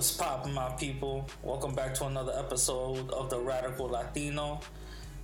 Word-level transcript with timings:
What's 0.00 0.16
poppin', 0.16 0.54
my 0.54 0.70
people? 0.78 1.28
Welcome 1.42 1.74
back 1.74 1.92
to 1.96 2.06
another 2.06 2.32
episode 2.34 3.10
of 3.10 3.28
the 3.28 3.38
Radical 3.38 3.86
Latino. 3.86 4.60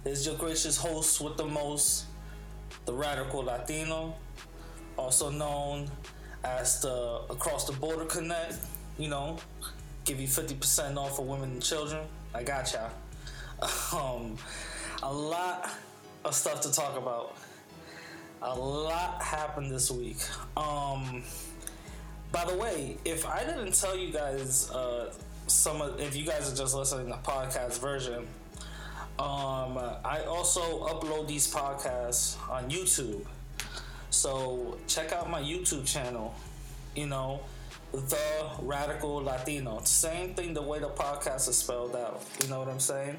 It's 0.05 0.27
your 0.27 0.35
gracious 0.35 0.77
host 0.77 1.19
with 1.19 1.39
the 1.39 1.47
most, 1.47 2.05
the 2.85 2.93
Radical 2.93 3.43
Latino, 3.43 4.15
also 4.99 5.31
known 5.31 5.91
as 6.45 6.83
the 6.83 7.23
Across 7.31 7.69
the 7.69 7.73
Border 7.73 8.05
Connect. 8.05 8.57
You 8.99 9.09
know, 9.09 9.39
give 10.05 10.21
you 10.21 10.29
50% 10.29 10.99
off 10.99 11.17
for 11.17 11.25
women 11.25 11.53
and 11.53 11.63
children. 11.63 12.07
I 12.35 12.43
got 12.43 12.71
ya. 12.71 12.91
Um, 13.99 14.37
a 15.03 15.11
lot 15.11 15.71
of 16.23 16.35
stuff 16.35 16.61
to 16.61 16.71
talk 16.71 16.99
about. 16.99 17.35
A 18.43 18.55
lot 18.55 19.23
happened 19.23 19.71
this 19.71 19.91
week. 19.91 20.19
Um, 20.55 21.23
by 22.33 22.45
the 22.45 22.55
way, 22.55 22.99
if 23.05 23.27
I 23.27 23.45
didn't 23.45 23.75
tell 23.75 23.97
you 23.97 24.13
guys 24.13 24.71
uh, 24.71 25.13
some 25.47 25.81
of, 25.81 26.01
if 26.01 26.17
you 26.17 26.27
guys 26.27 26.53
are 26.53 26.57
just 26.57 26.75
listening 26.75 27.07
to 27.07 27.13
the 27.13 27.19
podcast 27.19 27.81
version, 27.81 28.27
um, 29.19 29.79
I 30.05 30.25
also 30.29 30.87
upload 30.87 31.29
these 31.29 31.53
podcasts 31.53 32.37
on 32.51 32.71
YouTube. 32.71 33.25
So 34.11 34.79
check 34.87 35.13
out 35.13 35.31
my 35.31 35.41
YouTube 35.41 35.87
channel. 35.87 36.35
You 36.95 37.07
know, 37.07 37.41
the 37.93 38.51
Radical 38.61 39.17
Latino. 39.17 39.81
Same 39.85 40.35
thing 40.35 40.55
the 40.55 40.63
way 40.63 40.79
the 40.79 40.89
podcast 40.89 41.49
is 41.49 41.57
spelled 41.59 41.97
out. 41.97 42.23
You 42.43 42.49
know 42.49 42.59
what 42.59 42.69
I'm 42.69 42.81
saying? 42.81 43.19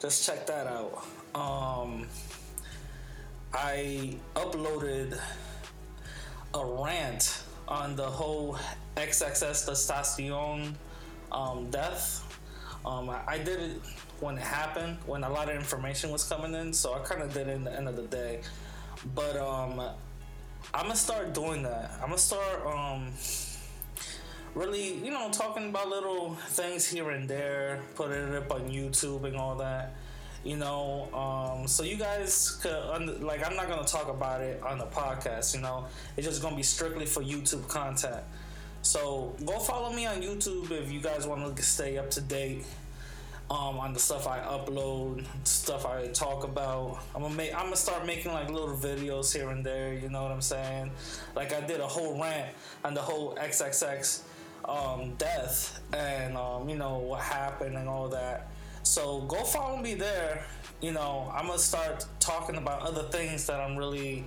Just 0.00 0.26
check 0.26 0.46
that 0.46 0.66
out. 0.66 1.04
Um, 1.34 2.08
I 3.52 4.16
uploaded 4.34 5.18
a 6.54 6.66
rant 6.66 7.41
on 7.72 7.96
the 7.96 8.04
whole 8.04 8.58
XXXTentacion 8.96 10.74
um, 11.32 11.70
death. 11.70 12.22
Um, 12.84 13.08
I, 13.08 13.20
I, 13.26 13.38
did 13.38 13.60
it 13.60 13.80
when 14.20 14.36
it 14.36 14.42
happened, 14.42 14.98
when 15.06 15.24
a 15.24 15.30
lot 15.30 15.48
of 15.48 15.56
information 15.56 16.10
was 16.10 16.22
coming 16.22 16.52
in, 16.54 16.74
so 16.74 16.92
I 16.92 16.98
kind 16.98 17.22
of 17.22 17.32
did 17.32 17.48
it 17.48 17.52
in 17.52 17.64
the 17.64 17.74
end 17.74 17.88
of 17.88 17.96
the 17.96 18.02
day. 18.02 18.42
But 19.14 19.36
um, 19.38 19.80
I'm 20.74 20.82
gonna 20.82 20.96
start 20.96 21.32
doing 21.32 21.62
that. 21.62 21.92
I'm 22.02 22.08
gonna 22.08 22.18
start 22.18 22.66
um, 22.66 23.10
really, 24.54 24.98
you 24.98 25.10
know, 25.10 25.30
talking 25.30 25.70
about 25.70 25.88
little 25.88 26.34
things 26.48 26.86
here 26.86 27.10
and 27.10 27.26
there, 27.26 27.80
putting 27.94 28.18
it 28.18 28.34
up 28.34 28.52
on 28.52 28.68
YouTube 28.68 29.24
and 29.24 29.36
all 29.36 29.56
that 29.56 29.94
you 30.44 30.56
know 30.56 31.08
um, 31.14 31.66
so 31.68 31.82
you 31.82 31.96
guys 31.96 32.58
could 32.62 33.22
like 33.22 33.46
i'm 33.46 33.54
not 33.54 33.68
gonna 33.68 33.84
talk 33.84 34.08
about 34.08 34.40
it 34.40 34.62
on 34.62 34.78
the 34.78 34.86
podcast 34.86 35.54
you 35.54 35.60
know. 35.60 35.86
It's 36.16 36.26
just 36.26 36.42
gonna 36.42 36.56
be 36.56 36.62
strictly 36.62 37.06
for 37.06 37.22
youtube 37.22 37.68
content. 37.68 38.22
So 38.82 39.34
go 39.44 39.58
follow 39.58 39.92
me 39.92 40.06
on 40.06 40.20
youtube 40.20 40.70
if 40.70 40.90
you 40.90 41.00
guys 41.00 41.26
want 41.26 41.56
to 41.56 41.62
stay 41.62 41.98
up 41.98 42.10
to 42.10 42.20
date 42.20 42.64
um, 43.50 43.78
on 43.78 43.92
the 43.92 44.00
stuff 44.00 44.26
i 44.26 44.38
upload 44.40 45.24
stuff 45.44 45.86
i 45.86 46.06
talk 46.08 46.44
about. 46.44 47.00
I'm 47.14 47.22
gonna 47.22 47.34
make 47.34 47.54
i'm 47.54 47.64
gonna 47.64 47.76
start 47.76 48.06
making 48.06 48.32
like 48.32 48.50
little 48.50 48.76
videos 48.76 49.32
here 49.32 49.50
and 49.50 49.64
there 49.64 49.94
you 49.94 50.08
know 50.08 50.22
what 50.22 50.32
i'm 50.32 50.40
saying? 50.40 50.90
Like 51.36 51.52
i 51.52 51.60
did 51.60 51.80
a 51.80 51.86
whole 51.86 52.20
rant 52.20 52.48
on 52.84 52.94
the 52.94 53.02
whole 53.02 53.36
xxx 53.36 54.22
um, 54.64 55.14
death 55.18 55.80
and 55.92 56.36
um, 56.36 56.68
you 56.68 56.76
know 56.76 56.98
what 56.98 57.20
happened 57.20 57.76
and 57.76 57.88
all 57.88 58.08
that 58.08 58.51
so 58.82 59.20
go 59.22 59.42
follow 59.44 59.76
me 59.76 59.94
there. 59.94 60.44
You 60.80 60.92
know, 60.92 61.32
I'm 61.34 61.46
gonna 61.46 61.58
start 61.58 62.06
talking 62.18 62.56
about 62.56 62.82
other 62.82 63.04
things 63.04 63.46
that 63.46 63.60
I'm 63.60 63.76
really, 63.76 64.24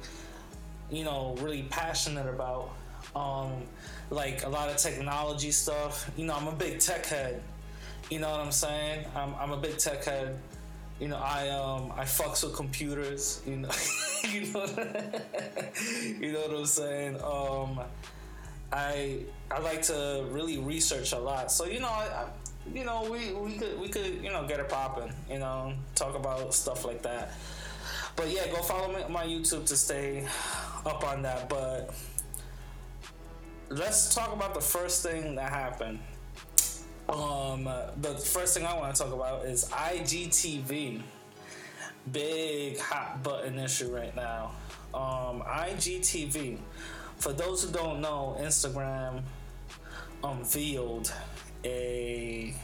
you 0.90 1.04
know, 1.04 1.36
really 1.40 1.64
passionate 1.64 2.28
about. 2.28 2.72
Um, 3.16 3.64
like 4.10 4.44
a 4.46 4.50
lot 4.50 4.70
of 4.70 4.78
technology 4.78 5.52
stuff. 5.52 6.10
You 6.18 6.26
know, 6.26 6.36
I'm 6.36 6.48
a 6.48 6.56
big 6.56 6.80
tech 6.80 7.06
head. 7.06 7.42
You 8.10 8.20
know 8.20 8.30
what 8.30 8.40
I'm 8.40 8.52
saying? 8.52 9.06
I'm, 9.16 9.34
I'm 9.36 9.52
a 9.52 9.58
big 9.58 9.78
tech 9.78 10.04
head. 10.04 10.40
You 11.00 11.10
know, 11.10 11.18
I 11.18 11.50
um 11.50 11.92
I 11.96 12.06
fucks 12.06 12.44
with 12.44 12.56
computers. 12.56 13.42
You 13.46 13.58
know, 13.58 13.70
you 14.32 14.54
know, 14.54 14.66
you 16.20 16.32
know 16.32 16.42
what 16.42 16.58
I'm 16.58 16.66
saying. 16.66 17.22
Um, 17.22 17.82
I 18.72 19.20
I 19.52 19.60
like 19.60 19.82
to 19.84 20.26
really 20.32 20.58
research 20.58 21.12
a 21.12 21.20
lot. 21.20 21.52
So 21.52 21.66
you 21.66 21.80
know, 21.80 21.90
I, 21.90 22.28
you 22.74 22.84
know, 22.84 23.08
we, 23.10 23.34
we 23.34 23.54
could 23.58 23.80
we 23.80 23.90
could 23.90 24.24
you 24.24 24.32
know 24.32 24.48
get 24.48 24.60
it 24.60 24.70
popping. 24.70 25.12
You 25.30 25.40
know, 25.40 25.74
talk 25.96 26.16
about 26.16 26.54
stuff 26.54 26.86
like 26.86 27.02
that. 27.04 27.32
But 28.16 28.30
yeah, 28.30 28.48
go 28.48 28.62
follow 28.62 28.94
me, 28.94 29.04
my 29.10 29.26
YouTube 29.26 29.66
to 29.68 29.76
stay 29.76 30.28
up 30.86 31.04
on 31.04 31.22
that. 31.24 31.50
But 31.50 31.94
let's 33.70 34.14
talk 34.16 34.34
about 34.34 34.54
the 34.54 34.62
first 34.62 35.04
thing 35.04 35.36
that 35.36 35.52
happened. 35.52 36.00
Um, 37.08 37.66
the 38.02 38.16
first 38.18 38.58
thing 38.58 38.66
I 38.66 38.74
want 38.76 38.96
to 38.96 39.04
talk 39.04 39.14
about 39.14 39.46
is 39.46 39.66
IGTV. 39.70 41.02
Big 42.12 42.80
hot 42.80 43.24
button 43.24 43.60
issue 43.60 43.96
right 43.96 44.16
now. 44.16 44.52
Um, 44.94 45.42
IGTV. 45.42 46.58
For 47.18 47.34
those 47.34 47.64
who 47.64 47.72
don't 47.72 48.02
know, 48.02 48.38
Instagram 48.40 49.22
unveiled 50.24 51.14
a 51.66 52.56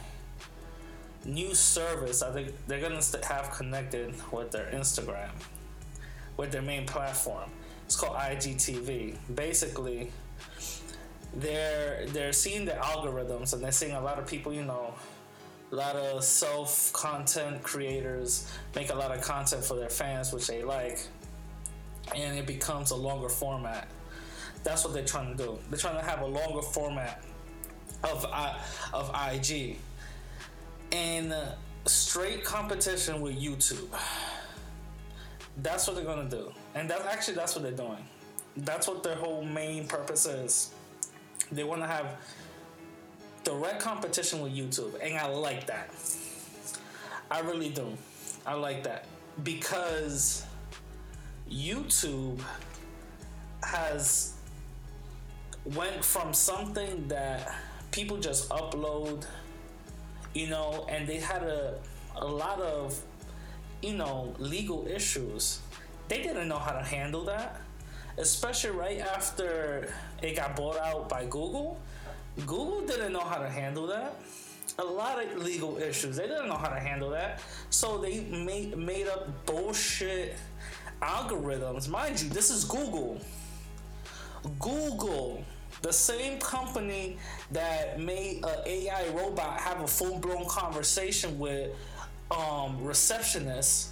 new 1.24 1.54
service 1.54 2.22
I 2.22 2.32
think 2.32 2.52
they're 2.66 2.80
gonna 2.80 3.00
have 3.28 3.50
connected 3.52 4.14
with 4.32 4.50
their 4.50 4.70
Instagram, 4.72 5.30
with 6.36 6.50
their 6.52 6.62
main 6.62 6.86
platform. 6.86 7.50
It's 7.84 7.96
called 7.96 8.16
IGTV. 8.16 9.16
Basically, 9.34 10.10
they're 11.34 12.06
they're 12.08 12.32
seeing 12.32 12.64
the 12.64 12.72
algorithms 12.72 13.52
and 13.52 13.62
they're 13.62 13.72
seeing 13.72 13.92
a 13.92 14.00
lot 14.00 14.18
of 14.18 14.26
people, 14.26 14.52
you 14.52 14.64
know, 14.64 14.94
a 15.70 15.74
lot 15.74 15.96
of 15.96 16.24
self 16.24 16.92
content 16.92 17.62
creators 17.62 18.50
make 18.74 18.90
a 18.90 18.94
lot 18.94 19.16
of 19.16 19.22
content 19.22 19.64
for 19.64 19.74
their 19.74 19.88
fans, 19.88 20.32
which 20.32 20.46
they 20.46 20.62
like, 20.62 21.00
and 22.14 22.38
it 22.38 22.46
becomes 22.46 22.90
a 22.90 22.96
longer 22.96 23.28
format. 23.28 23.88
That's 24.64 24.84
what 24.84 24.94
they're 24.94 25.04
trying 25.04 25.36
to 25.36 25.44
do. 25.44 25.58
They're 25.70 25.78
trying 25.78 25.96
to 25.96 26.04
have 26.04 26.20
a 26.20 26.26
longer 26.26 26.62
format 26.62 27.24
of 28.04 28.26
of 28.92 29.10
IG 29.32 29.78
in 30.90 31.32
uh, 31.32 31.54
straight 31.86 32.44
competition 32.44 33.20
with 33.20 33.40
YouTube. 33.40 33.88
That's 35.62 35.86
what 35.86 35.96
they're 35.96 36.04
gonna 36.04 36.30
do, 36.30 36.50
and 36.74 36.88
that's 36.88 37.04
actually 37.04 37.34
that's 37.34 37.54
what 37.54 37.62
they're 37.62 37.72
doing. 37.72 38.02
That's 38.56 38.88
what 38.88 39.02
their 39.02 39.16
whole 39.16 39.44
main 39.44 39.86
purpose 39.86 40.24
is. 40.24 40.70
They 41.50 41.62
want 41.62 41.82
to 41.82 41.86
have 41.86 42.16
direct 43.44 43.80
competition 43.80 44.40
with 44.40 44.54
YouTube, 44.54 44.94
and 45.02 45.14
I 45.18 45.26
like 45.26 45.66
that. 45.66 45.90
I 47.30 47.40
really 47.40 47.68
do. 47.68 47.86
I 48.46 48.54
like 48.54 48.82
that 48.84 49.04
because 49.44 50.46
YouTube 51.50 52.40
has 53.62 54.34
went 55.64 56.04
from 56.04 56.32
something 56.32 57.06
that 57.08 57.54
people 57.92 58.16
just 58.16 58.48
upload, 58.48 59.24
you 60.34 60.48
know, 60.48 60.86
and 60.88 61.06
they 61.06 61.18
had 61.18 61.42
a 61.42 61.78
a 62.16 62.26
lot 62.26 62.60
of 62.60 62.98
you 63.82 63.94
know 63.94 64.34
legal 64.38 64.86
issues. 64.88 65.60
They 66.08 66.22
didn't 66.22 66.48
know 66.48 66.58
how 66.58 66.72
to 66.72 66.82
handle 66.82 67.24
that, 67.26 67.60
especially 68.18 68.70
right 68.70 68.98
after 68.98 69.92
it 70.22 70.36
got 70.36 70.56
bought 70.56 70.78
out 70.78 71.08
by 71.08 71.24
Google. 71.26 71.78
Google 72.40 72.80
didn't 72.86 73.12
know 73.12 73.20
how 73.20 73.38
to 73.38 73.48
handle 73.48 73.86
that. 73.88 74.20
A 74.78 74.84
lot 74.84 75.22
of 75.22 75.42
legal 75.42 75.76
issues. 75.76 76.16
They 76.16 76.26
didn't 76.26 76.48
know 76.48 76.56
how 76.56 76.68
to 76.68 76.80
handle 76.80 77.10
that. 77.10 77.40
So 77.70 77.98
they 77.98 78.20
made 78.20 78.76
made 78.76 79.06
up 79.06 79.46
bullshit 79.46 80.36
algorithms. 81.02 81.88
Mind 81.88 82.22
you, 82.22 82.30
this 82.30 82.50
is 82.50 82.64
Google. 82.64 83.20
Google 84.58 85.44
the 85.82 85.92
same 85.92 86.38
company 86.38 87.18
that 87.50 88.00
made 88.00 88.44
an 88.44 88.58
AI 88.64 89.08
robot 89.08 89.60
have 89.60 89.80
a 89.80 89.86
full 89.86 90.18
blown 90.18 90.46
conversation 90.46 91.38
with 91.38 91.70
um, 92.30 92.78
receptionists, 92.78 93.88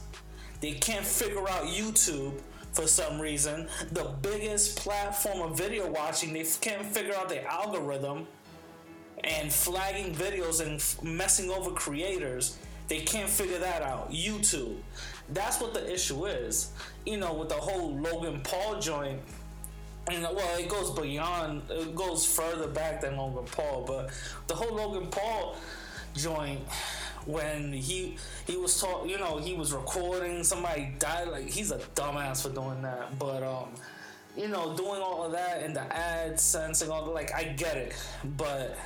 they 0.60 0.72
can't 0.72 1.04
figure 1.04 1.48
out 1.48 1.64
YouTube 1.64 2.40
for 2.72 2.86
some 2.86 3.20
reason. 3.20 3.68
The 3.92 4.04
biggest 4.22 4.78
platform 4.78 5.40
of 5.40 5.58
video 5.58 5.90
watching, 5.90 6.32
they 6.32 6.44
can't 6.60 6.86
figure 6.86 7.14
out 7.14 7.28
the 7.28 7.44
algorithm 7.44 8.26
and 9.24 9.52
flagging 9.52 10.14
videos 10.14 10.64
and 10.64 10.76
f- 10.76 11.02
messing 11.02 11.50
over 11.50 11.72
creators. 11.72 12.56
They 12.88 13.00
can't 13.00 13.28
figure 13.28 13.58
that 13.58 13.82
out. 13.82 14.10
YouTube. 14.12 14.76
That's 15.32 15.60
what 15.60 15.74
the 15.74 15.92
issue 15.92 16.26
is. 16.26 16.72
You 17.04 17.18
know, 17.18 17.34
with 17.34 17.48
the 17.48 17.54
whole 17.54 17.96
Logan 17.96 18.40
Paul 18.42 18.80
joint 18.80 19.20
and 20.10 20.22
well, 20.22 20.58
it 20.58 20.68
goes 20.68 20.90
beyond, 20.90 21.62
it 21.70 21.94
goes 21.94 22.26
further 22.26 22.68
back 22.68 23.00
than 23.00 23.16
Logan 23.16 23.46
Paul, 23.50 23.84
but 23.86 24.10
the 24.46 24.54
whole 24.54 24.74
Logan 24.74 25.08
Paul 25.08 25.56
joint 26.14 26.60
when 27.26 27.72
he 27.72 28.16
he 28.46 28.56
was 28.56 28.80
taught, 28.80 29.08
you 29.08 29.18
know, 29.18 29.38
he 29.38 29.54
was 29.54 29.72
recording 29.72 30.42
somebody 30.42 30.94
died. 30.98 31.28
Like 31.28 31.48
he's 31.48 31.70
a 31.70 31.78
dumbass 31.78 32.42
for 32.42 32.54
doing 32.54 32.82
that, 32.82 33.18
but 33.18 33.42
um, 33.42 33.68
you 34.36 34.48
know, 34.48 34.76
doing 34.76 35.00
all 35.00 35.24
of 35.24 35.32
that 35.32 35.62
in 35.62 35.72
the 35.72 35.96
ad 35.96 36.40
sense 36.40 36.82
and 36.82 36.90
all 36.90 37.04
the 37.04 37.10
like, 37.10 37.34
I 37.34 37.44
get 37.44 37.76
it, 37.76 37.94
but 38.36 38.76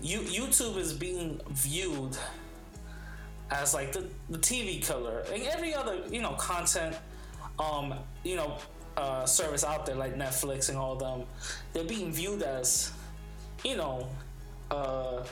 you, 0.00 0.20
YouTube 0.20 0.76
is 0.76 0.92
being 0.92 1.40
viewed 1.50 2.16
as 3.52 3.74
like 3.74 3.92
the, 3.92 4.06
the 4.30 4.38
TV 4.38 4.82
killer 4.84 5.24
and 5.32 5.42
every 5.44 5.74
other 5.74 5.98
you 6.10 6.22
know 6.22 6.32
content 6.32 6.96
um 7.58 7.94
you 8.24 8.34
know 8.34 8.56
uh, 8.96 9.24
service 9.24 9.64
out 9.64 9.86
there 9.86 9.94
like 9.94 10.16
Netflix 10.16 10.68
and 10.68 10.78
all 10.78 10.96
them 10.96 11.24
they're 11.72 11.84
being 11.84 12.12
viewed 12.12 12.42
as 12.42 12.92
you 13.64 13.76
know 13.76 14.08
uh, 14.70 15.24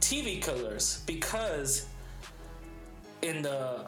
TV 0.00 0.40
killers 0.42 1.02
because 1.06 1.86
in 3.22 3.42
the 3.42 3.84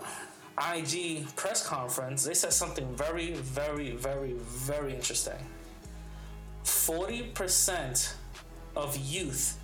IG 0.75 1.25
press 1.37 1.67
conference 1.67 2.25
they 2.25 2.35
said 2.35 2.53
something 2.53 2.87
very 2.97 3.33
very 3.35 3.93
very 3.93 4.33
very 4.39 4.95
interesting. 4.95 5.39
40% 6.65 8.13
of 8.77 8.97
youth 8.97 9.59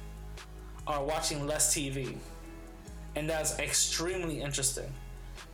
are 0.86 1.04
watching 1.04 1.46
less 1.46 1.74
TV 1.74 2.16
and 3.16 3.28
that's 3.28 3.58
extremely 3.58 4.40
interesting 4.40 4.90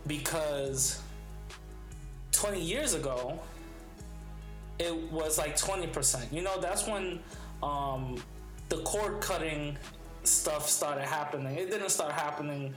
because 0.06 1.00
20 2.40 2.58
years 2.58 2.94
ago, 2.94 3.38
it 4.78 4.94
was 5.12 5.36
like 5.36 5.56
20%. 5.58 6.32
You 6.32 6.42
know, 6.42 6.58
that's 6.58 6.86
when 6.86 7.20
um, 7.62 8.16
the 8.70 8.78
cord 8.78 9.20
cutting 9.20 9.76
stuff 10.24 10.66
started 10.66 11.04
happening. 11.04 11.54
It 11.58 11.70
didn't 11.70 11.90
start 11.90 12.12
happening 12.12 12.74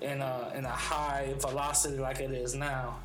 in 0.00 0.22
a, 0.22 0.52
in 0.56 0.64
a 0.64 0.70
high 0.70 1.34
velocity 1.38 1.98
like 1.98 2.20
it 2.20 2.30
is 2.30 2.54
now. 2.54 2.96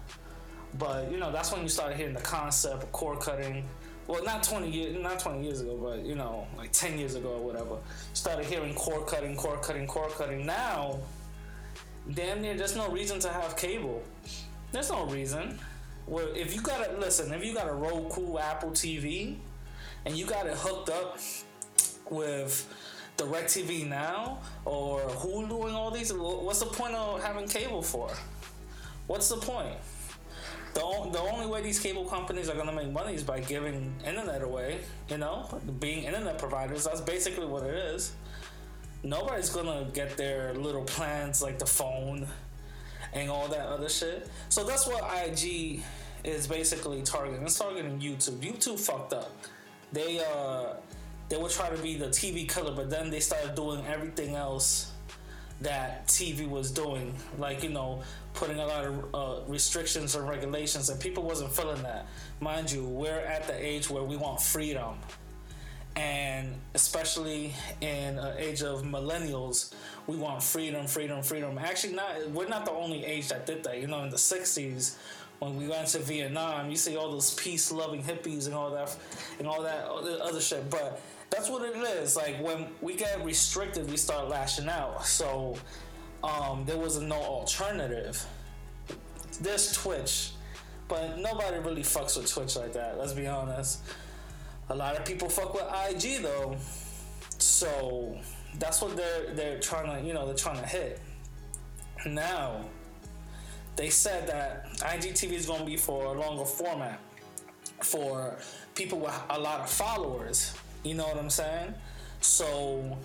But, 0.77 1.11
you 1.11 1.17
know, 1.17 1.33
that's 1.33 1.51
when 1.51 1.63
you 1.63 1.69
started 1.69 1.97
hearing 1.97 2.13
the 2.13 2.21
concept 2.21 2.83
of 2.83 2.91
cord 2.93 3.19
cutting. 3.19 3.65
Well, 4.07 4.23
not 4.23 4.41
20 4.43 4.69
years, 4.69 5.03
not 5.03 5.19
20 5.19 5.43
years 5.43 5.59
ago, 5.59 5.77
but, 5.81 6.05
you 6.05 6.15
know, 6.15 6.47
like 6.57 6.71
10 6.71 6.97
years 6.97 7.15
ago 7.15 7.29
or 7.29 7.45
whatever. 7.45 7.77
Started 8.13 8.45
hearing 8.45 8.73
cord 8.73 9.05
cutting, 9.05 9.35
cord 9.35 9.61
cutting, 9.61 9.85
cord 9.85 10.11
cutting. 10.13 10.45
Now, 10.45 10.99
damn 12.13 12.41
near, 12.41 12.55
there's 12.55 12.77
no 12.77 12.87
reason 12.87 13.19
to 13.19 13.27
have 13.29 13.57
cable. 13.57 14.01
There's 14.71 14.91
no 14.91 15.05
reason. 15.07 15.59
Well, 16.09 16.27
if 16.35 16.55
you 16.55 16.61
got 16.61 16.81
it, 16.81 16.99
listen, 16.99 17.31
if 17.33 17.45
you 17.45 17.53
got 17.53 17.69
a 17.69 17.73
Roku 17.73 18.37
Apple 18.39 18.71
TV 18.71 19.35
and 20.05 20.17
you 20.17 20.25
got 20.25 20.47
it 20.47 20.55
hooked 20.55 20.89
up 20.89 21.19
with 22.09 22.67
DirecTV 23.17 23.87
now 23.87 24.39
or 24.65 25.01
Hulu 25.01 25.67
and 25.67 25.75
all 25.75 25.91
these, 25.91 26.11
what's 26.11 26.61
the 26.61 26.65
point 26.65 26.95
of 26.95 27.23
having 27.23 27.47
cable 27.47 27.83
for? 27.83 28.09
What's 29.05 29.29
the 29.29 29.37
point? 29.37 29.75
The, 30.73 30.81
the 31.11 31.19
only 31.19 31.45
way 31.45 31.61
these 31.61 31.79
cable 31.79 32.05
companies 32.05 32.49
are 32.49 32.55
gonna 32.55 32.71
make 32.71 32.91
money 32.91 33.13
is 33.13 33.23
by 33.23 33.39
giving 33.39 33.93
internet 34.05 34.41
away, 34.41 34.79
you 35.09 35.19
know, 35.19 35.47
being 35.79 36.05
internet 36.05 36.39
providers. 36.39 36.85
That's 36.85 37.01
basically 37.01 37.45
what 37.45 37.63
it 37.63 37.75
is 37.75 38.13
nobody's 39.03 39.49
gonna 39.49 39.87
get 39.93 40.17
their 40.17 40.53
little 40.55 40.83
plans 40.83 41.41
like 41.41 41.59
the 41.59 41.65
phone 41.65 42.27
and 43.13 43.29
all 43.29 43.47
that 43.47 43.65
other 43.67 43.89
shit. 43.89 44.27
So 44.49 44.63
that's 44.63 44.87
what 44.87 45.03
IG 45.25 45.81
is 46.23 46.47
basically 46.47 47.01
targeting. 47.01 47.43
It's 47.43 47.57
targeting 47.57 47.99
YouTube. 47.99 48.37
YouTube 48.37 48.79
fucked 48.79 49.13
up. 49.13 49.31
They 49.91 50.19
uh 50.19 50.73
they 51.29 51.37
were 51.37 51.49
trying 51.49 51.75
to 51.75 51.81
be 51.81 51.95
the 51.95 52.07
TV 52.07 52.49
killer, 52.49 52.73
but 52.75 52.89
then 52.89 53.09
they 53.09 53.19
started 53.19 53.55
doing 53.55 53.85
everything 53.85 54.35
else 54.35 54.91
that 55.61 56.07
TV 56.07 56.49
was 56.49 56.71
doing, 56.71 57.13
like 57.37 57.63
you 57.63 57.69
know, 57.69 58.01
putting 58.33 58.59
a 58.59 58.65
lot 58.65 58.85
of 58.85 59.15
uh, 59.15 59.41
restrictions 59.47 60.15
and 60.15 60.27
regulations, 60.27 60.89
and 60.89 60.99
people 60.99 61.23
wasn't 61.23 61.51
feeling 61.51 61.81
that. 61.83 62.07
Mind 62.39 62.71
you, 62.71 62.85
we're 62.85 63.19
at 63.19 63.45
the 63.45 63.65
age 63.65 63.89
where 63.89 64.03
we 64.03 64.15
want 64.15 64.41
freedom 64.41 64.95
and 65.95 66.55
especially 66.75 67.53
in 67.81 68.17
an 68.19 68.37
age 68.37 68.61
of 68.61 68.83
millennials 68.83 69.73
we 70.07 70.15
want 70.15 70.41
freedom 70.41 70.85
freedom 70.87 71.21
freedom 71.21 71.57
actually 71.57 71.93
not 71.93 72.29
we're 72.29 72.47
not 72.47 72.63
the 72.63 72.71
only 72.71 73.03
age 73.03 73.27
that 73.27 73.45
did 73.45 73.63
that 73.63 73.81
you 73.81 73.87
know 73.87 74.03
in 74.03 74.09
the 74.09 74.15
60s 74.15 74.95
when 75.39 75.55
we 75.55 75.67
went 75.67 75.87
to 75.87 75.99
vietnam 75.99 76.69
you 76.69 76.75
see 76.75 76.97
all 76.97 77.11
those 77.11 77.33
peace 77.35 77.71
loving 77.71 78.03
hippies 78.03 78.45
and 78.45 78.53
all 78.53 78.69
that 78.69 78.95
and 79.39 79.47
all 79.47 79.61
that 79.61 79.85
other 79.85 80.41
shit. 80.41 80.69
But 80.69 81.01
that's 81.29 81.49
what 81.49 81.63
it 81.63 81.75
is. 81.75 82.15
Like 82.15 82.41
when 82.43 82.67
we 82.81 82.95
get 82.95 83.23
restricted 83.23 83.89
we 83.89 83.97
start 83.97 84.29
lashing 84.29 84.67
out. 84.67 85.05
So 85.05 85.55
um, 86.23 86.63
there 86.65 86.77
was 86.77 86.99
no 87.01 87.15
alternative. 87.15 88.25
There's 89.41 89.71
twitch 89.73 90.31
but 90.87 91.19
nobody 91.19 91.59
really 91.59 91.83
fucks 91.83 92.17
with 92.17 92.29
twitch 92.29 92.55
like 92.55 92.73
that 92.73 92.97
let's 92.97 93.13
be 93.13 93.27
honest. 93.27 93.81
A 94.71 94.75
lot 94.75 94.95
of 94.95 95.03
people 95.03 95.29
fuck 95.29 95.53
with 95.55 95.63
IG 95.63 96.21
though, 96.21 96.55
so 97.39 98.15
that's 98.59 98.81
what 98.81 98.95
they're 98.95 99.33
they're 99.33 99.59
trying 99.59 99.99
to 99.99 100.07
you 100.07 100.13
know 100.13 100.27
they're 100.27 100.35
trying 100.35 100.59
to 100.59 100.67
hit. 100.67 101.01
Now, 102.05 102.65
they 103.75 103.89
said 103.89 104.27
that 104.27 104.68
IGTV 104.79 105.33
is 105.33 105.45
going 105.45 105.59
to 105.59 105.65
be 105.65 105.77
for 105.77 106.05
a 106.05 106.19
longer 106.19 106.45
format 106.45 106.99
for 107.81 108.37
people 108.75 108.99
with 108.99 109.21
a 109.29 109.39
lot 109.39 109.61
of 109.61 109.69
followers. 109.69 110.53
You 110.83 110.95
know 110.95 111.05
what 111.05 111.17
I'm 111.17 111.29
saying? 111.29 111.73
So, 112.21 112.97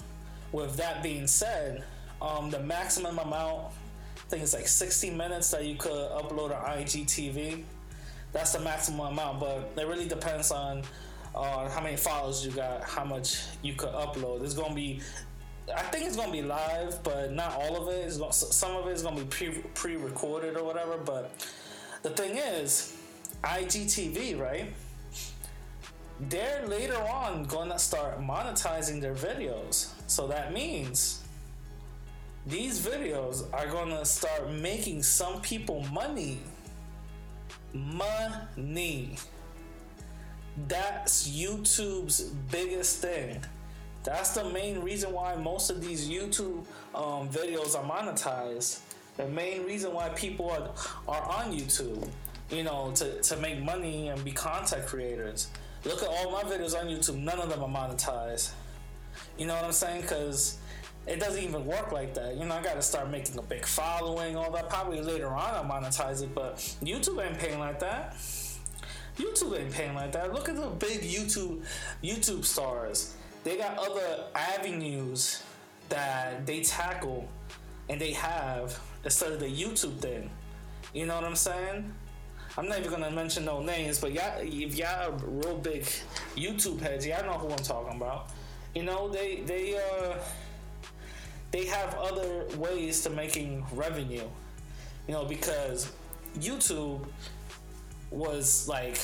with 0.53 0.77
that 0.77 1.03
being 1.03 1.27
said, 1.27 1.85
um, 2.23 2.51
the 2.51 2.61
maximum 2.61 3.19
amount, 3.19 3.73
I 4.17 4.21
think 4.29 4.43
it's 4.43 4.55
like 4.55 4.69
60 4.69 5.11
minutes 5.11 5.51
that 5.51 5.65
you 5.65 5.77
could 5.77 5.93
upload 5.93 6.57
on 6.57 6.79
IGTV. 6.79 7.65
That's 8.33 8.53
the 8.53 8.61
maximum 8.61 9.07
amount, 9.07 9.41
but 9.41 9.73
it 9.77 9.87
really 9.87 10.09
depends 10.09 10.51
on 10.51 10.83
uh, 11.35 11.69
how 11.69 11.81
many 11.81 11.97
followers 11.97 12.45
you 12.45 12.53
got, 12.53 12.85
how 12.85 13.05
much 13.05 13.43
you 13.63 13.75
could 13.75 13.91
upload. 13.91 14.43
It's 14.43 14.55
gonna 14.55 14.75
be, 14.75 15.01
I 15.75 15.83
think 15.83 16.07
it's 16.07 16.17
gonna 16.17 16.33
be 16.33 16.43
live, 16.43 17.03
but 17.03 17.33
not 17.33 17.53
all 17.55 17.77
of 17.77 17.95
it. 17.95 18.07
It's 18.07 18.17
gonna, 18.17 18.33
some 18.33 18.77
of 18.77 18.87
it 18.87 18.93
is 18.93 19.03
gonna 19.03 19.21
be 19.21 19.27
pre 19.27 19.51
pre 19.75 19.97
recorded 19.97 20.57
or 20.57 20.65
whatever. 20.65 20.97
But 20.97 21.33
the 22.05 22.11
thing 22.11 22.37
is, 22.37 22.97
IGTV, 23.43 24.39
right? 24.39 24.73
They're 26.21 26.65
later 26.69 26.99
on 27.03 27.45
gonna 27.45 27.79
start 27.79 28.21
monetizing 28.21 29.01
their 29.01 29.15
videos. 29.15 29.89
So 30.07 30.29
that 30.29 30.53
means 30.53 31.25
these 32.47 32.87
videos 32.87 33.53
are 33.53 33.67
gonna 33.67 34.05
start 34.05 34.53
making 34.53 35.03
some 35.03 35.41
people 35.41 35.81
money. 35.93 36.39
Money 37.73 39.17
that's 40.69 41.29
YouTube's 41.29 42.21
biggest 42.51 43.01
thing. 43.01 43.43
That's 44.05 44.35
the 44.35 44.45
main 44.51 44.81
reason 44.81 45.13
why 45.13 45.35
most 45.35 45.71
of 45.71 45.81
these 45.81 46.09
YouTube 46.09 46.65
um, 46.95 47.29
videos 47.29 47.75
are 47.75 47.85
monetized. 47.85 48.81
The 49.17 49.29
main 49.29 49.65
reason 49.65 49.93
why 49.93 50.09
people 50.11 50.51
are, 50.51 50.71
are 51.07 51.23
on 51.23 51.53
YouTube, 51.53 52.09
you 52.51 52.65
know, 52.65 52.93
to, 52.97 53.21
to 53.23 53.37
make 53.37 53.63
money 53.63 54.09
and 54.09 54.23
be 54.25 54.33
content 54.33 54.87
creators. 54.87 55.49
Look 55.85 56.03
at 56.03 56.09
all 56.09 56.33
my 56.33 56.43
videos 56.43 56.79
on 56.79 56.87
YouTube, 56.87 57.23
none 57.23 57.39
of 57.39 57.49
them 57.49 57.63
are 57.63 57.69
monetized. 57.69 58.53
You 59.39 59.47
know 59.47 59.55
what 59.55 59.65
I'm 59.65 59.73
saying? 59.73 60.03
Because 60.03 60.59
it 61.07 61.21
doesn't 61.21 61.43
even 61.43 61.67
work 61.67 61.93
like 61.93 62.15
that. 62.15 62.37
You 62.37 62.47
know, 62.47 62.55
I 62.55 62.63
got 62.63 62.75
to 62.75 62.83
start 62.83 63.11
making 63.11 63.39
a 63.39 63.43
big 63.43 63.67
following, 63.67 64.37
all 64.37 64.51
that. 64.53 64.69
Probably 64.69 65.01
later 65.01 65.29
on 65.29 65.55
I'll 65.55 65.65
monetize 65.65 66.23
it, 66.23 66.35
but 66.35 66.57
YouTube 66.83 67.25
ain't 67.25 67.39
paying 67.39 67.59
like 67.59 67.79
that. 67.81 68.17
YouTube 69.17 69.59
ain't 69.59 69.73
paying 69.73 69.95
like 69.95 70.13
that. 70.13 70.33
Look 70.33 70.49
at 70.49 70.57
the 70.57 70.69
big 70.69 71.03
YouTube 71.03 71.63
YouTube 72.03 72.45
stars. 72.45 73.15
They 73.45 73.59
got 73.59 73.79
other 73.79 74.25
avenues 74.35 75.43
that 75.91 76.47
they 76.47 76.63
tackle 76.63 77.29
and 77.89 78.01
they 78.01 78.13
have 78.13 78.81
instead 79.05 79.33
of 79.33 79.41
the 79.41 79.47
YouTube 79.47 79.99
thing. 79.99 80.31
You 80.93 81.07
know 81.07 81.17
what 81.17 81.25
I'm 81.25 81.37
saying? 81.37 81.93
I'm 82.57 82.69
not 82.69 82.79
even 82.79 82.91
gonna 82.91 83.11
mention 83.11 83.45
no 83.45 83.61
names, 83.61 83.99
but 83.99 84.13
y'all, 84.13 84.39
if 84.41 84.77
y'all 84.77 85.13
are 85.13 85.17
real 85.27 85.59
big 85.59 85.83
YouTube 86.37 86.81
heads, 86.81 87.05
y'all 87.07 87.25
know 87.25 87.33
who 87.33 87.51
I'm 87.51 87.59
talking 87.59 87.97
about. 87.97 88.29
You 88.75 88.85
know, 88.85 89.09
they 89.09 89.43
they 89.45 89.77
uh 89.77 90.15
they 91.51 91.67
have 91.67 91.95
other 91.95 92.47
ways 92.57 93.03
to 93.03 93.11
making 93.11 93.65
revenue. 93.73 94.29
You 95.09 95.15
know, 95.15 95.25
because 95.25 95.93
YouTube 96.39 97.05
was 98.11 98.69
like 98.69 98.99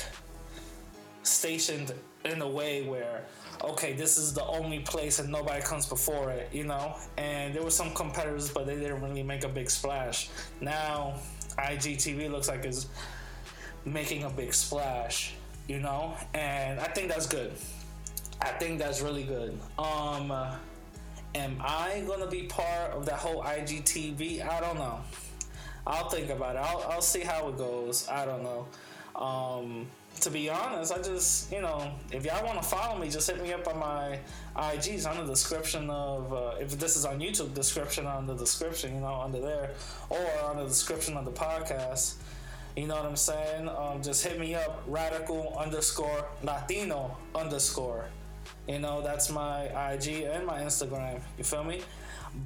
stationed 1.23 1.93
in 2.25 2.41
a 2.43 2.49
way 2.49 2.83
where 2.83 3.23
okay 3.63 3.93
this 3.93 4.17
is 4.17 4.33
the 4.33 4.45
only 4.45 4.81
place 4.81 5.19
and 5.19 5.31
nobody 5.31 5.61
comes 5.63 5.87
before 5.87 6.31
it 6.31 6.49
you 6.53 6.65
know? 6.65 6.97
And 7.17 7.55
there 7.55 7.63
were 7.63 7.71
some 7.71 7.93
competitors 7.95 8.51
but 8.51 8.67
they 8.67 8.77
didn't 8.77 9.03
really 9.03 9.23
make 9.23 9.45
a 9.45 9.49
big 9.49 9.71
splash. 9.71 10.31
Now 10.61 11.15
igtv 11.59 12.31
looks 12.31 12.49
like 12.49 12.65
is 12.65 12.87
making 13.85 14.25
a 14.25 14.31
big 14.31 14.55
splash 14.55 15.35
you 15.69 15.81
know? 15.81 16.15
And 16.35 16.81
i 16.81 16.87
think 16.87 17.09
that's 17.09 17.27
good. 17.27 17.53
I 18.41 18.49
think 18.53 18.79
that's 18.79 19.01
really 19.01 19.25
good. 19.25 19.59
Um 19.79 20.33
am 21.35 21.57
i 21.61 22.03
gonna 22.09 22.27
be 22.27 22.43
part 22.45 22.91
of 22.91 23.07
that 23.07 23.19
whole 23.19 23.43
igtv 23.43 24.47
i 24.49 24.61
don't 24.61 24.77
know. 24.77 25.01
I'll 25.87 26.09
think 26.09 26.31
about 26.31 26.57
it. 26.57 26.59
I'll, 26.59 26.85
I'll 26.91 27.03
see 27.03 27.21
how 27.21 27.49
it 27.49 27.57
goes. 27.57 28.09
I 28.09 28.25
don't 28.25 28.43
know. 28.43 28.67
Um, 29.15 29.87
to 30.21 30.31
be 30.31 30.51
honest, 30.51 30.93
I 30.93 31.01
just, 31.01 31.51
you 31.51 31.63
know, 31.63 31.91
if 32.13 32.25
y'all 32.25 32.45
want 32.45 32.61
to 32.61 32.69
follow 32.69 32.99
me, 32.99 33.09
just 33.09 33.31
hit 33.31 33.43
me 33.43 33.53
up 33.53 33.67
on 33.67 33.79
my 33.79 34.19
IGs 34.57 35.09
on 35.09 35.25
the 35.25 35.33
description 35.33 35.89
of, 35.89 36.33
uh, 36.33 36.53
if 36.61 36.79
this 36.79 36.97
is 36.97 37.05
on 37.05 37.21
YouTube, 37.21 37.55
description 37.55 38.07
on 38.07 38.27
the 38.27 38.35
description, 38.35 38.95
you 38.95 39.01
know, 39.01 39.15
under 39.15 39.41
there, 39.41 39.71
or 40.11 40.27
on 40.45 40.57
the 40.57 40.67
description 40.67 41.17
of 41.17 41.25
the 41.25 41.31
podcast. 41.31 42.15
You 42.77 42.87
know 42.87 42.97
what 42.97 43.07
I'm 43.07 43.17
saying? 43.17 43.69
Um, 43.69 44.03
just 44.03 44.25
hit 44.25 44.39
me 44.39 44.55
up, 44.55 44.83
radical 44.87 45.57
underscore 45.59 46.27
Latino 46.43 47.17
underscore. 47.35 48.07
You 48.69 48.79
know, 48.79 49.03
that's 49.03 49.31
my 49.31 49.65
IG 49.93 50.25
and 50.25 50.47
my 50.47 50.61
Instagram. 50.61 51.21
You 51.39 51.45
feel 51.45 51.65
me? 51.65 51.81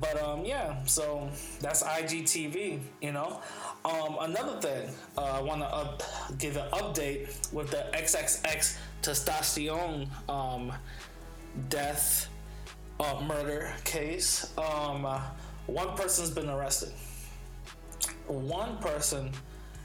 But 0.01 0.21
um, 0.23 0.45
yeah, 0.45 0.83
so 0.85 1.29
that's 1.61 1.83
IGTV. 1.83 2.81
You 3.03 3.13
know, 3.13 3.41
um, 3.85 4.17
another 4.21 4.61
thing 4.61 4.89
uh, 5.17 5.39
I 5.39 5.41
want 5.41 5.61
to 5.61 5.67
up, 5.67 6.03
give 6.39 6.57
an 6.57 6.69
update 6.71 7.53
with 7.53 7.71
the 7.71 7.87
XXX 7.93 8.77
Tentacion 9.03 10.09
um, 10.29 10.73
death 11.69 12.29
uh, 13.01 13.21
murder 13.27 13.73
case. 13.85 14.53
Um, 14.57 15.05
uh, 15.05 15.21
one 15.67 15.97
person's 15.97 16.31
been 16.31 16.49
arrested. 16.49 16.93
One 18.27 18.79
person 18.79 19.31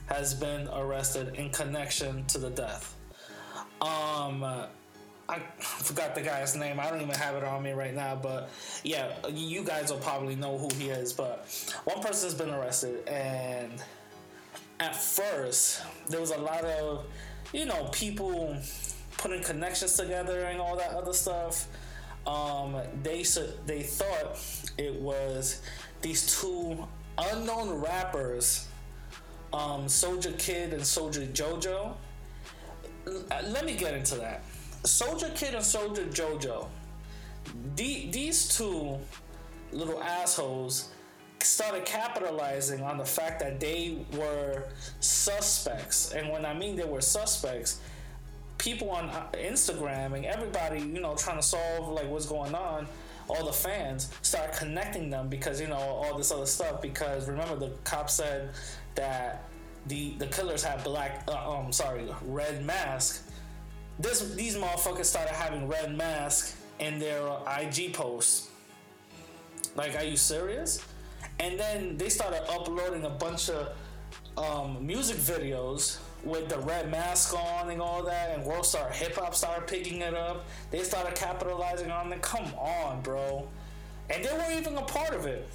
has 0.08 0.34
been 0.34 0.68
arrested 0.70 1.36
in 1.36 1.50
connection 1.52 2.26
to 2.26 2.38
the 2.38 2.50
death. 2.50 2.96
Um, 3.82 4.44
I 5.30 5.40
forgot 5.60 6.16
the 6.16 6.22
guy's 6.22 6.56
name. 6.56 6.80
I 6.80 6.90
don't 6.90 7.02
even 7.02 7.14
have 7.14 7.36
it 7.36 7.44
on 7.44 7.62
me 7.62 7.72
right 7.72 7.94
now, 7.94 8.16
but 8.16 8.50
yeah, 8.84 9.12
you 9.30 9.64
guys 9.64 9.92
will 9.92 10.00
probably 10.00 10.36
know 10.36 10.58
who 10.58 10.74
he 10.76 10.90
is. 10.90 11.14
But 11.14 11.48
one 11.84 12.02
person's 12.02 12.34
been 12.34 12.50
arrested, 12.50 13.08
and 13.08 13.72
at 14.80 14.96
first 14.96 15.84
there 16.10 16.20
was 16.20 16.32
a 16.32 16.38
lot 16.38 16.66
of, 16.66 17.06
you 17.54 17.66
know, 17.66 17.90
people 17.92 18.58
putting 19.18 19.44
connections 19.44 19.94
together 19.94 20.46
and 20.46 20.60
all 20.60 20.76
that 20.78 20.92
other 20.92 21.14
stuff. 21.14 21.68
Um, 22.26 22.76
they 23.04 23.24
they 23.68 23.84
thought 23.84 24.40
it 24.80 25.00
was 25.00 25.62
these 26.02 26.42
two 26.42 26.88
unknown 27.20 27.70
rappers, 27.80 28.68
um, 29.54 29.88
Soldier 29.88 30.32
Kid 30.40 30.74
and 30.74 30.84
Soldier 30.86 31.28
JoJo. 31.28 31.94
Let 33.06 33.66
me 33.66 33.76
get 33.76 33.94
into 33.94 34.16
that. 34.16 34.44
Soldier 34.84 35.30
Kid 35.36 35.56
and 35.56 35.64
Soldier 35.64 36.06
JoJo, 36.06 36.68
the, 37.76 38.10
these 38.12 38.56
two 38.56 38.98
little 39.72 40.02
assholes 40.02 40.90
started 41.42 41.86
capitalizing 41.86 42.82
on 42.82 42.98
the 42.98 43.06
fact 43.06 43.40
that 43.40 43.60
they 43.60 43.98
were 44.14 44.66
suspects. 45.00 46.12
And 46.14 46.30
when 46.30 46.46
I 46.46 46.54
mean 46.54 46.76
they 46.76 46.86
were 46.86 47.02
suspects, 47.02 47.80
people 48.58 48.90
on 48.92 49.10
uh, 49.10 49.28
Instagram 49.34 50.16
and 50.16 50.26
everybody, 50.26 50.80
you 50.82 51.00
know, 51.00 51.16
trying 51.16 51.38
to 51.38 51.44
solve 51.44 51.90
like 51.90 52.10
what's 52.10 52.26
going 52.26 52.54
on, 52.54 52.88
all 53.28 53.46
the 53.46 53.54
fans 53.54 54.10
start 54.22 54.54
connecting 54.54 55.10
them 55.10 55.30
because 55.30 55.62
you 55.62 55.68
know 55.68 55.78
all 55.78 56.18
this 56.18 56.32
other 56.32 56.46
stuff. 56.46 56.82
Because 56.82 57.28
remember, 57.28 57.56
the 57.56 57.72
cop 57.84 58.10
said 58.10 58.50
that 58.96 59.44
the 59.88 60.14
the 60.18 60.28
killers 60.28 60.64
had 60.64 60.84
black, 60.84 61.24
uh, 61.28 61.58
um, 61.58 61.72
sorry, 61.72 62.08
red 62.26 62.66
mask 62.66 63.29
this 64.00 64.34
these 64.34 64.56
motherfuckers 64.56 65.06
started 65.06 65.34
having 65.34 65.68
red 65.68 65.96
masks 65.96 66.56
in 66.80 67.00
their 67.00 67.28
IG 67.60 67.94
posts. 67.94 68.50
Like, 69.76 69.96
are 69.96 70.04
you 70.04 70.18
serious? 70.18 70.84
And 71.40 71.60
then 71.60 71.98
they 71.98 72.10
started 72.10 72.42
uploading 72.50 73.04
a 73.04 73.10
bunch 73.10 73.50
of 73.50 73.70
um, 74.38 74.86
music 74.86 75.18
videos 75.18 76.00
with 76.24 76.50
the 76.50 76.60
red 76.60 76.90
mask 76.90 77.34
on 77.34 77.70
and 77.70 77.82
all 77.82 78.04
that, 78.04 78.36
and 78.36 78.46
World 78.46 78.66
Star 78.66 78.90
Hip 78.90 79.16
Hop 79.16 79.36
started 79.36 79.68
picking 79.68 80.02
it 80.02 80.14
up. 80.14 80.46
They 80.72 80.84
started 80.84 81.16
capitalizing 81.16 81.92
on 81.92 82.12
it. 82.12 82.22
Come 82.22 82.46
on, 82.56 83.02
bro. 83.02 83.48
And 84.10 84.24
they 84.24 84.32
weren't 84.32 84.60
even 84.60 84.76
a 84.78 84.82
part 84.82 85.14
of 85.14 85.26
it. 85.26 85.48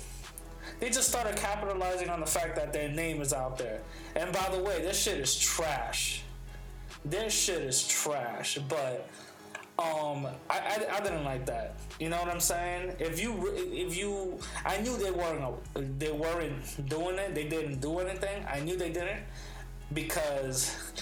They 0.80 0.88
just 0.88 1.08
started 1.08 1.36
capitalizing 1.36 2.08
on 2.08 2.20
the 2.20 2.26
fact 2.26 2.56
that 2.56 2.72
their 2.72 2.88
name 2.88 3.20
is 3.20 3.32
out 3.32 3.58
there. 3.58 3.80
And 4.16 4.32
by 4.32 4.48
the 4.50 4.62
way, 4.62 4.80
this 4.80 5.00
shit 5.00 5.18
is 5.18 5.36
trash 5.38 6.23
their 7.04 7.30
shit 7.30 7.62
is 7.62 7.86
trash. 7.86 8.58
But 8.68 9.08
um, 9.78 10.26
I, 10.48 10.58
I, 10.58 10.86
I 10.96 11.00
didn't 11.00 11.24
like 11.24 11.46
that. 11.46 11.74
You 11.98 12.08
know 12.08 12.18
what 12.18 12.28
I'm 12.28 12.40
saying? 12.40 12.96
If 12.98 13.20
you 13.20 13.52
if 13.54 13.96
you, 13.96 14.38
I 14.64 14.80
knew 14.80 14.96
they 14.96 15.10
weren't 15.10 15.98
they 15.98 16.12
weren't 16.12 16.88
doing 16.88 17.18
it. 17.18 17.34
They 17.34 17.48
didn't 17.48 17.80
do 17.80 17.98
anything. 17.98 18.44
I 18.50 18.60
knew 18.60 18.76
they 18.76 18.92
didn't 18.92 19.22
because 19.92 20.92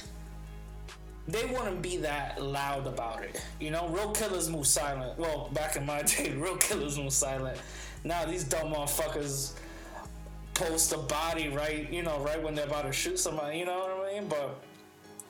they 1.28 1.44
wouldn't 1.46 1.82
be 1.82 1.98
that 1.98 2.42
loud 2.42 2.86
about 2.86 3.22
it. 3.22 3.42
You 3.60 3.70
know, 3.70 3.88
real 3.88 4.12
killers 4.12 4.50
move 4.50 4.66
silent. 4.66 5.18
Well, 5.18 5.50
back 5.52 5.76
in 5.76 5.86
my 5.86 6.02
day, 6.02 6.32
real 6.36 6.56
killers 6.56 6.98
move 6.98 7.12
silent. 7.12 7.58
Now 8.04 8.24
these 8.24 8.44
dumb 8.44 8.72
motherfuckers 8.72 9.52
post 10.54 10.92
a 10.92 10.98
body 10.98 11.48
right, 11.48 11.90
you 11.92 12.02
know, 12.02 12.18
right 12.20 12.42
when 12.42 12.54
they're 12.54 12.66
about 12.66 12.84
to 12.84 12.92
shoot 12.92 13.18
somebody. 13.18 13.58
You 13.58 13.66
know 13.66 13.78
what 13.78 14.10
I 14.10 14.20
mean? 14.20 14.28
But 14.28 14.62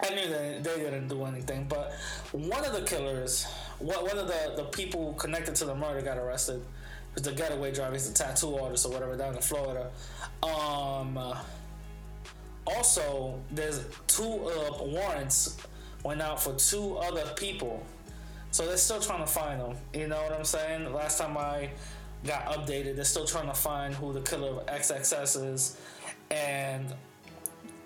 I 0.00 0.14
knew 0.14 0.28
that 0.28 0.64
they 0.64 0.76
didn't 0.78 1.08
do 1.08 1.24
anything, 1.24 1.66
but 1.68 1.92
one 2.32 2.64
of 2.64 2.72
the 2.72 2.82
killers, 2.82 3.44
one 3.78 4.18
of 4.18 4.26
the, 4.26 4.54
the 4.56 4.64
people 4.64 5.14
connected 5.14 5.54
to 5.56 5.64
the 5.64 5.74
murder 5.74 6.02
got 6.02 6.18
arrested. 6.18 6.62
Was 7.14 7.24
the 7.24 7.32
getaway 7.32 7.72
driver, 7.72 7.92
he's 7.92 8.08
a 8.08 8.14
tattoo 8.14 8.56
artist 8.56 8.86
or 8.86 8.92
whatever 8.92 9.16
down 9.16 9.34
in 9.36 9.42
Florida. 9.42 9.90
Um, 10.42 11.18
also, 12.66 13.38
there's 13.50 13.84
two 14.06 14.24
uh, 14.24 14.84
warrants 14.84 15.58
went 16.04 16.22
out 16.22 16.42
for 16.42 16.54
two 16.54 16.96
other 16.96 17.30
people, 17.36 17.84
so 18.50 18.66
they're 18.66 18.76
still 18.76 19.00
trying 19.00 19.20
to 19.20 19.26
find 19.26 19.60
them. 19.60 19.76
You 19.92 20.08
know 20.08 20.22
what 20.22 20.32
I'm 20.32 20.44
saying? 20.44 20.92
Last 20.92 21.18
time 21.18 21.36
I 21.36 21.70
got 22.26 22.46
updated, 22.46 22.96
they're 22.96 23.04
still 23.04 23.26
trying 23.26 23.48
to 23.48 23.54
find 23.54 23.94
who 23.94 24.12
the 24.12 24.22
killer 24.22 24.60
of 24.60 24.66
XXS 24.66 25.52
is, 25.52 25.76
and 26.30 26.94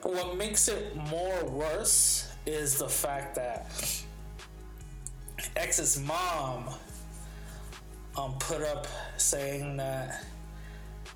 what 0.03 0.37
makes 0.37 0.69
it 0.69 0.97
more 0.97 1.45
worse 1.45 2.33
is 2.47 2.79
the 2.79 2.89
fact 2.89 3.35
that 3.35 3.67
X's 5.57 6.01
mom 6.01 6.69
um, 8.17 8.35
put 8.39 8.63
up 8.63 8.87
saying 9.17 9.77
that 9.77 10.25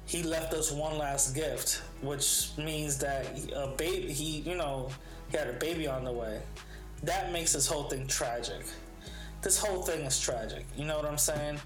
he 0.07 0.23
left 0.23 0.53
us 0.55 0.73
one 0.73 0.99
last 0.99 1.35
gift, 1.35 1.83
which 2.03 2.51
means 2.59 2.99
that 2.99 3.27
a 3.55 3.69
baby, 3.77 4.13
he, 4.13 4.41
you 4.41 4.57
know, 4.57 4.89
he 5.31 5.37
had 5.37 5.49
a 5.49 5.55
baby 5.55 5.87
on 5.87 6.05
the 6.05 6.13
way. 6.13 6.41
That 7.05 7.33
makes 7.33 7.53
this 7.53 7.67
whole 7.67 7.85
thing 7.85 8.07
tragic. 8.07 8.65
This 9.43 9.59
whole 9.59 9.83
thing 9.83 10.01
is 10.01 10.21
tragic. 10.21 10.67
You 10.77 10.85
know 10.85 10.97
what 10.97 11.07
I'm 11.07 11.17
saying? 11.17 11.59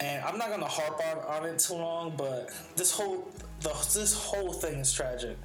And 0.00 0.24
I'm 0.24 0.38
not 0.38 0.50
gonna 0.50 0.66
harp 0.66 1.00
on, 1.04 1.42
on 1.42 1.48
it 1.48 1.58
too 1.58 1.74
long, 1.74 2.14
but 2.16 2.50
this 2.76 2.92
whole 2.92 3.28
the 3.60 3.70
this 3.70 4.14
whole 4.14 4.52
thing 4.52 4.80
is 4.80 4.92
tragic 4.92 5.36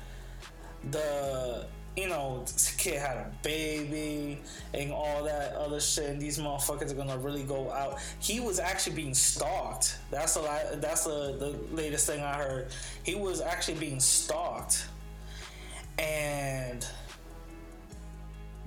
the 0.91 1.65
you 1.99 2.07
know, 2.07 2.45
kid 2.77 2.97
had 2.97 3.17
a 3.17 3.31
baby 3.43 4.39
and 4.73 4.91
all 4.91 5.23
that 5.23 5.53
other 5.55 5.81
shit. 5.81 6.09
And 6.09 6.21
these 6.21 6.39
motherfuckers 6.39 6.91
are 6.91 6.95
gonna 6.95 7.17
really 7.17 7.43
go 7.43 7.71
out. 7.71 7.99
He 8.19 8.39
was 8.39 8.59
actually 8.59 8.95
being 8.95 9.13
stalked. 9.13 9.97
That's 10.09 10.35
the 10.35 10.77
that's 10.79 11.03
the, 11.03 11.35
the 11.37 11.75
latest 11.75 12.07
thing 12.07 12.23
I 12.23 12.35
heard. 12.35 12.67
He 13.03 13.15
was 13.15 13.41
actually 13.41 13.79
being 13.79 13.99
stalked, 13.99 14.87
and 15.97 16.85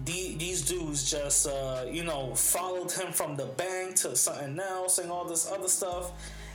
the, 0.04 0.34
these 0.36 0.62
dudes 0.62 1.10
just 1.10 1.46
uh, 1.46 1.86
you 1.90 2.04
know 2.04 2.34
followed 2.34 2.92
him 2.92 3.12
from 3.12 3.36
the 3.36 3.46
bank 3.46 3.96
to 3.96 4.14
something 4.14 4.58
else 4.58 4.98
and 4.98 5.10
all 5.10 5.24
this 5.24 5.50
other 5.50 5.68
stuff. 5.68 6.12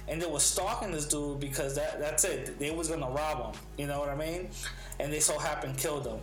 And 0.10 0.22
they 0.22 0.26
were 0.28 0.40
stalking 0.40 0.92
this 0.92 1.06
dude 1.06 1.40
because 1.40 1.76
that 1.76 2.00
that's 2.00 2.24
it. 2.24 2.58
They 2.60 2.72
was 2.72 2.90
gonna 2.90 3.10
rob 3.10 3.54
him. 3.54 3.62
You 3.78 3.88
know 3.88 4.00
what 4.00 4.10
I 4.10 4.16
mean? 4.16 4.50
and 5.00 5.12
they 5.12 5.20
so 5.20 5.38
happened 5.38 5.78
killed 5.78 6.06
him. 6.06 6.20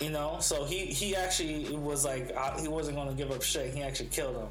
You 0.00 0.10
know, 0.10 0.36
so 0.40 0.64
he 0.64 0.86
he 0.86 1.16
actually 1.16 1.74
was 1.76 2.04
like 2.04 2.32
uh, 2.36 2.56
he 2.60 2.68
wasn't 2.68 2.96
to 2.96 3.14
give 3.14 3.32
up 3.32 3.42
shit. 3.42 3.74
He 3.74 3.82
actually 3.82 4.10
killed 4.10 4.36
him, 4.36 4.48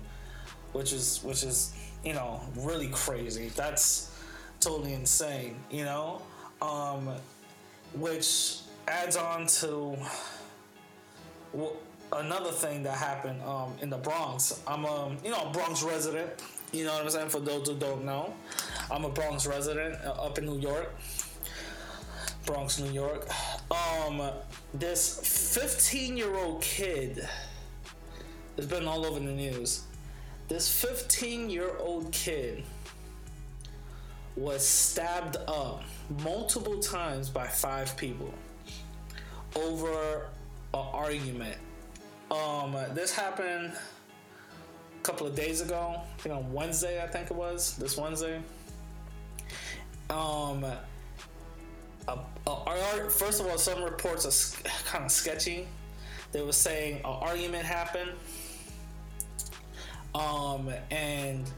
which 0.74 0.92
is 0.92 1.22
which 1.24 1.44
is 1.44 1.74
you 2.04 2.14
know 2.14 2.42
really 2.58 2.90
crazy. 2.90 3.50
That's 3.56 4.12
totally 4.60 4.94
insane. 4.94 5.56
You 5.72 5.86
know, 5.86 6.22
um, 6.62 7.10
which 7.94 8.60
adds 8.90 9.16
on 9.16 9.48
to 9.48 9.98
another 12.12 12.52
thing 12.52 12.84
that 12.84 12.98
happened 12.98 13.42
um, 13.44 13.74
in 13.82 13.90
the 13.90 13.98
Bronx. 13.98 14.62
I'm 14.68 14.84
a 14.84 15.16
you 15.24 15.32
know 15.32 15.50
Bronx 15.54 15.82
resident. 15.82 16.30
You 16.78 16.86
know 16.86 16.94
what 16.94 17.06
I'm 17.06 17.10
saying? 17.10 17.30
For 17.30 17.40
those 17.40 17.68
who 17.68 17.76
don't 17.76 18.06
know, 18.06 18.36
I'm 18.92 19.04
a 19.04 19.10
Bronx 19.10 19.48
resident 19.48 19.96
uh, 20.06 20.12
up 20.12 20.38
in 20.38 20.46
New 20.46 20.60
York. 20.60 20.94
Bronx, 22.46 22.80
New 22.80 22.92
York. 22.92 23.28
Um, 23.72 24.22
this 24.76 25.56
15 25.56 26.16
year 26.16 26.36
old 26.36 26.62
kid 26.62 27.28
has 28.58 28.68
been 28.68 28.88
all 28.88 29.08
over 29.08 29.20
the 29.20 29.26
news. 29.26 29.86
This 30.50 30.70
15 30.70 31.50
year 31.50 31.76
old 31.80 32.12
kid 32.12 32.64
was 34.36 34.64
stabbed 34.64 35.38
up 35.48 35.82
multiple 36.24 36.78
times 36.80 37.28
by 37.28 37.48
five 37.48 37.98
people 37.98 38.32
over 39.56 40.30
an 40.76 40.86
argument 40.94 41.58
Um, 42.30 42.76
this 42.94 43.16
happened 43.16 43.74
a 45.00 45.04
couple 45.04 45.28
of 45.28 45.36
days 45.36 45.62
ago. 45.62 46.02
I 46.02 46.22
think 46.22 46.36
on 46.36 46.52
Wednesday, 46.54 47.04
I 47.04 47.08
think 47.08 47.32
it 47.32 47.36
was 47.36 47.76
this 47.78 47.98
Wednesday. 47.98 48.40
Um, 50.10 50.64
a, 52.08 52.18
a, 52.48 53.10
first 53.10 53.42
of 53.42 53.48
all, 53.48 53.58
some 53.58 53.84
reports 53.84 54.26
are 54.26 54.70
kind 54.86 55.06
of 55.06 55.12
sketchy. 55.12 55.68
They 56.32 56.42
were 56.42 56.52
saying 56.52 56.98
an 56.98 57.06
argument 57.06 57.66
happened, 57.66 58.12
um, 60.14 60.70
and 60.92 61.50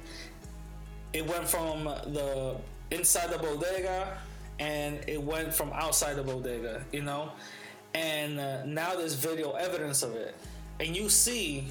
it 1.13 1.25
went 1.27 1.47
from 1.47 1.85
the 1.85 2.55
inside 2.91 3.31
the 3.31 3.37
bodega 3.37 4.17
and 4.59 4.99
it 5.07 5.21
went 5.21 5.53
from 5.53 5.71
outside 5.73 6.15
the 6.15 6.23
bodega, 6.23 6.83
you 6.91 7.01
know, 7.01 7.31
and 7.93 8.39
uh, 8.39 8.65
now 8.65 8.95
there's 8.95 9.15
video 9.15 9.53
evidence 9.53 10.03
of 10.03 10.15
it, 10.15 10.35
and 10.79 10.95
you 10.95 11.09
see 11.09 11.67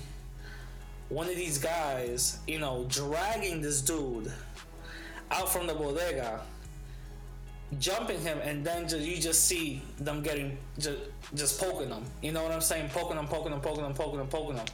one 1.08 1.28
of 1.28 1.36
these 1.36 1.58
guys, 1.58 2.38
you 2.46 2.58
know, 2.58 2.86
dragging 2.88 3.60
this 3.60 3.80
dude 3.80 4.32
out 5.30 5.50
from 5.50 5.66
the 5.66 5.74
bodega 5.74 6.40
jumping 7.78 8.20
him, 8.20 8.38
and 8.42 8.64
then 8.64 8.88
just, 8.88 9.04
you 9.04 9.16
just 9.20 9.44
see 9.44 9.82
them 9.98 10.22
getting 10.22 10.56
just 10.78 10.98
just 11.34 11.60
poking 11.60 11.88
him. 11.88 12.04
You 12.22 12.32
know 12.32 12.42
what 12.42 12.52
I'm 12.52 12.60
saying? 12.60 12.88
Poking 12.90 13.18
him, 13.18 13.26
poking 13.26 13.52
him, 13.52 13.60
poking 13.60 13.84
him, 13.84 13.92
poking 13.92 14.20
him, 14.20 14.26
poking 14.28 14.56
him, 14.56 14.66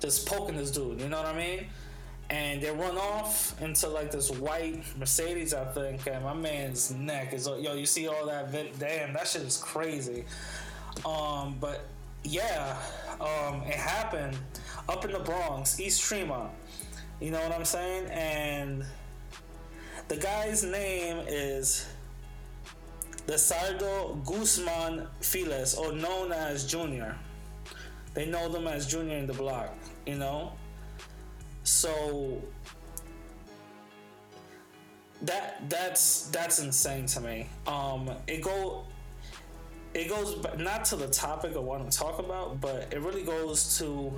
just 0.00 0.26
poking 0.26 0.56
this 0.56 0.70
dude. 0.70 1.00
You 1.00 1.08
know 1.08 1.18
what 1.18 1.34
I 1.34 1.36
mean? 1.36 1.66
And 2.30 2.62
they 2.62 2.70
run 2.70 2.96
off 2.96 3.60
into 3.60 3.88
like 3.88 4.10
this 4.10 4.30
white 4.30 4.82
Mercedes, 4.98 5.54
I 5.54 5.64
think, 5.66 6.06
and 6.06 6.24
my 6.24 6.34
man's 6.34 6.90
neck 6.90 7.32
is 7.32 7.46
yo. 7.46 7.74
You 7.74 7.86
see 7.86 8.08
all 8.08 8.26
that? 8.26 8.50
Vid- 8.50 8.78
Damn, 8.78 9.12
that 9.14 9.26
shit 9.26 9.42
is 9.42 9.56
crazy. 9.56 10.24
Um, 11.04 11.56
but 11.60 11.86
yeah, 12.24 12.76
um, 13.20 13.62
it 13.62 13.74
happened 13.74 14.36
up 14.88 15.04
in 15.04 15.12
the 15.12 15.20
Bronx, 15.20 15.78
East 15.78 16.02
Tremont. 16.02 16.50
You 17.20 17.30
know 17.30 17.40
what 17.40 17.52
I'm 17.52 17.64
saying? 17.64 18.06
And 18.10 18.84
the 20.08 20.16
guy's 20.16 20.64
name 20.64 21.24
is 21.28 21.86
Lizardo 23.26 24.24
Guzman 24.24 25.06
Files, 25.20 25.74
or 25.74 25.92
known 25.92 26.32
as 26.32 26.66
Junior. 26.66 27.16
They 28.14 28.26
know 28.26 28.48
them 28.48 28.66
as 28.66 28.86
Junior 28.86 29.16
in 29.16 29.26
the 29.26 29.32
block, 29.32 29.74
you 30.06 30.16
know? 30.16 30.52
So 31.62 32.42
that 35.22 35.68
that's 35.70 36.28
that's 36.28 36.58
insane 36.58 37.06
to 37.06 37.20
me. 37.20 37.46
Um 37.66 38.10
it 38.26 38.42
go 38.42 38.84
it 39.94 40.08
goes 40.08 40.36
not 40.58 40.84
to 40.86 40.96
the 40.96 41.08
topic 41.08 41.54
of 41.54 41.64
what 41.64 41.80
I'm 41.80 41.90
talking 41.90 42.24
about, 42.24 42.60
but 42.60 42.92
it 42.92 43.00
really 43.00 43.22
goes 43.22 43.78
to 43.78 44.12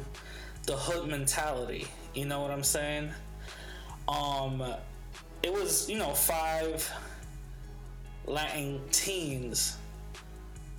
the 0.65 0.75
hood 0.75 1.09
mentality. 1.09 1.87
You 2.15 2.25
know 2.25 2.41
what 2.41 2.51
I'm 2.51 2.65
saying? 2.65 3.11
Um 4.09 4.63
it 5.43 5.53
was, 5.53 5.89
you 5.89 5.99
know, 5.99 6.13
five 6.13 6.91
Latin 8.27 8.81
teens. 8.91 9.77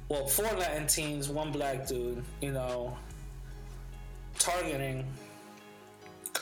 Well, 0.09 0.25
four 0.27 0.45
Latin 0.57 0.87
teens, 0.87 1.29
one 1.29 1.51
black 1.51 1.87
dude, 1.87 2.23
you 2.41 2.51
know, 2.51 2.97
targeting 4.39 5.05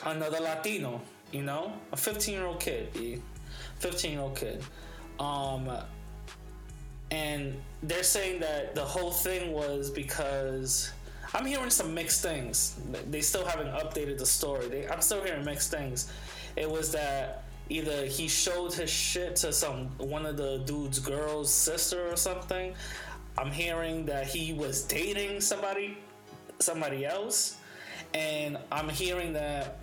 another 0.04 0.40
Latino, 0.40 1.00
you 1.32 1.42
know, 1.42 1.72
a 1.92 1.96
15 1.96 2.34
year 2.34 2.46
old 2.46 2.60
kid, 2.60 3.22
15 3.78 4.12
year 4.12 4.20
old 4.20 4.36
kid. 4.36 4.62
Um, 5.18 5.70
and 7.10 7.54
they're 7.82 8.02
saying 8.02 8.40
that 8.40 8.74
the 8.74 8.84
whole 8.84 9.12
thing 9.12 9.52
was 9.52 9.90
because 9.90 10.92
I'm 11.34 11.46
hearing 11.46 11.70
some 11.70 11.94
mixed 11.94 12.22
things. 12.22 12.76
They 13.10 13.20
still 13.20 13.44
haven't 13.44 13.68
updated 13.68 14.18
the 14.18 14.26
story. 14.26 14.68
They, 14.68 14.88
I'm 14.88 15.00
still 15.00 15.22
hearing 15.22 15.44
mixed 15.44 15.70
things. 15.70 16.10
It 16.56 16.70
was 16.70 16.92
that 16.92 17.44
either 17.68 18.06
he 18.06 18.28
showed 18.28 18.72
his 18.72 18.90
shit 18.90 19.36
to 19.36 19.52
some 19.52 19.86
one 19.98 20.24
of 20.24 20.36
the 20.36 20.58
dude's 20.66 20.98
girl's 20.98 21.52
sister 21.52 22.10
or 22.10 22.16
something. 22.16 22.74
I'm 23.38 23.50
hearing 23.50 24.06
that 24.06 24.26
he 24.26 24.52
was 24.52 24.82
dating 24.82 25.40
somebody 25.40 25.98
somebody 26.58 27.04
else 27.04 27.58
and 28.14 28.56
I'm 28.72 28.88
hearing 28.88 29.34
that 29.34 29.78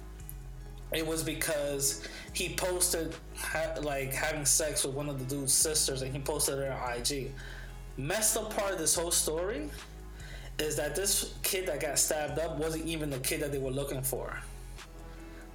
it 0.94 1.06
was 1.06 1.24
because 1.24 2.08
he 2.34 2.56
posted 2.56 3.16
ha- 3.36 3.76
like 3.82 4.14
having 4.14 4.46
sex 4.46 4.84
with 4.84 4.96
one 4.96 5.10
of 5.10 5.20
the 5.20 5.36
dude's 5.36 5.54
sisters 5.54 6.02
and 6.02 6.14
he 6.14 6.20
posted 6.20 6.60
it 6.60 6.72
on 6.72 6.98
IG. 6.98 7.32
Messed 7.98 8.38
up 8.38 8.56
part 8.56 8.72
of 8.72 8.80
this 8.80 8.96
whole 8.96 9.12
story 9.12 9.70
is 10.60 10.76
that 10.76 10.96
this 10.96 11.34
kid 11.44 11.68
that 11.68 11.80
got 11.80 11.98
stabbed 11.98 12.40
up 12.40 12.58
wasn't 12.58 12.86
even 12.86 13.10
the 13.10 13.20
kid 13.20 13.42
that 13.42 13.52
they 13.52 13.60
were 13.60 13.72
looking 13.72 14.02
for 14.02 14.38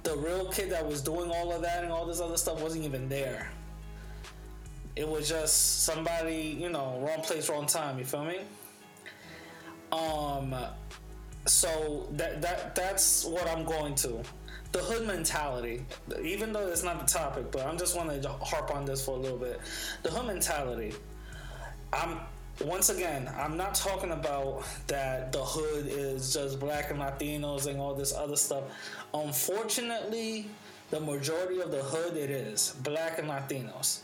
the 0.03 0.15
real 0.15 0.49
kid 0.49 0.71
that 0.71 0.85
was 0.85 1.01
doing 1.01 1.29
all 1.31 1.51
of 1.51 1.61
that 1.61 1.83
and 1.83 1.91
all 1.91 2.05
this 2.05 2.21
other 2.21 2.37
stuff 2.37 2.61
wasn't 2.61 2.83
even 2.83 3.09
there. 3.09 3.51
It 4.95 5.07
was 5.07 5.29
just 5.29 5.83
somebody, 5.83 6.57
you 6.59 6.69
know, 6.69 6.99
wrong 7.05 7.21
place, 7.21 7.49
wrong 7.49 7.65
time. 7.65 7.99
You 7.99 8.05
feel 8.05 8.25
me? 8.25 8.39
Um, 9.91 10.55
so 11.45 12.07
that 12.13 12.41
that 12.41 12.75
that's 12.75 13.25
what 13.25 13.47
I'm 13.47 13.65
going 13.65 13.95
to. 13.95 14.21
The 14.71 14.79
hood 14.79 15.07
mentality, 15.07 15.83
even 16.21 16.53
though 16.53 16.67
it's 16.67 16.83
not 16.83 16.99
the 16.99 17.11
topic, 17.11 17.51
but 17.51 17.65
I'm 17.65 17.77
just 17.77 17.97
want 17.97 18.21
to 18.21 18.29
harp 18.29 18.73
on 18.73 18.85
this 18.85 19.03
for 19.03 19.17
a 19.17 19.19
little 19.19 19.37
bit. 19.37 19.59
The 20.03 20.11
hood 20.11 20.27
mentality. 20.27 20.93
I'm 21.91 22.19
once 22.65 22.89
again, 22.89 23.31
I'm 23.37 23.55
not 23.55 23.73
talking 23.73 24.11
about 24.11 24.65
that 24.87 25.31
the 25.31 25.39
hood 25.39 25.87
is 25.87 26.33
just 26.33 26.59
black 26.59 26.91
and 26.91 26.99
Latinos 26.99 27.67
and 27.67 27.79
all 27.79 27.93
this 27.93 28.13
other 28.13 28.35
stuff. 28.35 28.63
Unfortunately, 29.13 30.49
the 30.91 30.99
majority 30.99 31.61
of 31.61 31.71
the 31.71 31.81
hood 31.81 32.17
it 32.17 32.29
is 32.29 32.75
black 32.83 33.17
and 33.17 33.29
Latinos. 33.29 33.99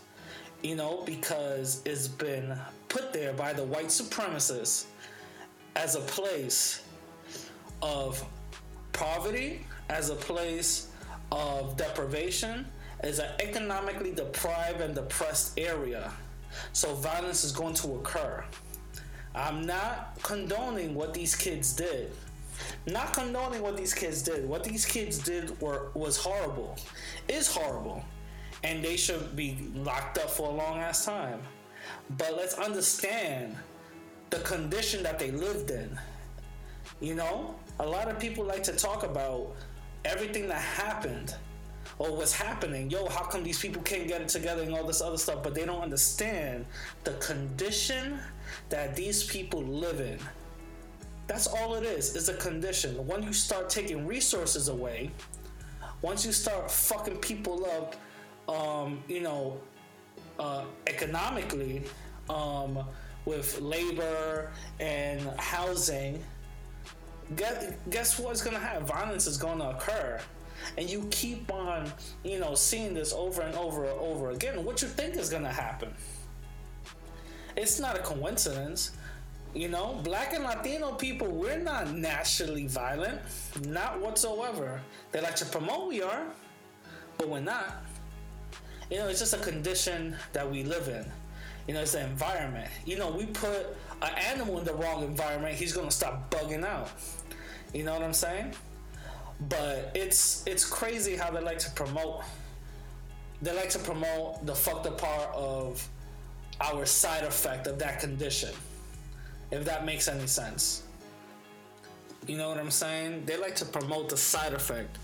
You 0.62 0.76
know, 0.76 1.04
because 1.06 1.82
it's 1.86 2.08
been 2.08 2.58
put 2.88 3.12
there 3.12 3.34
by 3.34 3.54
the 3.54 3.64
white 3.64 3.88
supremacists 3.88 4.86
as 5.76 5.96
a 5.96 6.02
place 6.02 6.82
of 7.82 8.24
poverty, 8.94 9.66
as 9.90 10.10
a 10.10 10.16
place 10.16 10.90
of 11.32 11.78
deprivation, 11.78 12.66
as 13.02 13.20
an 13.20 13.30
economically 13.40 14.12
deprived 14.12 14.82
and 14.82 14.96
depressed 14.96 15.60
area 15.60 16.12
so 16.74 16.94
violence 16.96 17.44
is 17.44 17.52
going 17.52 17.74
to 17.76 17.96
occur. 17.96 18.44
I'm 19.34 19.66
not 19.66 20.18
condoning 20.24 20.96
what 20.96 21.14
these 21.14 21.36
kids 21.36 21.74
did. 21.74 22.12
Not 22.88 23.14
condoning 23.14 23.62
what 23.62 23.76
these 23.76 23.94
kids 23.94 24.22
did. 24.22 24.48
What 24.48 24.64
these 24.64 24.86
kids 24.86 25.18
did 25.18 25.60
were 25.60 25.90
was 25.94 26.18
horrible. 26.18 26.78
Is 27.28 27.48
horrible. 27.48 28.04
And 28.64 28.84
they 28.84 28.96
should 28.96 29.36
be 29.36 29.58
locked 29.76 30.18
up 30.18 30.30
for 30.30 30.50
a 30.50 30.54
long 30.54 30.80
ass 30.80 31.06
time. 31.06 31.42
But 32.18 32.36
let's 32.38 32.54
understand 32.56 33.56
the 34.30 34.40
condition 34.40 35.04
that 35.04 35.20
they 35.20 35.32
lived 35.32 35.70
in. 35.70 36.00
You 37.02 37.16
know, 37.16 37.56
a 37.80 37.86
lot 37.86 38.10
of 38.10 38.18
people 38.20 38.46
like 38.46 38.64
to 38.64 38.72
talk 38.72 39.04
about 39.04 39.56
everything 40.06 40.48
that 40.48 40.62
happened 40.62 41.36
or 41.98 42.16
what's 42.16 42.34
happening. 42.34 42.90
Yo, 42.90 43.08
how 43.10 43.24
come 43.24 43.44
these 43.44 43.60
people 43.60 43.82
can't 43.82 44.08
get 44.08 44.22
it 44.22 44.30
together 44.30 44.62
and 44.62 44.74
all 44.74 44.86
this 44.86 45.02
other 45.02 45.18
stuff? 45.18 45.44
But 45.44 45.56
they 45.56 45.66
don't 45.66 45.82
understand 45.82 46.66
the 47.04 47.14
condition 47.14 48.20
that 48.70 48.96
these 48.96 49.24
people 49.24 49.64
live 49.64 50.00
in. 50.00 50.20
That's 51.28 51.48
all 51.48 51.76
it 51.76 51.84
is, 51.84 52.16
is 52.16 52.30
a 52.30 52.36
condition. 52.36 52.96
When 53.08 53.24
you 53.24 53.34
start 53.34 53.70
taking 53.70 54.06
resources 54.06 54.68
away, 54.68 55.10
once 56.02 56.26
you 56.26 56.32
start 56.32 56.70
fucking 56.70 57.18
people 57.18 57.66
up, 57.66 57.96
um, 58.48 59.04
you 59.08 59.22
know, 59.22 59.58
uh, 60.38 60.66
economically, 60.86 61.84
um, 62.30 62.80
with 63.26 63.60
labor 63.60 64.52
and 64.80 65.22
housing, 65.40 66.24
guess, 67.36 67.74
guess 67.90 68.20
what's 68.20 68.42
gonna 68.42 68.60
happen? 68.60 68.86
Violence 68.86 69.28
is 69.28 69.38
gonna 69.38 69.70
occur 69.70 70.20
and 70.78 70.90
you 70.90 71.08
keep 71.12 71.52
on, 71.52 71.92
you 72.24 72.40
know, 72.40 72.56
seeing 72.56 72.94
this 72.94 73.14
over 73.14 73.42
and 73.42 73.56
over 73.56 73.86
and 73.86 74.00
over 74.00 74.32
again, 74.32 74.64
what 74.64 74.82
you 74.82 74.88
think 74.88 75.16
is 75.16 75.30
gonna 75.30 75.52
happen? 75.52 75.94
It's 77.56 77.80
not 77.80 77.96
a 77.96 78.00
coincidence. 78.00 78.92
You 79.54 79.70
know, 79.70 80.02
black 80.04 80.34
and 80.34 80.44
Latino 80.44 80.94
people, 80.94 81.28
we're 81.28 81.58
not 81.58 81.94
naturally 81.94 82.68
violent, 82.68 83.22
not 83.66 84.02
whatsoever. 84.02 84.82
They 85.14 85.22
like 85.22 85.38
to 85.38 85.46
promote 85.46 85.88
we 85.88 86.02
are, 86.02 86.26
but 87.18 87.30
we're 87.30 87.40
not. 87.40 87.86
You 88.92 88.98
know, 88.98 89.08
it's 89.08 89.20
just 89.20 89.34
a 89.34 89.38
condition 89.38 90.16
that 90.34 90.50
we 90.50 90.64
live 90.64 90.90
in. 90.90 91.06
You 91.68 91.74
know, 91.74 91.82
it's 91.82 91.94
the 91.94 92.04
environment. 92.04 92.70
You 92.86 92.98
know, 92.98 93.10
we 93.10 93.28
put 93.28 93.78
an 94.02 94.14
animal 94.30 94.60
in 94.60 94.66
the 94.66 94.74
wrong 94.74 95.04
environment, 95.04 95.56
he's 95.56 95.72
gonna 95.72 95.90
stop 95.90 96.30
bugging 96.30 96.66
out. 96.66 96.92
You 97.76 97.84
know 97.84 97.92
what 97.92 98.04
I'm 98.04 98.14
saying? 98.14 98.54
But 99.50 99.92
it's 99.94 100.48
it's 100.48 100.64
crazy 100.64 101.18
how 101.18 101.30
they 101.30 101.42
like 101.42 101.60
to 101.60 101.72
promote. 101.72 102.24
They 103.42 103.54
like 103.54 103.70
to 103.72 103.80
promote 103.80 104.46
the 104.46 104.56
fucked 104.56 104.88
up 104.88 104.98
part 104.98 105.30
of 105.36 105.86
our 106.62 106.86
side 106.86 107.26
effect 107.26 107.68
of 107.68 107.78
that 107.80 108.00
condition. 108.00 108.54
If 109.52 109.66
that 109.66 109.86
makes 109.86 110.08
any 110.08 110.26
sense. 110.26 110.84
You 112.28 112.38
know 112.38 112.48
what 112.48 112.58
I'm 112.58 112.72
saying? 112.72 113.26
They 113.26 113.36
like 113.36 113.58
to 113.58 113.66
promote 113.66 114.08
the 114.08 114.18
side 114.18 114.54
effect 114.54 114.98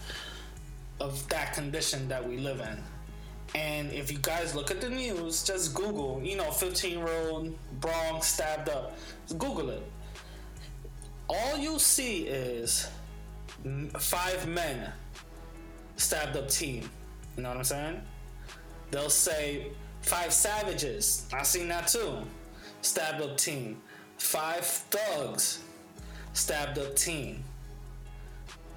of 1.01 1.27
that 1.27 1.53
condition 1.53 2.07
that 2.07 2.25
we 2.25 2.37
live 2.37 2.61
in. 2.61 2.81
And 3.53 3.91
if 3.91 4.09
you 4.09 4.17
guys 4.19 4.55
look 4.55 4.71
at 4.71 4.79
the 4.79 4.89
news, 4.89 5.43
just 5.43 5.73
Google, 5.73 6.21
you 6.23 6.37
know, 6.37 6.49
15 6.51 6.97
year 6.97 7.09
old 7.27 7.53
Bronx 7.81 8.27
stabbed 8.27 8.69
up. 8.69 8.97
Google 9.37 9.71
it. 9.71 9.83
All 11.33 11.57
you 11.57 11.79
see 11.79 12.23
is 12.23 12.89
five 13.97 14.49
men 14.49 14.91
stabbed 15.95 16.35
up 16.35 16.49
team. 16.49 16.89
You 17.37 17.43
know 17.43 17.49
what 17.49 17.57
I'm 17.59 17.63
saying? 17.63 18.01
They'll 18.91 19.09
say 19.09 19.67
five 20.01 20.33
savages. 20.33 21.29
I 21.31 21.43
seen 21.43 21.69
that 21.69 21.87
too. 21.87 22.17
Stabbed 22.81 23.21
up 23.21 23.37
team. 23.37 23.81
Five 24.17 24.65
thugs 24.65 25.63
stabbed 26.33 26.77
up 26.77 26.97
team. 26.97 27.45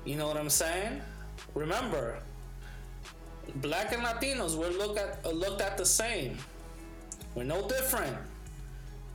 You 0.05 0.15
know 0.15 0.29
what 0.29 0.37
I'm 0.37 0.49
saying? 0.49 1.01
Remember, 1.57 2.21
black 3.57 3.93
and 3.93 4.03
Latinos 4.05 4.55
we're 4.55 4.71
looked 4.71 5.01
at 5.01 5.19
uh, 5.25 5.31
looked 5.31 5.61
at 5.61 5.77
the 5.77 5.87
same. 5.87 6.39
We're 7.35 7.43
no 7.43 7.67
different. 7.67 8.17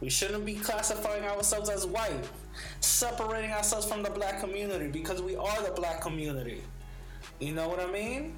We 0.01 0.09
shouldn't 0.09 0.45
be 0.45 0.55
classifying 0.55 1.23
ourselves 1.23 1.69
as 1.69 1.85
white, 1.85 2.27
separating 2.79 3.51
ourselves 3.51 3.85
from 3.85 4.03
the 4.03 4.09
black 4.09 4.39
community 4.39 4.87
because 4.87 5.21
we 5.21 5.35
are 5.35 5.61
the 5.61 5.71
black 5.71 6.01
community. 6.01 6.61
You 7.39 7.53
know 7.53 7.67
what 7.67 7.79
I 7.79 7.91
mean? 7.91 8.35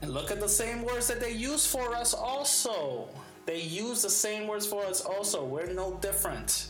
And 0.00 0.12
look 0.12 0.30
at 0.30 0.40
the 0.40 0.48
same 0.48 0.82
words 0.82 1.06
that 1.08 1.20
they 1.20 1.32
use 1.32 1.66
for 1.66 1.94
us 1.94 2.14
also. 2.14 3.08
They 3.46 3.60
use 3.60 4.02
the 4.02 4.10
same 4.10 4.46
words 4.46 4.66
for 4.66 4.84
us 4.84 5.00
also. 5.00 5.44
We're 5.44 5.72
no 5.72 5.98
different. 6.00 6.68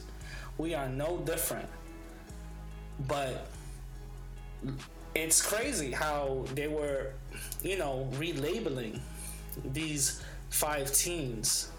We 0.59 0.75
are 0.75 0.89
no 0.89 1.19
different. 1.19 1.69
But 3.09 3.47
it's 5.15 5.43
crazy 5.43 5.93
how 5.93 6.45
they 6.55 6.69
were, 6.69 7.13
you 7.63 7.79
know, 7.79 8.09
relabeling 8.13 9.01
these 9.73 10.23
five 10.51 10.93
teams. 10.93 11.72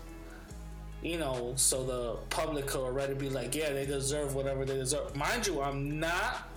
You 1.04 1.18
know, 1.18 1.52
so 1.58 1.84
the 1.84 2.16
public 2.30 2.66
could 2.66 2.80
already 2.80 3.14
be 3.14 3.30
like, 3.30 3.54
yeah, 3.54 3.74
they 3.74 3.86
deserve 3.86 4.36
whatever 4.36 4.64
they 4.64 4.76
deserve. 4.76 5.14
Mind 5.18 5.46
you, 5.46 5.62
I'm 5.62 6.00
not 6.00 6.50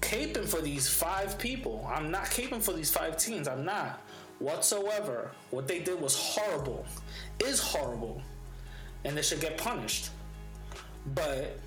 caping 0.00 0.48
for 0.48 0.60
these 0.60 0.88
five 0.88 1.38
people. 1.38 1.88
I'm 1.88 2.10
not 2.10 2.24
caping 2.24 2.60
for 2.60 2.72
these 2.72 2.90
five 2.90 3.16
teams. 3.16 3.46
I'm 3.46 3.64
not 3.64 4.00
whatsoever. 4.40 5.30
What 5.50 5.68
they 5.68 5.78
did 5.78 6.00
was 6.00 6.16
horrible, 6.16 6.84
is 7.38 7.60
horrible, 7.60 8.20
and 9.04 9.16
they 9.16 9.22
should 9.22 9.40
get 9.40 9.56
punished. 9.58 10.10
But 11.14 11.58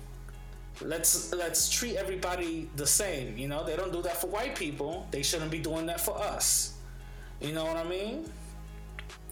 let's 0.82 1.32
let's 1.32 1.70
treat 1.70 1.96
everybody 1.96 2.68
the 2.76 2.86
same. 2.86 3.38
You 3.38 3.48
know, 3.48 3.64
they 3.64 3.74
don't 3.74 3.92
do 3.92 4.02
that 4.02 4.20
for 4.20 4.26
white 4.26 4.54
people. 4.54 5.06
They 5.10 5.22
shouldn't 5.22 5.50
be 5.50 5.60
doing 5.60 5.86
that 5.86 6.00
for 6.00 6.16
us. 6.18 6.74
You 7.40 7.52
know 7.52 7.64
what 7.64 7.78
I 7.78 7.84
mean? 7.84 8.30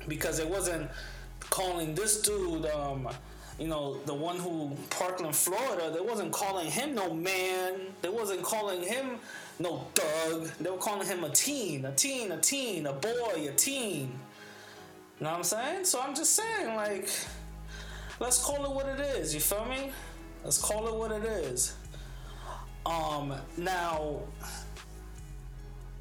Because 0.08 0.38
it 0.38 0.48
wasn't 0.48 0.90
calling 1.50 1.94
this 1.94 2.22
dude, 2.22 2.66
um, 2.66 3.08
you 3.58 3.66
know, 3.66 3.98
the 4.06 4.14
one 4.14 4.36
who 4.36 4.74
Parkland, 4.88 5.36
Florida. 5.36 5.90
They 5.92 6.00
wasn't 6.00 6.32
calling 6.32 6.70
him 6.70 6.94
no 6.94 7.12
man. 7.12 7.74
They 8.00 8.08
wasn't 8.08 8.42
calling 8.42 8.82
him 8.82 9.18
no 9.58 9.84
thug. 9.94 10.48
They 10.60 10.70
were 10.70 10.78
calling 10.78 11.06
him 11.06 11.24
a 11.24 11.28
teen, 11.30 11.84
a 11.84 11.92
teen, 11.92 12.32
a 12.32 12.38
teen, 12.38 12.86
a 12.86 12.92
boy, 12.92 13.48
a 13.48 13.52
teen. 13.52 14.12
You 15.18 15.24
know 15.24 15.32
what 15.32 15.36
I'm 15.38 15.44
saying? 15.44 15.84
So 15.84 16.00
I'm 16.00 16.14
just 16.14 16.34
saying, 16.34 16.74
like, 16.76 17.10
let's 18.18 18.42
call 18.42 18.64
it 18.64 18.70
what 18.70 18.86
it 18.86 19.00
is. 19.00 19.34
You 19.34 19.40
feel 19.40 19.66
me? 19.66 19.92
Let's 20.42 20.56
call 20.56 20.88
it 20.88 20.94
what 20.94 21.12
it 21.12 21.24
is. 21.24 21.74
Um, 22.86 23.34
now, 23.58 24.20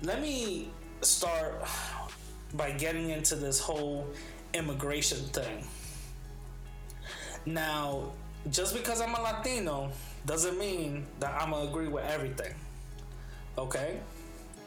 let 0.01 0.21
me 0.21 0.69
start 1.01 1.61
by 2.53 2.71
getting 2.71 3.09
into 3.09 3.35
this 3.35 3.59
whole 3.59 4.07
immigration 4.53 5.19
thing. 5.27 5.63
Now, 7.45 8.11
just 8.51 8.73
because 8.73 9.01
I'm 9.01 9.13
a 9.15 9.21
Latino 9.21 9.91
doesn't 10.25 10.57
mean 10.57 11.05
that 11.19 11.33
I'm 11.41 11.51
gonna 11.51 11.69
agree 11.69 11.87
with 11.87 12.05
everything. 12.05 12.53
Okay? 13.57 13.99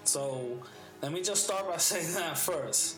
So, 0.05 0.59
let 1.01 1.13
me 1.13 1.23
just 1.23 1.45
start 1.45 1.69
by 1.69 1.77
saying 1.79 2.15
that 2.15 2.39
first. 2.39 2.97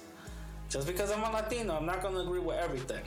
Just 0.68 0.87
because 0.87 1.11
I'm 1.11 1.23
a 1.23 1.31
Latino, 1.31 1.77
I'm 1.77 1.87
not 1.87 2.03
gonna 2.03 2.20
agree 2.20 2.40
with 2.40 2.57
everything 2.57 3.03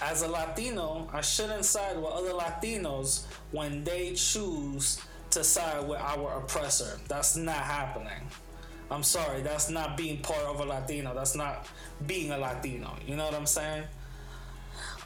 as 0.00 0.22
a 0.22 0.28
Latino, 0.28 1.08
I 1.12 1.20
shouldn't 1.20 1.64
side 1.64 1.96
with 1.96 2.12
other 2.12 2.32
Latinos 2.32 3.24
when 3.50 3.84
they 3.84 4.14
choose 4.14 5.00
to 5.30 5.42
side 5.42 5.86
with 5.88 5.98
our 5.98 6.38
oppressor. 6.38 6.98
That's 7.08 7.36
not 7.36 7.56
happening. 7.56 8.28
I'm 8.90 9.02
sorry, 9.02 9.42
that's 9.42 9.70
not 9.70 9.96
being 9.96 10.18
part 10.18 10.42
of 10.44 10.60
a 10.60 10.64
Latino. 10.64 11.14
That's 11.14 11.34
not 11.34 11.66
being 12.06 12.30
a 12.30 12.38
Latino. 12.38 12.96
You 13.06 13.16
know 13.16 13.24
what 13.24 13.34
I'm 13.34 13.46
saying? 13.46 13.84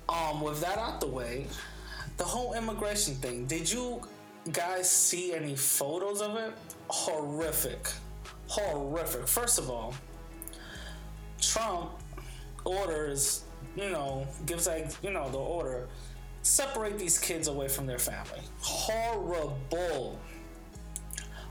Um, 0.09 0.41
with 0.41 0.61
that 0.61 0.79
out 0.79 1.01
the 1.01 1.07
way, 1.07 1.47
the 2.17 2.25
whole 2.25 2.55
immigration 2.55 3.15
thing. 3.15 3.47
Did 3.47 3.71
you 3.71 4.03
guys 4.53 4.91
see 4.91 5.35
any 5.35 5.57
photos 5.57 6.21
of 6.21 6.37
it? 6.37 6.53
Horrific. 6.89 7.89
Horrific. 8.47 9.27
First 9.27 9.59
of 9.59 9.71
all, 9.71 9.95
Trump 11.41 11.91
orders 12.65 13.45
you 13.77 13.91
know, 13.91 14.27
gives 14.47 14.67
like, 14.67 14.91
you 15.03 15.11
know, 15.11 15.31
the 15.31 15.39
order 15.39 15.89
separate 16.43 16.99
these 16.99 17.19
kids 17.19 17.49
away 17.49 17.69
from 17.69 17.87
their 17.87 17.99
family. 17.99 18.41
Horrible. 18.61 20.19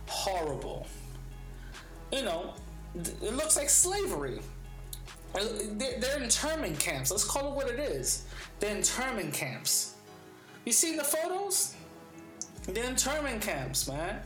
Horrible. 0.07 0.87
You 2.11 2.23
know, 2.23 2.53
it 2.95 3.33
looks 3.35 3.55
like 3.55 3.69
slavery. 3.69 4.39
They're 5.33 6.21
internment 6.21 6.77
camps. 6.77 7.09
Let's 7.09 7.23
call 7.23 7.51
it 7.51 7.55
what 7.55 7.69
it 7.69 7.79
is. 7.79 8.25
They're 8.59 8.75
internment 8.75 9.33
camps. 9.33 9.95
You 10.65 10.73
see 10.73 10.97
the 10.97 11.03
photos? 11.03 11.75
They're 12.67 12.89
internment 12.89 13.41
camps, 13.41 13.87
man. 13.87 14.21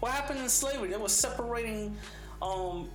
What 0.00 0.12
happened 0.12 0.40
in 0.40 0.48
slavery? 0.48 0.90
They 0.90 0.96
were 0.96 1.08
separating 1.08 1.96
um, 2.42 2.88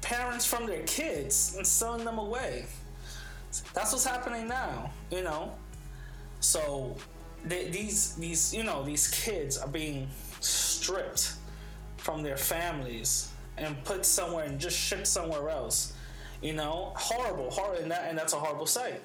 parents 0.00 0.44
from 0.44 0.66
their 0.66 0.82
kids 0.82 1.54
and 1.56 1.66
selling 1.66 2.04
them 2.04 2.18
away. 2.18 2.66
That's 3.72 3.92
what's 3.92 4.04
happening 4.04 4.48
now, 4.48 4.90
you 5.10 5.22
know. 5.22 5.52
So 6.40 6.96
they, 7.44 7.68
these 7.68 8.14
these 8.14 8.54
you 8.54 8.64
know 8.64 8.82
these 8.82 9.08
kids 9.08 9.58
are 9.58 9.68
being 9.68 10.08
stripped 10.40 11.34
from 11.98 12.22
their 12.22 12.36
families 12.36 13.31
and 13.58 13.82
put 13.84 14.04
somewhere 14.04 14.44
and 14.44 14.58
just 14.58 14.78
shipped 14.78 15.06
somewhere 15.06 15.48
else. 15.50 15.94
You 16.40 16.54
know, 16.54 16.92
horrible, 16.96 17.50
horrible, 17.50 17.82
and, 17.82 17.90
that, 17.90 18.06
and 18.08 18.18
that's 18.18 18.32
a 18.32 18.36
horrible 18.36 18.66
sight. 18.66 19.00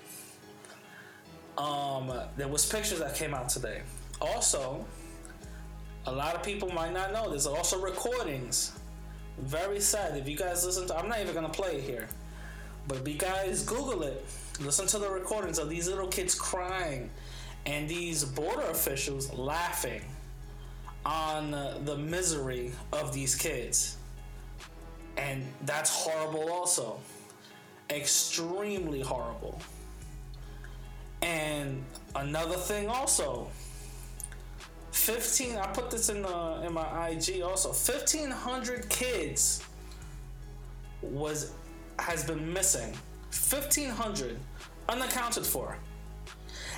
Um, 1.57 2.13
there 2.36 2.47
was 2.47 2.65
pictures 2.65 2.99
that 2.99 3.15
came 3.15 3.33
out 3.33 3.49
today. 3.49 3.81
Also, 4.21 4.86
a 6.05 6.12
lot 6.12 6.36
of 6.36 6.43
people 6.43 6.71
might 6.71 6.93
not 6.93 7.13
know. 7.13 7.29
There's 7.29 7.47
also 7.47 7.79
recordings. 7.81 8.73
Very 9.39 9.79
sad. 9.79 10.17
If 10.17 10.27
you 10.27 10.36
guys 10.36 10.65
listen 10.65 10.88
to, 10.88 10.97
I'm 10.97 11.10
not 11.10 11.19
even 11.19 11.36
gonna 11.36 11.49
play 11.49 11.77
it 11.77 11.83
here. 11.83 12.07
But 12.88 12.99
if 12.99 13.07
you 13.07 13.15
guys 13.15 13.63
Google 13.63 14.03
it, 14.03 14.25
listen 14.60 14.88
to 14.88 14.99
the 14.99 15.10
recordings 15.10 15.60
of 15.60 15.69
these 15.69 15.88
little 15.88 16.07
kids 16.07 16.33
crying 16.33 17.10
and 17.65 17.88
these 17.88 18.23
border 18.23 18.62
officials 18.62 19.31
laughing 19.33 20.01
on 21.05 21.51
the 21.83 21.97
misery 21.97 22.71
of 22.93 23.13
these 23.13 23.36
kids. 23.36 23.96
And 25.17 25.45
that's 25.63 25.89
horrible, 25.89 26.51
also. 26.51 26.99
Extremely 27.89 29.01
horrible. 29.01 29.60
And 31.21 31.84
another 32.15 32.56
thing, 32.56 32.88
also, 32.88 33.49
15 34.91 35.58
i 35.58 35.67
put 35.67 35.91
this 35.91 36.10
in 36.10 36.23
the 36.23 36.62
in 36.65 36.73
my 36.73 37.10
ig 37.10 37.41
also 37.41 37.69
1500 37.69 38.89
kids 38.89 39.63
was 41.01 41.51
has 41.99 42.23
been 42.23 42.51
missing 42.51 42.91
1500 43.30 44.38
unaccounted 44.89 45.45
for. 45.45 45.77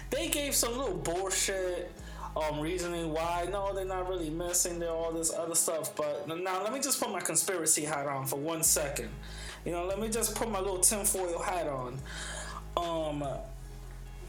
They 0.10 0.30
gave 0.30 0.56
some 0.56 0.78
little 0.78 0.98
bullshit 0.98 1.92
um, 2.36 2.60
reasoning 2.60 3.12
why 3.12 3.48
no, 3.52 3.74
they're 3.74 3.86
not 3.86 4.08
really 4.08 4.30
missing. 4.30 4.80
They're 4.80 4.90
all 4.90 5.12
this 5.12 5.34
other 5.34 5.56
stuff. 5.56 5.96
But 5.96 6.28
now 6.28 6.64
let 6.64 6.74
me 6.74 6.80
just 6.80 7.00
put 7.00 7.12
my 7.12 7.20
conspiracy 7.20 7.84
hat 7.84 8.08
on 8.08 8.26
for 8.26 8.38
one 8.38 8.64
second. 8.64 9.10
You 9.66 9.72
know, 9.72 9.86
let 9.86 10.00
me 10.00 10.10
just 10.10 10.36
put 10.36 10.50
my 10.50 10.60
little 10.60 10.80
tinfoil 10.80 11.42
hat 11.42 11.68
on. 11.68 12.00
Um, 12.78 13.26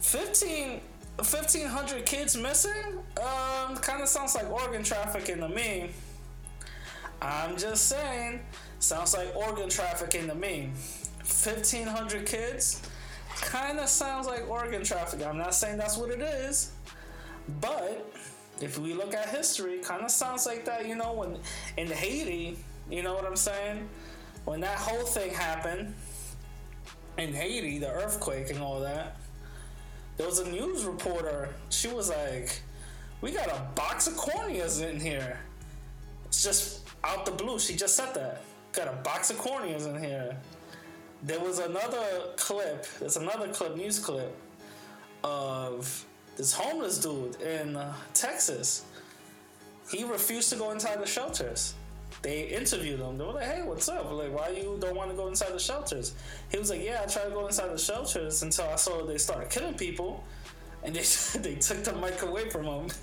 15, 0.01 0.81
1,500 1.17 2.07
kids 2.07 2.37
missing? 2.37 2.99
Um, 3.19 3.77
kind 3.77 4.03
of 4.03 4.09
sounds 4.09 4.35
like 4.35 4.51
organ 4.51 4.83
trafficking 4.83 5.39
to 5.39 5.49
me. 5.49 5.91
I'm 7.23 7.57
just 7.57 7.89
saying, 7.89 8.41
sounds 8.79 9.15
like 9.15 9.35
organ 9.37 9.69
trafficking 9.69 10.27
to 10.29 10.35
me. 10.35 10.71
1,500 11.19 12.27
kids 12.27 12.83
kind 13.37 13.79
of 13.79 13.89
sounds 13.89 14.27
like 14.27 14.49
organ 14.49 14.83
trafficking. 14.83 15.27
I'm 15.27 15.39
not 15.39 15.55
saying 15.55 15.77
that's 15.77 15.97
what 15.97 16.11
it 16.11 16.21
is, 16.21 16.73
but 17.61 18.13
if 18.61 18.79
we 18.79 18.95
look 18.95 19.15
at 19.15 19.29
history, 19.29 19.79
kind 19.79 20.03
of 20.03 20.11
sounds 20.11 20.47
like 20.47 20.65
that. 20.67 20.87
You 20.87 20.97
know, 20.97 21.13
when 21.15 21.39
in 21.77 21.89
Haiti, 21.89 22.59
you 22.91 23.03
know 23.03 23.15
what 23.15 23.25
I'm 23.25 23.37
saying? 23.37 23.89
When 24.45 24.61
that 24.61 24.79
whole 24.79 25.05
thing 25.05 25.33
happened 25.33 25.95
in 27.19 27.33
Haiti, 27.33 27.79
the 27.79 27.91
earthquake 27.91 28.51
and 28.51 28.61
all 28.61 28.81
that, 28.81 29.17
there 30.17 30.27
was 30.27 30.39
a 30.41 30.51
news 30.51 30.85
reporter. 30.85 31.49
She 31.71 31.89
was 31.89 32.11
like, 32.11 32.61
"We 33.21 33.33
got 33.33 33.49
a 33.49 33.61
box 33.75 34.07
of 34.07 34.15
corneas 34.15 34.83
in 34.83 35.01
here." 35.01 35.41
It's 36.27 36.43
just 36.43 36.81
out 37.03 37.25
the 37.25 37.33
blue. 37.33 37.59
She 37.59 37.75
just 37.75 37.97
said 37.97 38.15
that. 38.15 38.43
Got 38.73 38.89
a 38.89 38.97
box 39.03 39.31
of 39.31 39.37
corneas 39.39 39.87
in 39.87 40.03
here. 40.03 40.37
There 41.23 41.41
was 41.41 41.59
another 41.59 42.33
clip. 42.37 42.87
There's 42.99 43.17
another 43.17 43.49
clip, 43.49 43.77
news 43.77 43.99
clip, 43.99 44.35
of 45.25 46.05
this 46.37 46.53
homeless 46.53 46.99
dude 46.99 47.41
in 47.41 47.77
uh, 47.77 47.95
Texas. 48.15 48.85
He 49.91 50.05
refused 50.05 50.51
to 50.51 50.57
go 50.57 50.71
inside 50.71 51.01
the 51.01 51.07
shelters. 51.07 51.75
They 52.23 52.49
interviewed 52.49 53.01
him. 53.01 53.19
They 53.19 53.25
were 53.25 53.33
like, 53.33 53.47
"Hey, 53.47 53.63
what's 53.63 53.89
up? 53.89 54.11
Like, 54.13 54.35
why 54.35 54.51
you 54.51 54.77
don't 54.81 54.95
want 54.95 55.11
to 55.11 55.17
go 55.17 55.29
inside 55.29 55.53
the 55.53 55.59
shelters?" 55.59 56.15
He 56.51 56.59
was 56.59 56.71
like, 56.71 56.83
"Yeah, 56.83 57.01
I 57.03 57.07
tried 57.07 57.25
to 57.25 57.31
go 57.31 57.47
inside 57.47 57.71
the 57.71 57.79
shelters 57.79 58.43
until 58.43 58.67
I 58.67 58.77
saw 58.77 59.05
they 59.05 59.19
started 59.19 59.51
killing 59.51 59.75
people." 59.75 60.25
and 60.83 60.95
they 60.95 61.01
they 61.41 61.55
took 61.57 61.85
the 61.85 61.95
mic 61.95 62.23
away 62.23 62.49
from 62.51 62.65
him. 62.65 62.87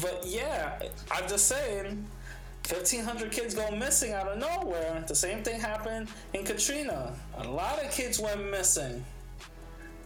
but 0.00 0.22
yeah, 0.24 0.78
I'm 1.10 1.28
just 1.28 1.46
saying, 1.46 2.04
1,500 2.68 3.32
kids 3.32 3.54
go 3.54 3.70
missing 3.72 4.12
out 4.12 4.28
of 4.28 4.38
nowhere. 4.38 5.04
The 5.06 5.14
same 5.14 5.42
thing 5.42 5.60
happened 5.60 6.08
in 6.32 6.44
Katrina. 6.44 7.14
A 7.38 7.48
lot 7.48 7.82
of 7.82 7.90
kids 7.90 8.20
went 8.20 8.50
missing. 8.50 9.04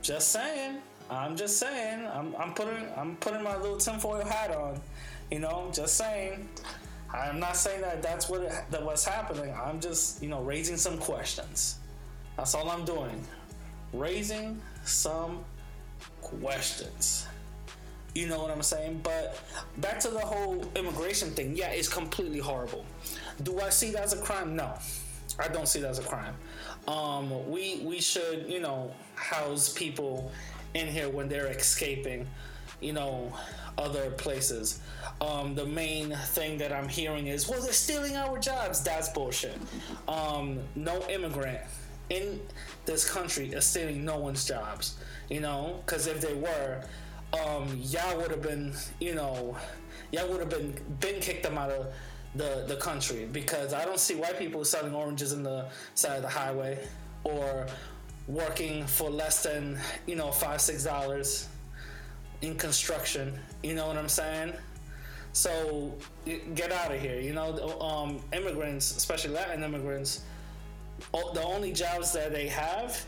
Just 0.03 0.29
saying. 0.29 0.79
I'm 1.11 1.37
just 1.37 1.59
saying. 1.59 2.07
I'm, 2.07 2.35
I'm 2.37 2.53
putting 2.53 2.89
I'm 2.97 3.17
putting 3.17 3.43
my 3.43 3.57
little 3.57 3.77
tinfoil 3.77 4.25
hat 4.25 4.55
on. 4.55 4.81
You 5.31 5.41
know, 5.41 5.71
just 5.73 5.97
saying. 5.97 6.49
I'm 7.15 7.39
not 7.39 7.57
saying 7.57 7.83
that 7.83 8.03
that's 8.03 8.29
what 8.29 8.43
it, 8.43 8.53
that 8.71 8.85
what's 8.85 9.05
happening. 9.05 9.55
I'm 9.55 9.81
just 9.81 10.23
you 10.23 10.29
know 10.29 10.43
raising 10.43 10.77
some 10.77 10.99
questions. 10.99 11.79
That's 12.37 12.55
all 12.55 12.69
I'm 12.69 12.85
doing. 12.85 13.25
Raising 13.93 14.61
some 14.85 15.45
questions. 16.21 17.27
You 18.15 18.29
know 18.29 18.41
what 18.41 18.51
I'm 18.51 18.63
saying? 18.63 19.01
But 19.03 19.39
back 19.79 20.01
to 20.01 20.09
the 20.09 20.21
whole 20.21 20.65
immigration 20.75 21.31
thing. 21.31 21.55
Yeah, 21.57 21.69
it's 21.69 21.89
completely 21.89 22.39
horrible. 22.39 22.85
Do 23.43 23.61
I 23.61 23.69
see 23.69 23.91
that 23.93 24.03
as 24.03 24.13
a 24.15 24.23
crime? 24.23 24.57
No, 24.57 24.73
I 25.39 25.49
don't 25.49 25.69
see 25.69 25.81
that 25.81 25.91
as 25.91 25.99
a 25.99 26.03
crime. 26.03 26.35
Um, 26.89 27.51
we 27.51 27.81
we 27.85 28.01
should 28.01 28.47
you 28.49 28.61
know 28.61 28.91
house 29.15 29.73
people 29.73 30.33
in 30.77 30.87
here 30.89 31.09
when 31.09 31.29
they're 31.29 31.47
escaping, 31.47 32.27
you 32.81 32.93
know, 32.93 33.33
other 33.79 34.11
places. 34.11 34.81
Um, 35.21 35.55
the 35.55 35.65
main 35.65 36.11
thing 36.11 36.59
that 36.59 36.73
I'm 36.73 36.89
hearing 36.89 37.27
is, 37.27 37.49
well, 37.49 37.61
they're 37.63 37.73
stealing 37.73 38.17
our 38.17 38.39
jobs. 38.39 38.83
That's 38.83 39.09
bullshit. 39.09 39.59
Um, 40.07 40.61
no 40.75 41.03
immigrant 41.09 41.61
in 42.11 42.41
this 42.85 43.11
country 43.11 43.49
is 43.49 43.65
stealing 43.65 44.05
no 44.05 44.19
one's 44.19 44.45
jobs. 44.45 44.97
You 45.31 45.41
know, 45.41 45.83
because 45.85 46.07
if 46.07 46.21
they 46.21 46.35
were, 46.35 46.85
um, 47.33 47.81
y'all 47.83 48.17
would 48.19 48.31
have 48.31 48.43
been, 48.43 48.75
you 49.01 49.15
know, 49.15 49.57
y'all 50.13 50.29
would 50.29 50.41
have 50.41 50.51
been 50.51 50.75
been 51.01 51.21
kicked 51.21 51.43
them 51.43 51.59
out 51.59 51.71
of 51.71 51.87
the 52.37 52.65
the 52.69 52.77
country 52.77 53.27
because 53.33 53.73
I 53.73 53.85
don't 53.85 53.99
see 53.99 54.15
white 54.15 54.39
people 54.39 54.65
selling 54.65 54.95
oranges 54.95 55.33
in 55.33 55.43
the 55.43 55.67
side 55.95 56.17
of 56.17 56.23
the 56.23 56.29
highway 56.29 56.79
or 57.25 57.67
working 58.29 58.87
for 58.87 59.09
less 59.09 59.43
than 59.43 59.79
you 60.07 60.17
know 60.17 60.31
five 60.31 60.61
six 60.61 60.85
dollars 60.85 61.49
in 62.43 62.57
construction. 62.57 63.39
You 63.63 63.75
know 63.75 63.87
what 63.87 63.97
I'm 63.97 64.09
saying? 64.09 64.53
So 65.33 65.95
get 66.55 66.73
out 66.73 66.95
of 66.95 67.01
here. 67.01 67.21
You 67.21 67.35
know, 67.35 67.79
um, 67.81 68.21
immigrants, 68.33 68.97
especially 68.97 69.35
Latin 69.35 69.63
immigrants, 69.63 70.23
the 71.13 71.43
only 71.43 71.73
jobs 71.73 72.13
that 72.13 72.33
they 72.33 72.49
have 72.49 73.05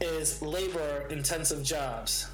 is 0.00 0.42
labor 0.42 1.06
intensive 1.10 1.62
jobs. 1.62 2.26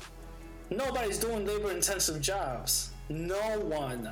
Nobody's 0.71 1.19
doing 1.19 1.47
labor 1.47 1.71
intensive 1.71 2.21
jobs. 2.21 2.91
No 3.09 3.61
one. 3.61 4.09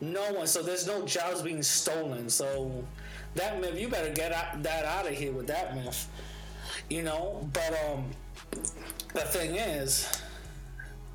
No 0.00 0.32
one. 0.32 0.46
So 0.46 0.62
there's 0.62 0.86
no 0.86 1.04
jobs 1.04 1.42
being 1.42 1.62
stolen. 1.62 2.30
So 2.30 2.84
that 3.34 3.60
myth, 3.60 3.78
you 3.78 3.88
better 3.88 4.12
get 4.12 4.30
that 4.62 4.84
out 4.84 5.06
of 5.06 5.14
here 5.14 5.32
with 5.32 5.46
that 5.48 5.74
myth. 5.74 6.08
You 6.88 7.02
know, 7.02 7.48
but 7.52 7.78
um, 7.90 8.04
the 9.12 9.20
thing 9.20 9.56
is, 9.56 10.20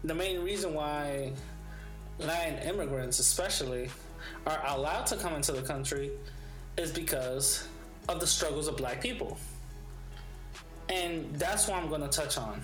the 0.03 0.13
main 0.13 0.41
reason 0.43 0.73
why 0.73 1.31
Latin 2.19 2.59
immigrants, 2.67 3.19
especially, 3.19 3.89
are 4.45 4.61
allowed 4.67 5.07
to 5.07 5.15
come 5.15 5.33
into 5.33 5.51
the 5.51 5.61
country 5.63 6.11
is 6.77 6.91
because 6.91 7.67
of 8.07 8.19
the 8.19 8.27
struggles 8.27 8.67
of 8.67 8.77
black 8.77 9.01
people. 9.01 9.37
And 10.89 11.33
that's 11.35 11.67
what 11.67 11.81
I'm 11.81 11.89
going 11.89 12.01
to 12.01 12.07
touch 12.07 12.37
on 12.37 12.61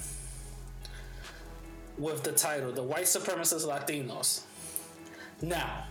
with 1.98 2.24
the 2.24 2.32
title 2.32 2.72
The 2.72 2.84
White 2.84 3.06
Supremacist 3.06 3.66
Latinos. 3.68 4.42
Now, 5.42 5.86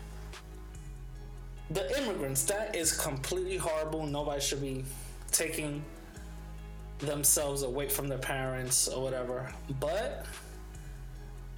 the 1.71 2.01
immigrants, 2.01 2.45
that 2.45 2.77
is 2.77 2.97
completely 2.97 3.57
horrible. 3.57 4.07
Nobody 4.07 4.41
should 4.41 4.61
be 4.61 4.85
taking 5.33 5.83
themselves 6.99 7.63
away 7.63 7.89
from 7.89 8.09
their 8.09 8.19
parents 8.19 8.89
or 8.89 9.03
whatever. 9.03 9.53
But 9.81 10.27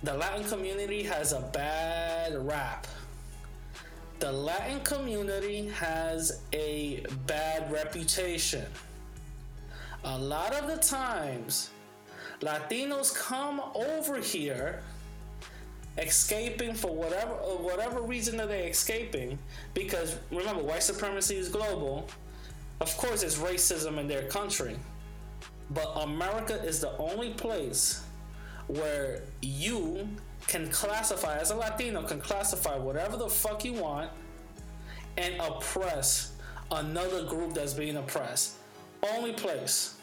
the 0.03 0.15
Latin 0.15 0.45
community 0.45 1.03
has 1.03 1.33
a 1.33 1.41
bad 1.41 2.47
rap. 2.47 2.87
The 4.19 4.33
Latin 4.33 4.81
community 4.81 5.69
has 5.69 6.43
a 6.53 7.05
bad 7.27 7.71
reputation. 7.73 8.67
A 10.05 10.19
lot 10.19 10.55
of 10.55 10.67
the 10.67 10.77
times, 10.77 11.71
Latinos 12.41 13.15
come 13.15 13.61
over 13.75 14.19
here 14.19 14.83
escaping 15.99 16.75
for 16.75 16.95
whatever 16.95 17.33
uh, 17.35 17.57
whatever 17.57 18.01
reason 18.01 18.37
that 18.37 18.49
they're 18.49 18.69
escaping 18.69 19.39
because 19.75 20.17
remember 20.31 20.63
white 20.63 20.83
supremacy 20.83 21.37
is 21.37 21.49
global 21.49 22.09
of 22.81 22.97
course 22.97 23.25
it's 23.25 23.39
racism 23.39 23.99
in 23.99 24.07
their 24.07 24.23
country 24.29 24.77
but 25.71 25.93
America 25.97 26.63
is 26.65 26.81
the 26.81 26.97
only 26.99 27.31
place 27.31 28.05
where 28.67 29.23
you 29.41 30.09
can 30.47 30.69
classify, 30.71 31.39
as 31.39 31.51
a 31.51 31.57
Latino, 31.57 32.03
can 32.03 32.21
classify 32.21 32.77
whatever 32.77 33.17
the 33.17 33.29
fuck 33.29 33.65
you 33.65 33.75
want 33.75 34.11
and 35.17 35.35
oppress 35.41 36.33
another 36.73 37.25
group 37.25 37.55
that's 37.55 37.75
being 37.75 37.97
oppressed. 37.97 38.57
Only 39.15 39.33
place. 39.33 39.97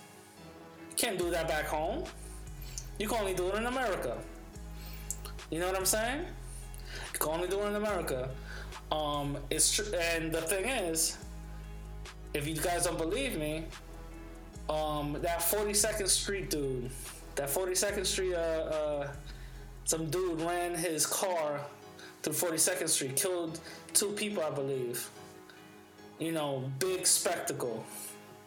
Can't 0.95 1.17
do 1.17 1.29
that 1.31 1.47
back 1.47 1.65
home. 1.65 2.03
You 2.97 3.07
can 3.07 3.19
only 3.19 3.33
do 3.33 3.49
it 3.49 3.55
in 3.55 3.65
America. 3.65 4.17
You 5.49 5.59
know 5.59 5.67
what 5.67 5.77
I'm 5.77 5.85
saying? 5.85 6.25
You 7.13 7.19
can 7.19 7.31
only 7.31 7.47
do 7.47 7.61
it 7.61 7.67
in 7.67 7.75
America. 7.75 8.29
Um, 8.91 9.37
it's 9.49 9.71
true, 9.71 9.85
and 9.93 10.31
the 10.31 10.41
thing 10.41 10.65
is, 10.65 11.17
if 12.33 12.47
you 12.47 12.55
guys 12.55 12.85
don't 12.85 12.97
believe 12.97 13.37
me, 13.37 13.65
um, 14.69 15.17
that 15.21 15.39
42nd 15.39 16.07
Street 16.07 16.49
dude, 16.49 16.89
that 17.35 17.49
42nd 17.49 18.05
Street, 18.05 18.33
uh, 18.33 18.37
uh, 18.37 19.07
some 19.85 20.09
dude 20.09 20.41
ran 20.41 20.75
his 20.75 21.05
car 21.05 21.61
through 22.21 22.33
42nd 22.33 22.89
Street, 22.89 23.15
killed 23.15 23.59
two 23.93 24.09
people, 24.11 24.43
I 24.43 24.49
believe. 24.49 25.09
You 26.19 26.31
know, 26.31 26.69
big 26.79 27.05
spectacle. 27.05 27.85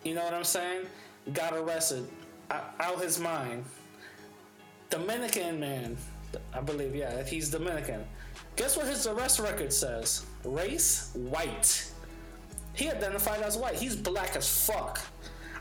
You 0.02 0.14
know 0.14 0.24
what 0.24 0.34
I'm 0.34 0.44
saying? 0.44 0.86
Got 1.32 1.54
arrested, 1.54 2.06
out 2.50 3.00
his 3.00 3.18
mind. 3.18 3.64
Dominican 4.90 5.60
man, 5.60 5.96
I 6.52 6.60
believe, 6.60 6.94
yeah, 6.94 7.22
he's 7.22 7.48
Dominican. 7.48 8.04
Guess 8.56 8.76
what 8.76 8.86
his 8.86 9.06
arrest 9.06 9.38
record 9.38 9.72
says? 9.72 10.26
Race, 10.44 11.12
white. 11.14 11.90
He 12.74 12.90
identified 12.90 13.40
as 13.42 13.56
white. 13.56 13.76
He's 13.76 13.94
black 13.94 14.36
as 14.36 14.66
fuck 14.66 15.00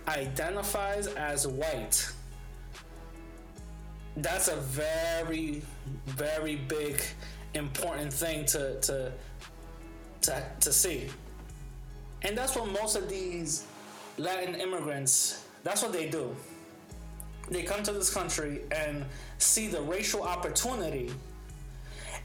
identifies 0.07 1.07
as 1.07 1.47
white, 1.47 2.09
that's 4.17 4.47
a 4.47 4.55
very, 4.55 5.61
very 6.05 6.55
big, 6.55 7.01
important 7.53 8.11
thing 8.11 8.45
to 8.45 8.79
to 8.81 9.11
to, 10.21 10.43
to 10.59 10.73
see. 10.73 11.09
And 12.21 12.37
that's 12.37 12.55
what 12.55 12.69
most 12.69 12.95
of 12.95 13.09
these 13.09 13.65
Latin 14.17 14.55
immigrants, 14.55 15.45
that's 15.63 15.81
what 15.81 15.93
they 15.93 16.09
do. 16.09 16.35
They 17.49 17.63
come 17.63 17.81
to 17.83 17.93
this 17.93 18.13
country 18.13 18.61
and 18.71 19.05
see 19.37 19.67
the 19.67 19.81
racial 19.81 20.23
opportunity 20.23 21.11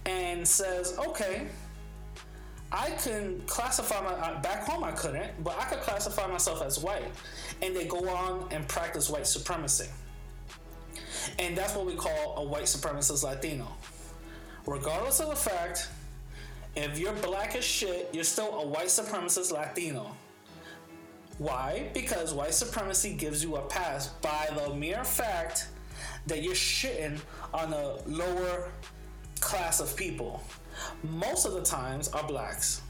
and 0.05 0.47
says, 0.47 0.99
okay, 0.99 1.47
I 2.77 2.91
can 2.91 3.41
classify 3.47 4.01
my 4.03 4.11
uh, 4.11 4.43
back 4.43 4.65
home. 4.65 4.83
I 4.83 4.91
couldn't, 4.91 5.45
but 5.45 5.57
I 5.57 5.65
could 5.67 5.79
classify 5.81 6.27
myself 6.27 6.61
as 6.61 6.81
white, 6.81 7.07
and 7.63 7.75
they 7.75 7.85
go 7.85 8.09
on 8.09 8.49
and 8.51 8.67
practice 8.67 9.09
white 9.09 9.29
supremacy, 9.29 9.89
and 11.39 11.57
that's 11.57 11.77
what 11.77 11.87
we 11.87 11.95
call 11.95 12.35
a 12.39 12.43
white 12.43 12.65
supremacist 12.65 13.23
Latino. 13.23 13.69
regardless 14.67 15.21
of 15.21 15.29
the 15.31 15.37
fact, 15.37 15.89
if 16.77 16.99
you're 16.99 17.13
black 17.15 17.55
as 17.55 17.65
shit, 17.65 18.11
you're 18.13 18.25
still 18.25 18.59
a 18.61 18.67
white 18.67 18.87
supremacist 18.89 19.53
Latino. 19.53 20.11
Why? 21.39 21.91
Because 21.95 22.33
white 22.33 22.55
supremacy 22.55 23.13
gives 23.15 23.43
you 23.43 23.57
a 23.57 23.63
pass 23.63 24.09
by 24.09 24.49
the 24.55 24.75
mere 24.75 25.05
fact 25.05 25.69
that 26.27 26.43
you're 26.43 26.55
shitting 26.55 27.19
on 27.53 27.73
a 27.73 27.97
lower 28.07 28.71
class 29.41 29.81
of 29.81 29.97
people. 29.97 30.43
Most 31.03 31.47
of 31.47 31.53
the 31.53 31.63
times 31.63 32.09
are 32.09 32.27
blacks. 32.27 32.83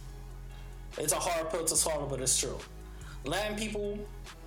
It's 0.99 1.13
a 1.13 1.17
hard 1.17 1.51
pill 1.51 1.65
to 1.65 1.77
swallow, 1.77 2.07
but 2.07 2.21
it's 2.21 2.39
true. 2.39 2.59
Latin 3.25 3.57
people, 3.57 3.99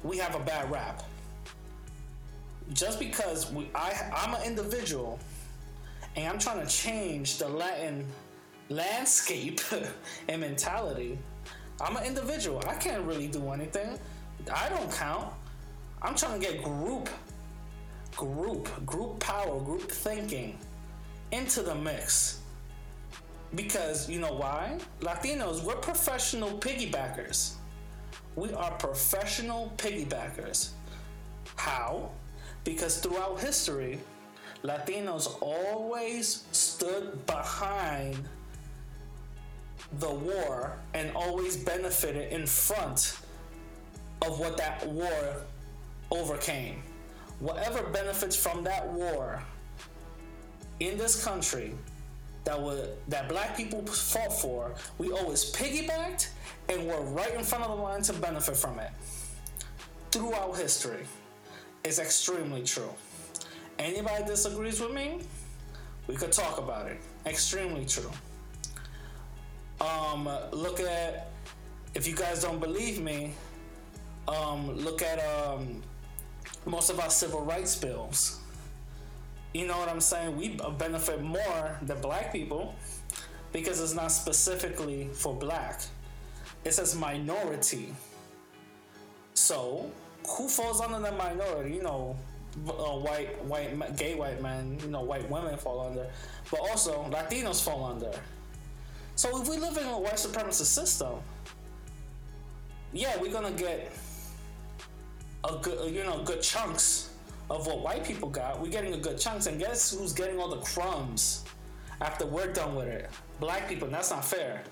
we 0.04 0.18
have 0.18 0.36
a 0.36 0.40
bad 0.40 0.72
rap. 0.72 1.04
Just 2.74 3.00
because 3.00 3.52
we, 3.52 3.70
I, 3.74 4.12
I'm 4.16 4.34
an 4.36 4.44
individual, 4.44 5.20
and 6.16 6.28
I'm 6.28 6.40
trying 6.40 6.66
to 6.66 6.72
change 6.72 7.38
the 7.38 7.48
Latin 7.48 8.06
landscape 8.70 9.62
and 10.28 10.42
mentality. 10.42 11.18
I'm 11.80 11.96
an 11.96 12.04
individual. 12.06 12.62
I 12.68 12.76
can't 12.76 13.04
really 13.04 13.28
do 13.28 13.52
anything. 13.52 14.00
I 14.54 14.70
don't 14.70 14.92
count. 14.92 15.34
I'm 16.02 16.16
trying 16.16 16.40
to 16.40 16.46
get 16.46 16.64
group, 16.64 17.10
group, 18.16 18.86
group 18.86 19.20
power, 19.20 19.60
group 19.60 19.90
thinking 19.90 20.58
into 21.32 21.62
the 21.62 21.76
mix. 21.76 22.40
Because 23.56 24.10
you 24.10 24.20
know 24.20 24.34
why? 24.34 24.78
Latinos, 25.02 25.64
we're 25.64 25.76
professional 25.76 26.52
piggybackers. 26.60 27.54
We 28.36 28.54
are 28.54 28.72
professional 28.72 29.72
piggybackers. 29.78 30.72
How? 31.56 32.12
Because 32.64 33.00
throughout 33.00 33.40
history, 33.40 34.00
Latinos 34.64 35.38
always 35.42 36.44
stood 36.52 37.26
behind 37.26 38.18
the 40.00 40.10
war 40.10 40.78
and 40.94 41.12
always 41.16 41.56
benefited 41.56 42.34
in 42.34 42.46
front 42.46 43.18
of 44.22 44.40
what 44.40 44.58
that 44.58 44.86
war 44.88 45.42
overcame. 46.12 46.84
Whatever 47.40 47.84
benefits 47.84 48.36
from 48.36 48.64
that 48.64 48.88
war 48.92 49.42
in 50.80 50.98
this 50.98 51.24
country 51.24 51.74
that 52.48 52.62
would 52.62 52.92
that 53.10 53.28
black 53.28 53.58
people 53.58 53.86
fought 53.86 54.32
for, 54.32 54.74
we 54.98 55.12
always 55.12 55.52
piggybacked 55.52 56.30
and 56.70 56.88
were 56.88 57.02
right 57.02 57.34
in 57.36 57.44
front 57.44 57.66
of 57.66 57.76
the 57.76 57.84
line 57.84 58.02
to 58.04 58.14
benefit 58.14 58.56
from 58.56 58.80
it. 58.80 58.90
Throughout 60.12 60.56
history. 60.56 61.04
It's 61.84 62.00
extremely 62.00 62.64
true. 62.64 62.94
Anybody 63.78 64.24
disagrees 64.24 64.80
with 64.80 64.94
me? 64.94 65.20
We 66.08 66.16
could 66.16 66.32
talk 66.32 66.58
about 66.58 66.88
it. 66.88 67.02
Extremely 67.26 67.86
true. 67.86 68.12
Um, 69.82 70.30
look 70.52 70.80
at 70.80 71.28
if 71.96 72.08
you 72.08 72.16
guys 72.16 72.42
don't 72.42 72.62
believe 72.62 73.02
me, 73.02 73.34
um, 74.30 74.72
look 74.72 75.02
at 75.02 75.20
um, 75.36 75.84
most 76.66 76.90
of 76.90 77.02
our 77.02 77.10
civil 77.10 77.42
rights 77.42 77.76
bills. 77.76 78.40
You 79.54 79.68
know 79.68 79.78
what 79.78 79.90
I'm 79.90 80.02
saying? 80.02 80.36
We 80.38 80.60
benefit 80.78 81.22
more 81.22 81.78
than 81.82 82.00
black 82.02 82.32
people 82.32 82.76
because 83.52 83.82
it's 83.82 83.94
not 83.94 84.12
specifically 84.12 85.10
for 85.14 85.34
black. 85.34 85.82
It 86.64 86.74
says 86.74 86.96
minority. 86.96 87.94
So, 89.34 89.90
who 90.28 90.50
falls 90.50 90.82
under 90.82 91.00
the 91.00 91.16
minority? 91.16 91.76
You 91.76 91.84
know, 91.84 92.16
uh, 92.68 92.98
white, 92.98 93.44
white, 93.46 93.96
gay 93.96 94.16
white 94.16 94.42
men. 94.42 94.78
You 94.82 94.90
know, 94.90 95.02
white 95.02 95.30
women 95.30 95.58
fall 95.58 95.88
under, 95.88 96.08
but 96.52 96.60
also 96.60 97.10
Latinos 97.10 97.64
fall 97.64 97.86
under. 97.86 98.12
So 99.16 99.42
if 99.42 99.50
we 99.50 99.58
live 99.58 99.78
in 99.78 99.86
a 99.86 99.98
white 99.98 100.14
supremacist 100.14 100.66
system, 100.66 101.16
yeah, 102.94 103.18
we're 103.20 103.32
gonna 103.32 103.52
get 103.52 103.92
a 105.44 105.56
good, 105.56 105.94
you 105.94 106.04
know, 106.04 106.22
good 106.24 106.42
chunks 106.42 107.07
of 107.50 107.68
what 107.68 107.82
white 107.82 108.04
people 108.04 108.30
got. 108.30 108.62
We're 108.62 108.72
getting 108.72 108.94
a 108.94 108.98
good 108.98 109.18
chunks, 109.20 109.48
and 109.48 109.60
guess 109.60 109.92
who's 109.92 110.14
getting 110.14 110.40
all 110.40 110.50
the 110.50 110.62
crumbs 110.62 111.46
after 112.02 112.26
we're 112.26 112.52
done 112.52 112.76
with 112.76 112.88
it? 112.88 113.10
Black 113.40 113.70
people. 113.70 113.88
that's 113.88 114.12
not 114.12 114.26
fair. 114.26 114.64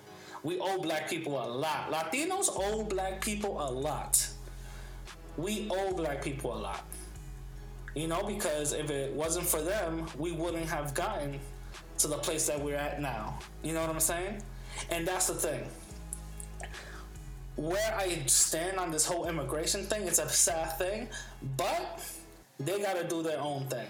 We 0.43 0.59
owe 0.59 0.79
black 0.79 1.09
people 1.09 1.33
a 1.43 1.47
lot. 1.47 1.91
Latinos 1.91 2.49
owe 2.55 2.83
black 2.83 3.21
people 3.21 3.59
a 3.61 3.69
lot. 3.69 4.27
We 5.37 5.67
owe 5.71 5.93
black 5.93 6.21
people 6.21 6.53
a 6.53 6.59
lot. 6.59 6.85
You 7.95 8.07
know, 8.07 8.23
because 8.23 8.73
if 8.73 8.89
it 8.89 9.13
wasn't 9.13 9.47
for 9.47 9.61
them, 9.61 10.05
we 10.17 10.31
wouldn't 10.31 10.67
have 10.67 10.93
gotten 10.93 11.39
to 11.97 12.07
the 12.07 12.17
place 12.17 12.45
that 12.47 12.61
we're 12.61 12.75
at 12.75 13.01
now. 13.01 13.39
You 13.63 13.73
know 13.73 13.81
what 13.81 13.89
I'm 13.89 13.99
saying? 13.99 14.41
And 14.89 15.07
that's 15.07 15.27
the 15.27 15.33
thing. 15.33 15.63
Where 17.55 17.95
I 17.97 18.21
stand 18.25 18.77
on 18.77 18.91
this 18.91 19.05
whole 19.05 19.27
immigration 19.27 19.85
thing, 19.85 20.05
it's 20.05 20.19
a 20.19 20.27
sad 20.27 20.77
thing, 20.77 21.07
but 21.55 22.01
they 22.59 22.79
got 22.79 22.95
to 22.95 23.07
do 23.07 23.21
their 23.21 23.39
own 23.39 23.67
thing. 23.67 23.87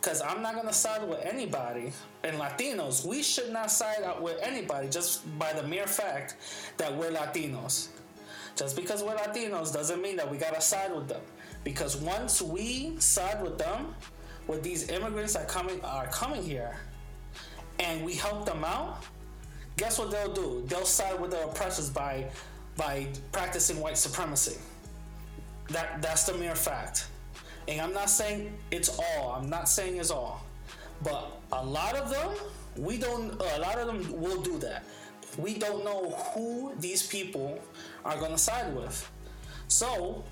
Because 0.00 0.20
I'm 0.20 0.42
not 0.42 0.54
going 0.54 0.66
to 0.66 0.72
side 0.72 1.08
with 1.08 1.20
anybody. 1.24 1.92
And 2.24 2.36
Latinos, 2.36 3.06
we 3.06 3.22
should 3.22 3.52
not 3.52 3.70
side 3.70 4.02
out 4.02 4.20
with 4.20 4.38
anybody 4.42 4.88
just 4.88 5.26
by 5.38 5.52
the 5.52 5.62
mere 5.62 5.86
fact 5.86 6.36
that 6.76 6.94
we're 6.94 7.10
Latinos. 7.10 7.88
Just 8.54 8.76
because 8.76 9.02
we're 9.02 9.16
Latinos 9.16 9.72
doesn't 9.72 10.02
mean 10.02 10.16
that 10.16 10.30
we 10.30 10.36
got 10.36 10.54
to 10.54 10.60
side 10.60 10.94
with 10.94 11.08
them. 11.08 11.22
Because 11.64 11.96
once 11.96 12.42
we 12.42 12.94
side 12.98 13.42
with 13.42 13.58
them, 13.58 13.94
with 14.46 14.62
these 14.62 14.90
immigrants 14.90 15.34
that 15.34 15.48
coming 15.48 15.80
are 15.82 16.06
coming 16.08 16.42
here, 16.42 16.76
and 17.78 18.04
we 18.04 18.14
help 18.14 18.44
them 18.44 18.62
out, 18.64 19.02
guess 19.76 19.98
what 19.98 20.10
they'll 20.10 20.32
do? 20.32 20.64
They'll 20.66 20.84
side 20.84 21.18
with 21.20 21.30
the 21.30 21.44
oppressors 21.44 21.90
by 21.90 22.26
by 22.76 23.06
practicing 23.32 23.80
white 23.80 23.96
supremacy. 23.96 24.58
That 25.68 26.02
that's 26.02 26.24
the 26.24 26.34
mere 26.34 26.54
fact. 26.54 27.08
And 27.68 27.80
I'm 27.80 27.92
not 27.92 28.10
saying 28.10 28.52
it's 28.70 28.98
all. 28.98 29.32
I'm 29.32 29.48
not 29.48 29.68
saying 29.68 29.96
it's 29.96 30.10
all. 30.10 30.44
But 31.02 31.40
a 31.52 31.64
lot 31.64 31.96
of 31.96 32.10
them, 32.10 32.30
we 32.76 32.98
don't 32.98 33.40
uh, 33.40 33.44
a 33.56 33.60
lot 33.60 33.78
of 33.78 33.86
them 33.86 34.20
will 34.20 34.40
do 34.42 34.58
that. 34.58 34.84
We 35.38 35.54
don't 35.54 35.84
know 35.84 36.10
who 36.34 36.74
these 36.78 37.06
people 37.06 37.58
are 38.04 38.16
gonna 38.16 38.38
side 38.38 38.74
with. 38.74 39.10
So 39.68 40.24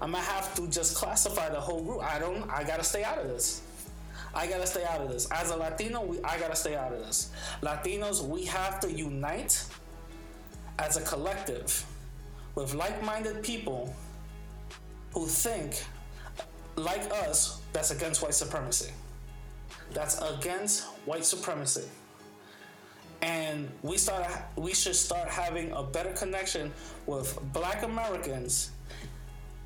I'm 0.00 0.12
gonna 0.12 0.24
have 0.24 0.54
to 0.56 0.68
just 0.68 0.96
classify 0.96 1.48
the 1.48 1.60
whole 1.60 1.82
group. 1.82 2.02
I 2.02 2.18
don't 2.18 2.48
I 2.50 2.64
gotta 2.64 2.84
stay 2.84 3.04
out 3.04 3.18
of 3.18 3.28
this. 3.28 3.62
I 4.34 4.46
gotta 4.46 4.66
stay 4.66 4.84
out 4.84 5.00
of 5.00 5.08
this. 5.08 5.30
As 5.30 5.50
a 5.50 5.56
Latino, 5.56 6.04
we, 6.04 6.20
I 6.22 6.38
gotta 6.38 6.56
stay 6.56 6.76
out 6.76 6.92
of 6.92 6.98
this. 6.98 7.30
Latinos, 7.62 8.22
we 8.22 8.44
have 8.44 8.80
to 8.80 8.92
unite 8.92 9.64
as 10.78 10.98
a 10.98 11.00
collective 11.02 11.84
with 12.54 12.74
like 12.74 13.02
minded 13.02 13.42
people 13.42 13.94
who 15.14 15.26
think 15.26 15.82
like 16.76 17.10
us 17.12 17.60
that's 17.72 17.90
against 17.90 18.22
white 18.22 18.34
supremacy. 18.34 18.92
That's 19.92 20.20
against 20.20 20.84
white 21.04 21.24
supremacy. 21.24 21.84
And 23.22 23.70
we 23.82 23.96
start 23.96 24.30
we 24.56 24.74
should 24.74 24.94
start 24.94 25.28
having 25.28 25.72
a 25.72 25.82
better 25.82 26.12
connection 26.12 26.72
with 27.06 27.38
black 27.52 27.82
Americans, 27.82 28.70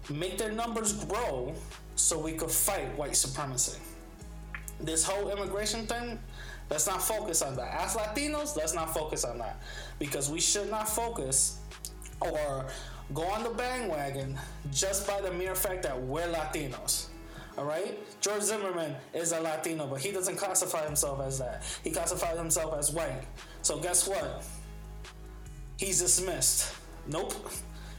make 0.08 0.38
their 0.38 0.52
numbers 0.52 1.04
grow 1.04 1.52
so 1.96 2.18
we 2.18 2.32
could 2.32 2.50
fight 2.50 2.96
white 2.96 3.16
supremacy 3.16 3.78
this 4.82 5.04
whole 5.04 5.30
immigration 5.30 5.86
thing, 5.86 6.18
let's 6.70 6.86
not 6.86 7.02
focus 7.02 7.42
on 7.42 7.56
that. 7.56 7.74
As 7.80 7.94
Latinos, 7.94 8.56
let's 8.56 8.74
not 8.74 8.92
focus 8.92 9.24
on 9.24 9.38
that 9.38 9.60
because 9.98 10.30
we 10.30 10.40
should 10.40 10.70
not 10.70 10.88
focus 10.88 11.58
or 12.20 12.66
go 13.14 13.22
on 13.22 13.42
the 13.42 13.50
bandwagon 13.50 14.38
just 14.72 15.06
by 15.06 15.20
the 15.20 15.32
mere 15.32 15.54
fact 15.54 15.82
that 15.82 16.00
we're 16.00 16.26
Latinos. 16.28 17.06
All 17.58 17.64
right, 17.64 17.98
George 18.20 18.42
Zimmerman 18.42 18.94
is 19.12 19.32
a 19.32 19.40
Latino, 19.40 19.86
but 19.86 20.00
he 20.00 20.12
doesn't 20.12 20.36
classify 20.36 20.84
himself 20.84 21.20
as 21.20 21.38
that. 21.38 21.62
He 21.82 21.90
classifies 21.90 22.38
himself 22.38 22.74
as 22.78 22.90
white. 22.92 23.24
So 23.62 23.78
guess 23.78 24.08
what? 24.08 24.44
He's 25.76 26.00
dismissed. 26.00 26.74
Nope. 27.06 27.34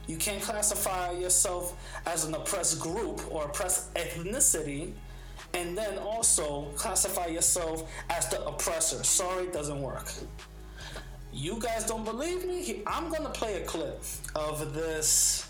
You 0.07 0.17
can't 0.17 0.41
classify 0.41 1.11
yourself 1.11 1.75
as 2.05 2.25
an 2.25 2.33
oppressed 2.33 2.79
group 2.79 3.21
or 3.29 3.45
oppressed 3.45 3.93
ethnicity 3.93 4.93
and 5.53 5.77
then 5.77 5.97
also 5.97 6.71
classify 6.75 7.27
yourself 7.27 7.89
as 8.09 8.27
the 8.29 8.43
oppressor. 8.45 9.03
Sorry, 9.03 9.45
it 9.45 9.53
doesn't 9.53 9.81
work. 9.81 10.11
You 11.33 11.59
guys 11.59 11.85
don't 11.85 12.05
believe 12.05 12.45
me? 12.45 12.83
I'm 12.87 13.09
gonna 13.11 13.29
play 13.29 13.61
a 13.61 13.65
clip 13.65 14.03
of 14.35 14.73
this 14.73 15.49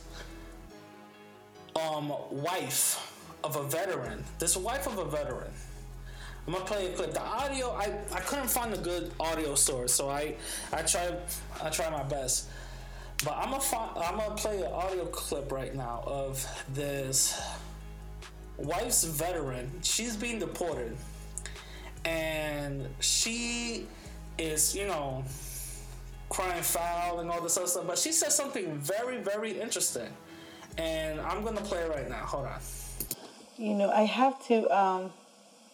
um 1.75 2.13
wife 2.31 3.13
of 3.43 3.55
a 3.55 3.63
veteran. 3.63 4.23
This 4.39 4.57
wife 4.57 4.87
of 4.87 4.97
a 4.99 5.05
veteran. 5.05 5.51
I'm 6.47 6.53
gonna 6.53 6.65
play 6.65 6.91
a 6.91 6.95
clip. 6.95 7.13
The 7.13 7.21
audio, 7.21 7.71
I, 7.71 7.93
I 8.13 8.19
couldn't 8.21 8.49
find 8.49 8.73
a 8.73 8.77
good 8.77 9.11
audio 9.19 9.55
source, 9.55 9.93
so 9.93 10.09
I 10.09 10.35
I 10.73 10.81
tried 10.83 11.17
I 11.61 11.69
tried 11.69 11.91
my 11.91 12.03
best. 12.03 12.49
But 13.23 13.33
I'm 13.37 13.51
gonna 13.51 13.61
find, 13.61 13.91
I'm 13.97 14.17
gonna 14.17 14.35
play 14.35 14.61
an 14.61 14.71
audio 14.73 15.05
clip 15.05 15.51
right 15.51 15.75
now 15.75 16.03
of 16.05 16.45
this 16.73 17.39
wife's 18.57 19.03
veteran. 19.05 19.71
She's 19.83 20.15
being 20.15 20.39
deported. 20.39 20.97
and 22.05 22.87
she 22.99 23.87
is, 24.37 24.75
you 24.75 24.87
know, 24.87 25.23
crying 26.31 26.63
foul 26.63 27.19
and 27.19 27.29
all 27.29 27.41
this 27.41 27.57
other 27.57 27.67
stuff. 27.67 27.85
But 27.85 27.99
she 27.99 28.11
said 28.13 28.31
something 28.31 28.77
very, 28.77 29.17
very 29.17 29.59
interesting, 29.59 30.09
and 30.77 31.19
I'm 31.19 31.43
gonna 31.43 31.61
play 31.61 31.79
it 31.79 31.89
right 31.89 32.09
now. 32.09 32.23
Hold 32.25 32.45
on. 32.45 32.59
You 33.57 33.75
know, 33.75 33.91
I 33.91 34.03
have 34.03 34.43
to, 34.47 34.55
um, 34.75 35.11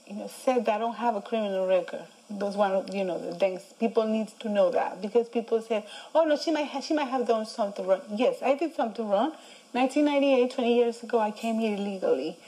you 0.07 0.15
know, 0.15 0.27
say 0.27 0.59
that 0.59 0.67
I 0.67 0.77
don't 0.79 0.95
have 0.95 1.15
a 1.15 1.21
criminal 1.21 1.67
record. 1.67 2.05
Those 2.29 2.57
one, 2.57 2.91
you 2.91 3.05
know, 3.05 3.19
the 3.19 3.37
things 3.37 3.61
people 3.79 4.05
need 4.07 4.29
to 4.39 4.49
know 4.49 4.71
that 4.71 4.99
because 5.01 5.29
people 5.29 5.61
say, 5.61 5.85
"Oh 6.15 6.25
no, 6.25 6.35
she 6.35 6.51
might 6.51 6.67
have, 6.73 6.83
she 6.83 6.93
might 6.95 7.07
have 7.15 7.27
done 7.27 7.45
something 7.45 7.85
wrong." 7.85 8.01
Yes, 8.15 8.41
I 8.41 8.55
did 8.55 8.75
something 8.75 9.07
wrong. 9.07 9.31
1998, 9.73 10.51
20 10.51 10.75
years 10.75 11.03
ago, 11.03 11.19
I 11.19 11.31
came 11.31 11.59
here 11.59 11.75
illegally. 11.77 12.39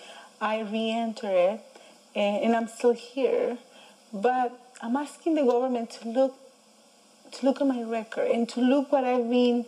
I 0.41 0.61
re-entered, 0.61 1.59
and, 2.15 2.43
and 2.43 2.55
I'm 2.55 2.67
still 2.67 2.93
here. 2.93 3.57
But 4.11 4.59
I'm 4.81 4.95
asking 4.95 5.35
the 5.35 5.43
government 5.43 5.91
to 6.01 6.09
look 6.09 6.48
to 7.33 7.45
look 7.45 7.61
at 7.61 7.67
my 7.67 7.83
record 7.83 8.29
and 8.31 8.47
to 8.49 8.61
look 8.61 8.91
what 8.91 9.03
I've 9.03 9.29
been. 9.29 9.65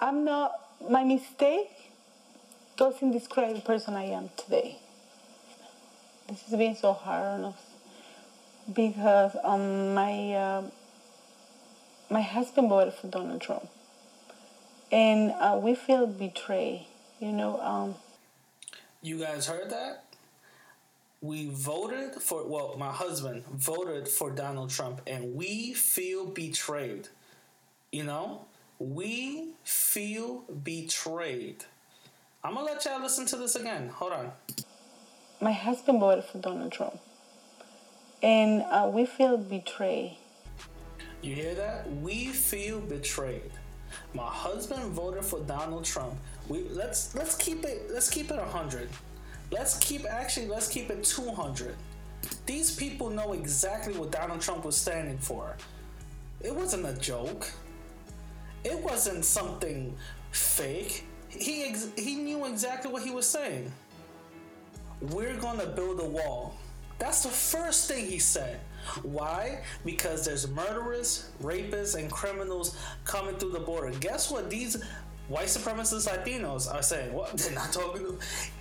I'm 0.00 0.24
not 0.24 0.52
my 0.88 1.04
mistake 1.04 1.68
doesn't 2.76 3.12
describe 3.12 3.54
the 3.54 3.60
person 3.60 3.94
I 3.94 4.04
am 4.04 4.30
today. 4.36 4.78
This 6.28 6.42
has 6.42 6.58
been 6.58 6.74
so 6.74 6.92
hard 6.92 7.40
on 7.40 7.44
us 7.52 7.60
because 8.72 9.36
um, 9.44 9.94
my 9.94 10.34
uh, 10.34 10.62
my 12.10 12.22
husband 12.22 12.68
voted 12.68 12.94
for 12.94 13.08
Donald 13.08 13.40
Trump, 13.40 13.68
and 14.90 15.32
uh, 15.32 15.58
we 15.62 15.74
feel 15.74 16.06
betrayed. 16.06 16.86
You 17.20 17.32
know. 17.32 17.60
Um, 17.60 17.94
you 19.02 19.18
guys 19.18 19.46
heard 19.46 19.70
that? 19.70 20.04
We 21.22 21.48
voted 21.50 22.14
for 22.20 22.46
well, 22.46 22.74
my 22.76 22.90
husband 22.90 23.44
voted 23.46 24.06
for 24.08 24.30
Donald 24.30 24.68
Trump, 24.70 25.00
and 25.06 25.34
we 25.34 25.72
feel 25.72 26.26
betrayed. 26.26 27.08
You 27.92 28.04
know, 28.04 28.44
we 28.78 29.52
feel 29.64 30.40
betrayed. 30.62 31.64
I'm 32.44 32.54
gonna 32.54 32.66
let 32.66 32.84
y'all 32.84 33.00
listen 33.00 33.24
to 33.26 33.36
this 33.36 33.54
again. 33.54 33.88
Hold 33.88 34.12
on. 34.12 34.32
My 35.40 35.52
husband 35.52 36.00
voted 36.00 36.24
for 36.24 36.38
Donald 36.38 36.72
Trump 36.72 36.98
and 38.22 38.62
uh, 38.62 38.90
we 38.92 39.04
feel 39.04 39.36
betrayed. 39.36 40.16
You 41.22 41.34
hear 41.34 41.54
that? 41.54 41.90
We 42.00 42.26
feel 42.26 42.80
betrayed. 42.80 43.50
My 44.14 44.26
husband 44.26 44.92
voted 44.92 45.24
for 45.24 45.40
Donald 45.40 45.84
Trump. 45.84 46.14
We 46.48 46.64
let's 46.70 47.14
let's 47.14 47.36
keep 47.36 47.64
it 47.64 47.90
let's 47.92 48.08
keep 48.08 48.30
it 48.30 48.38
hundred. 48.38 48.88
Let's 49.52 49.78
keep 49.78 50.06
actually 50.06 50.46
let's 50.46 50.68
keep 50.68 50.90
it 50.90 51.04
two 51.04 51.30
hundred. 51.30 51.76
These 52.46 52.74
people 52.74 53.10
know 53.10 53.34
exactly 53.34 53.92
what 53.94 54.10
Donald 54.10 54.40
Trump 54.40 54.64
was 54.64 54.76
standing 54.76 55.18
for. 55.18 55.56
It 56.40 56.54
wasn't 56.54 56.86
a 56.86 56.98
joke. 56.98 57.52
It 58.64 58.78
wasn't 58.82 59.24
something 59.24 59.94
fake. 60.30 61.04
He 61.28 61.64
ex- 61.64 61.90
he 61.96 62.16
knew 62.16 62.46
exactly 62.46 62.90
what 62.90 63.02
he 63.02 63.10
was 63.10 63.28
saying. 63.28 63.70
We're 65.00 65.36
gonna 65.36 65.66
build 65.66 66.00
a 66.00 66.08
wall. 66.08 66.56
That's 66.98 67.22
the 67.24 67.28
first 67.28 67.88
thing 67.88 68.06
he 68.06 68.18
said. 68.18 68.60
Why? 69.02 69.62
Because 69.84 70.24
there's 70.24 70.48
murderers, 70.48 71.30
rapists, 71.42 71.96
and 71.98 72.10
criminals 72.10 72.76
coming 73.04 73.36
through 73.36 73.52
the 73.52 73.60
border. 73.60 73.90
Guess 73.98 74.30
what? 74.30 74.50
These 74.50 74.82
white 75.32 75.48
supremacist 75.48 76.04
Latinos 76.04 76.68
are 76.68 76.82
saying, 76.82 77.12
"What? 77.12 77.32
They're 77.36 77.56
not 77.56 77.72
talking 77.72 78.04
to. 78.04 78.18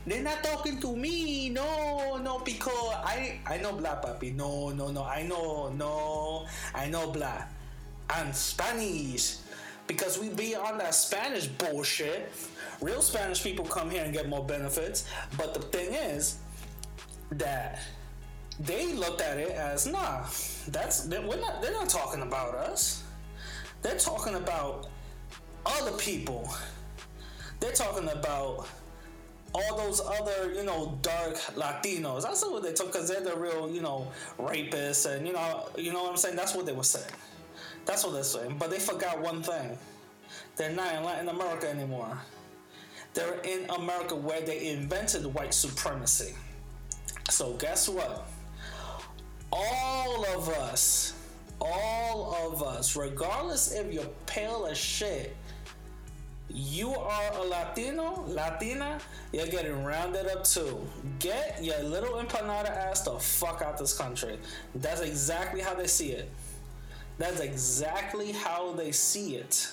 They're 0.07 0.23
not 0.23 0.41
talking 0.43 0.79
to 0.79 0.95
me. 0.95 1.49
No, 1.49 2.17
no, 2.17 2.39
because 2.39 2.95
I 3.03 3.39
I 3.45 3.57
know 3.57 3.73
black 3.73 4.01
papi. 4.01 4.33
No, 4.33 4.69
no, 4.69 4.89
no. 4.89 5.03
I 5.03 5.23
know, 5.27 5.69
no, 5.75 6.47
I 6.73 6.87
know 6.87 7.11
black. 7.11 7.51
I'm 8.09 8.31
Spanish." 8.31 9.37
Because 9.87 10.17
we 10.17 10.29
be 10.29 10.55
on 10.55 10.77
that 10.77 10.95
Spanish 10.95 11.47
bullshit. 11.47 12.31
Real 12.79 13.01
Spanish 13.01 13.43
people 13.43 13.65
come 13.65 13.89
here 13.91 14.05
and 14.05 14.13
get 14.13 14.29
more 14.29 14.45
benefits. 14.45 15.03
But 15.35 15.53
the 15.53 15.59
thing 15.59 15.91
is 15.93 16.37
that 17.31 17.81
they 18.59 18.93
looked 18.93 19.21
at 19.21 19.37
it 19.37 19.51
as 19.51 19.87
nah 19.87 20.23
that's 20.67 21.07
we're 21.07 21.39
not 21.39 21.61
they're 21.61 21.71
not 21.71 21.89
talking 21.89 22.21
about 22.21 22.53
us 22.53 23.03
they're 23.81 23.97
talking 23.97 24.35
about 24.35 24.90
other 25.65 25.91
people. 25.97 26.53
They're 27.59 27.71
talking 27.71 28.09
about 28.09 28.67
all 29.53 29.77
those 29.77 30.01
other 30.01 30.53
you 30.53 30.63
know 30.63 30.97
dark 31.01 31.35
latinos. 31.55 32.23
That's 32.23 32.43
what 32.45 32.63
they 32.63 32.73
took 32.73 32.91
because 32.91 33.09
they're 33.09 33.21
the 33.21 33.35
real 33.35 33.69
you 33.69 33.81
know 33.81 34.07
rapists 34.39 35.09
and 35.09 35.27
you 35.27 35.33
know 35.33 35.67
you 35.77 35.91
know 35.91 36.03
what 36.03 36.11
i'm 36.11 36.17
saying? 36.17 36.35
That's 36.35 36.55
what 36.55 36.65
they 36.65 36.73
were 36.73 36.83
saying. 36.83 37.13
That's 37.85 38.03
what 38.03 38.13
they're 38.13 38.23
saying. 38.23 38.57
But 38.57 38.69
they 38.69 38.79
forgot 38.79 39.19
one 39.21 39.43
thing. 39.43 39.77
They're 40.55 40.71
not 40.71 40.95
in 40.95 41.03
latin 41.03 41.29
america 41.29 41.69
anymore. 41.69 42.17
They're 43.13 43.39
in 43.41 43.69
america 43.69 44.15
where 44.15 44.41
they 44.41 44.69
invented 44.69 45.25
white 45.25 45.53
supremacy. 45.53 46.33
So 47.29 47.53
guess 47.53 47.89
what? 47.89 48.27
All 49.51 50.25
of 50.37 50.47
us, 50.49 51.13
all 51.59 52.33
of 52.47 52.63
us, 52.63 52.95
regardless 52.95 53.73
if 53.73 53.93
you're 53.93 54.05
pale 54.25 54.65
as 54.69 54.77
shit, 54.77 55.35
you 56.53 56.89
are 56.93 57.33
a 57.33 57.43
Latino, 57.43 58.23
Latina, 58.27 58.99
you're 59.31 59.47
getting 59.47 59.83
rounded 59.83 60.27
up 60.27 60.43
too. 60.43 60.79
Get 61.19 61.63
your 61.63 61.81
little 61.83 62.15
empanada 62.15 62.69
ass 62.69 63.01
the 63.01 63.11
fuck 63.19 63.61
out 63.61 63.77
this 63.77 63.97
country. 63.97 64.37
That's 64.75 65.01
exactly 65.01 65.61
how 65.61 65.73
they 65.73 65.87
see 65.87 66.11
it. 66.11 66.29
That's 67.17 67.39
exactly 67.39 68.31
how 68.31 68.73
they 68.73 68.91
see 68.91 69.35
it. 69.35 69.71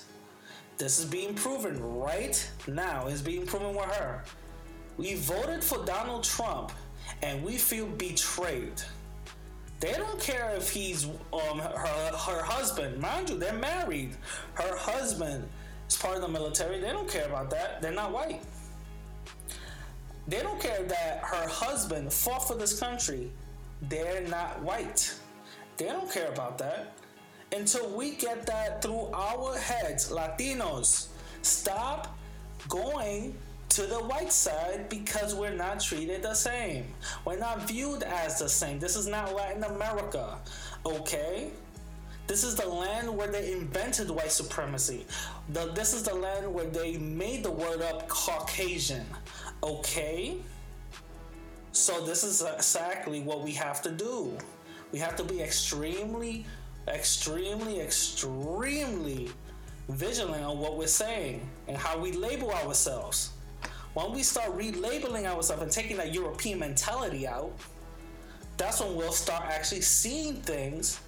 This 0.77 0.99
is 0.99 1.05
being 1.05 1.35
proven 1.35 1.83
right 1.83 2.51
now. 2.67 3.07
It's 3.09 3.23
being 3.23 3.47
proven 3.47 3.75
with 3.75 3.87
her. 3.87 4.23
We 4.97 5.15
voted 5.15 5.65
for 5.65 5.85
Donald 5.85 6.25
Trump 6.25 6.73
and 7.23 7.43
we 7.43 7.57
feel 7.57 7.87
betrayed. 7.87 8.83
They 9.81 9.93
don't 9.93 10.21
care 10.21 10.55
if 10.57 10.71
he's 10.71 11.05
um, 11.05 11.59
her 11.61 12.17
her 12.17 12.43
husband. 12.43 13.01
Mind 13.01 13.31
you, 13.31 13.39
they're 13.39 13.53
married. 13.53 14.17
Her 14.55 14.77
husband 14.77 15.49
is 15.89 15.97
part 15.97 16.17
of 16.17 16.23
the 16.23 16.29
military. 16.29 16.81
They 16.81 16.91
don't 16.91 17.09
care 17.09 17.27
about 17.27 17.51
that. 17.51 17.83
They're 17.83 17.93
not 17.93 18.13
white. 18.13 18.43
They 20.27 20.41
don't 20.43 20.61
care 20.61 20.83
that 20.83 21.21
her 21.25 21.49
husband 21.49 22.13
fought 22.13 22.47
for 22.47 22.55
this 22.55 22.79
country. 22.79 23.31
They're 23.83 24.27
not 24.29 24.63
white. 24.63 25.15
They 25.79 25.87
don't 25.87 26.13
care 26.13 26.29
about 26.29 26.59
that. 26.59 26.95
Until 27.53 27.97
we 27.97 28.17
get 28.17 28.45
that 28.47 28.83
through 28.83 29.09
our 29.15 29.57
heads, 29.57 30.11
Latinos, 30.11 31.09
stop 31.41 32.19
going 32.69 33.35
to 33.71 33.83
the 33.87 33.97
white 33.97 34.33
side 34.33 34.89
because 34.89 35.35
we're 35.35 35.55
not 35.55 35.81
treated 35.81 36.23
the 36.23 36.35
same. 36.35 36.85
We're 37.25 37.39
not 37.39 37.67
viewed 37.67 38.03
as 38.03 38.39
the 38.39 38.49
same. 38.49 38.79
This 38.79 38.97
is 38.97 39.07
not 39.07 39.35
Latin 39.35 39.65
America, 39.65 40.39
okay? 40.85 41.51
This 42.29 42.45
is 42.45 42.55
the 42.55 42.69
land 42.69 43.17
where 43.17 43.27
they 43.27 43.53
invented 43.53 44.11
white 44.11 44.31
supremacy. 44.31 45.07
The, 45.49 45.73
this 45.73 45.95
is 45.95 46.03
the 46.03 46.15
land 46.15 46.53
where 46.53 46.67
they 46.67 46.99
made 46.99 47.43
the 47.43 47.51
word 47.51 47.81
up 47.81 48.07
Caucasian, 48.07 49.07
okay? 49.63 50.37
So, 51.73 52.05
this 52.05 52.25
is 52.25 52.43
exactly 52.43 53.23
what 53.23 53.43
we 53.43 53.53
have 53.53 53.81
to 53.81 53.91
do. 53.91 54.37
We 54.93 54.99
have 54.99 55.17
to 55.17 55.25
be 55.25 55.41
extremely, 55.41 56.45
extremely, 56.87 57.81
extremely 57.81 59.31
vigilant 59.89 60.45
on 60.45 60.59
what 60.59 60.77
we're 60.77 60.87
saying 60.87 61.49
and 61.67 61.79
how 61.79 61.99
we 61.99 62.13
label 62.13 62.51
ourselves. 62.51 63.31
When 63.95 64.13
we 64.13 64.23
start 64.23 64.57
relabeling 64.57 65.25
ourselves 65.25 65.63
and 65.63 65.73
taking 65.73 65.97
that 65.97 66.13
European 66.13 66.59
mentality 66.59 67.27
out, 67.27 67.53
that's 68.59 68.83
when 68.83 68.97
we'll 68.97 69.13
start 69.13 69.45
actually 69.47 69.81
seeing 69.81 70.35
things 70.35 71.01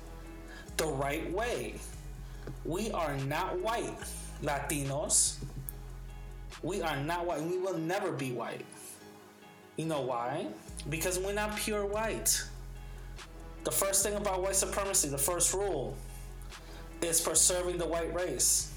the 0.80 0.86
right 0.86 1.30
way. 1.30 1.74
We 2.64 2.90
are 2.92 3.16
not 3.18 3.58
white, 3.60 3.98
Latinos. 4.42 5.36
We 6.62 6.80
are 6.80 6.96
not 6.96 7.26
white. 7.26 7.42
We 7.42 7.58
will 7.58 7.78
never 7.78 8.10
be 8.10 8.32
white. 8.32 8.64
You 9.76 9.84
know 9.86 10.00
why? 10.00 10.46
Because 10.88 11.18
we're 11.18 11.34
not 11.34 11.56
pure 11.56 11.84
white. 11.84 12.42
The 13.64 13.70
first 13.70 14.02
thing 14.02 14.14
about 14.14 14.42
white 14.42 14.56
supremacy, 14.56 15.08
the 15.08 15.18
first 15.18 15.52
rule, 15.52 15.96
is 17.02 17.20
preserving 17.20 17.76
the 17.76 17.86
white 17.86 18.14
race 18.14 18.72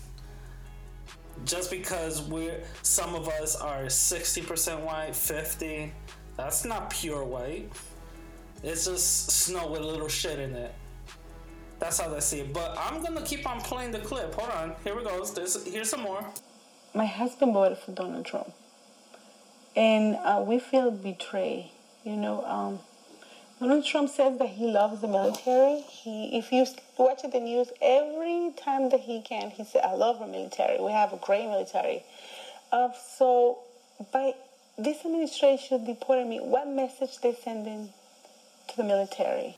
just 1.46 1.72
because 1.72 2.22
we're 2.22 2.62
some 2.84 3.16
of 3.16 3.28
us 3.28 3.56
are 3.56 3.86
60% 3.86 4.80
white 4.82 5.16
50 5.16 5.92
that's 6.38 6.64
not 6.64 6.92
pure 6.92 7.24
white 7.24 7.72
it's 8.62 8.86
just 8.86 9.32
snow 9.32 9.68
with 9.68 9.82
a 9.82 9.86
little 9.86 10.08
shit 10.08 10.40
in 10.40 10.56
it 10.56 10.74
that's 11.84 12.00
how 12.00 12.08
they 12.08 12.22
see 12.22 12.40
it 12.40 12.54
but 12.54 12.74
i'm 12.80 13.04
gonna 13.04 13.22
keep 13.22 13.46
on 13.46 13.60
playing 13.60 13.92
the 13.92 14.00
clip 14.00 14.34
hold 14.36 14.50
on 14.52 14.74
here 14.86 14.96
we 14.96 15.04
go 15.04 15.24
There's, 15.26 15.68
here's 15.68 15.90
some 15.90 16.02
more 16.02 16.26
my 16.96 17.06
husband 17.06 17.54
voted 17.54 17.78
for 17.78 17.92
donald 17.92 18.26
trump 18.26 18.54
and 19.76 20.16
uh, 20.16 20.42
we 20.48 20.60
feel 20.60 20.92
betrayed 20.92 21.70
you 22.06 22.16
know 22.16 22.44
um, 22.46 22.80
Donald 23.60 23.86
Trump 23.86 24.10
says 24.10 24.38
that 24.40 24.50
he 24.50 24.66
loves 24.66 25.00
the 25.00 25.08
military. 25.08 25.80
He, 25.82 26.38
if 26.38 26.52
you 26.52 26.66
watch 26.98 27.22
the 27.22 27.40
news, 27.40 27.70
every 27.82 28.52
time 28.58 28.90
that 28.90 29.00
he 29.00 29.22
can, 29.22 29.52
he 29.52 29.64
said, 29.64 29.86
"I 29.86 29.94
love 29.94 30.22
our 30.22 30.28
military. 30.28 30.82
We 30.82 30.92
have 30.92 31.14
a 31.14 31.18
great 31.18 31.46
military." 31.46 32.04
Uh, 32.74 32.90
so, 33.16 33.60
by 34.12 34.34
this 34.78 35.06
administration 35.06 35.86
deporting 35.86 36.28
me, 36.28 36.40
what 36.42 36.68
message 36.68 37.20
they 37.22 37.34
sending 37.42 37.94
to 38.68 38.76
the 38.76 38.84
military? 38.84 39.58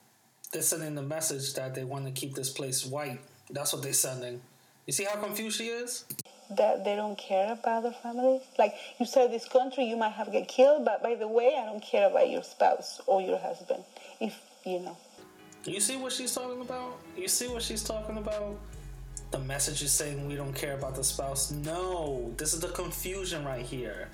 They're 0.55 0.61
sending 0.61 0.95
the 0.95 1.01
message 1.01 1.53
that 1.55 1.75
they 1.75 1.83
want 1.83 2.05
to 2.05 2.11
keep 2.11 2.33
this 2.33 2.49
place 2.49 2.85
white. 2.85 3.19
That's 3.49 3.73
what 3.73 3.83
they're 3.83 3.91
sending. 3.91 4.39
You 4.85 4.93
see 4.93 5.03
how 5.03 5.21
confused 5.21 5.57
she 5.57 5.65
is? 5.65 6.05
That 6.49 6.85
they 6.85 6.95
don't 6.95 7.17
care 7.17 7.51
about 7.51 7.83
their 7.83 7.91
families. 7.91 8.39
Like 8.57 8.73
you 8.97 9.05
said, 9.05 9.33
this 9.33 9.49
country 9.49 9.83
you 9.83 9.97
might 9.97 10.13
have 10.13 10.31
get 10.31 10.47
killed, 10.47 10.85
but 10.85 11.03
by 11.03 11.15
the 11.15 11.27
way, 11.27 11.57
I 11.61 11.65
don't 11.65 11.83
care 11.83 12.09
about 12.09 12.29
your 12.29 12.41
spouse 12.41 13.01
or 13.05 13.21
your 13.21 13.37
husband. 13.37 13.83
If 14.21 14.39
you 14.65 14.79
know. 14.79 14.95
You 15.65 15.81
see 15.81 15.97
what 15.97 16.13
she's 16.13 16.33
talking 16.33 16.61
about? 16.61 17.01
You 17.17 17.27
see 17.27 17.49
what 17.49 17.61
she's 17.61 17.83
talking 17.83 18.17
about? 18.17 18.57
The 19.31 19.39
message 19.39 19.83
is 19.83 19.91
saying 19.91 20.25
we 20.25 20.35
don't 20.35 20.55
care 20.55 20.75
about 20.75 20.95
the 20.95 21.03
spouse. 21.03 21.51
No, 21.51 22.33
this 22.37 22.53
is 22.53 22.61
the 22.61 22.69
confusion 22.69 23.43
right 23.43 23.65
here. 23.65 24.07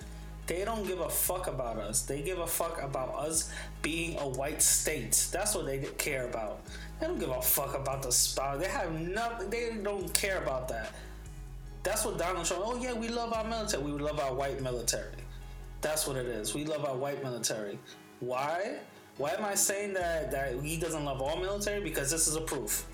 They 0.51 0.65
don't 0.65 0.85
give 0.85 0.99
a 0.99 1.07
fuck 1.07 1.47
about 1.47 1.77
us. 1.77 2.01
They 2.01 2.21
give 2.21 2.39
a 2.39 2.45
fuck 2.45 2.83
about 2.83 3.15
us 3.15 3.53
being 3.81 4.19
a 4.19 4.27
white 4.27 4.61
state. 4.61 5.29
That's 5.31 5.55
what 5.55 5.65
they 5.65 5.77
care 5.97 6.27
about. 6.27 6.59
They 6.99 7.07
don't 7.07 7.21
give 7.21 7.29
a 7.29 7.41
fuck 7.41 7.73
about 7.73 8.03
the 8.03 8.11
spouse. 8.11 8.59
They 8.59 8.67
have 8.67 8.91
nothing. 8.91 9.49
They 9.49 9.77
don't 9.81 10.13
care 10.13 10.39
about 10.39 10.67
that. 10.67 10.91
That's 11.83 12.03
what 12.03 12.17
Donald 12.17 12.45
Trump. 12.45 12.63
Oh 12.65 12.75
yeah, 12.75 12.91
we 12.91 13.07
love 13.07 13.31
our 13.31 13.45
military. 13.45 13.81
We 13.81 13.91
love 13.93 14.19
our 14.19 14.33
white 14.33 14.61
military. 14.61 15.15
That's 15.79 16.05
what 16.05 16.17
it 16.17 16.25
is. 16.25 16.53
We 16.53 16.65
love 16.65 16.83
our 16.83 16.97
white 16.97 17.23
military. 17.23 17.79
Why? 18.19 18.79
Why 19.15 19.29
am 19.29 19.45
I 19.45 19.55
saying 19.55 19.93
that 19.93 20.31
that 20.31 20.61
he 20.61 20.75
doesn't 20.75 21.05
love 21.05 21.21
all 21.21 21.37
military? 21.37 21.81
Because 21.81 22.11
this 22.11 22.27
is 22.27 22.35
a 22.35 22.41
proof, 22.41 22.85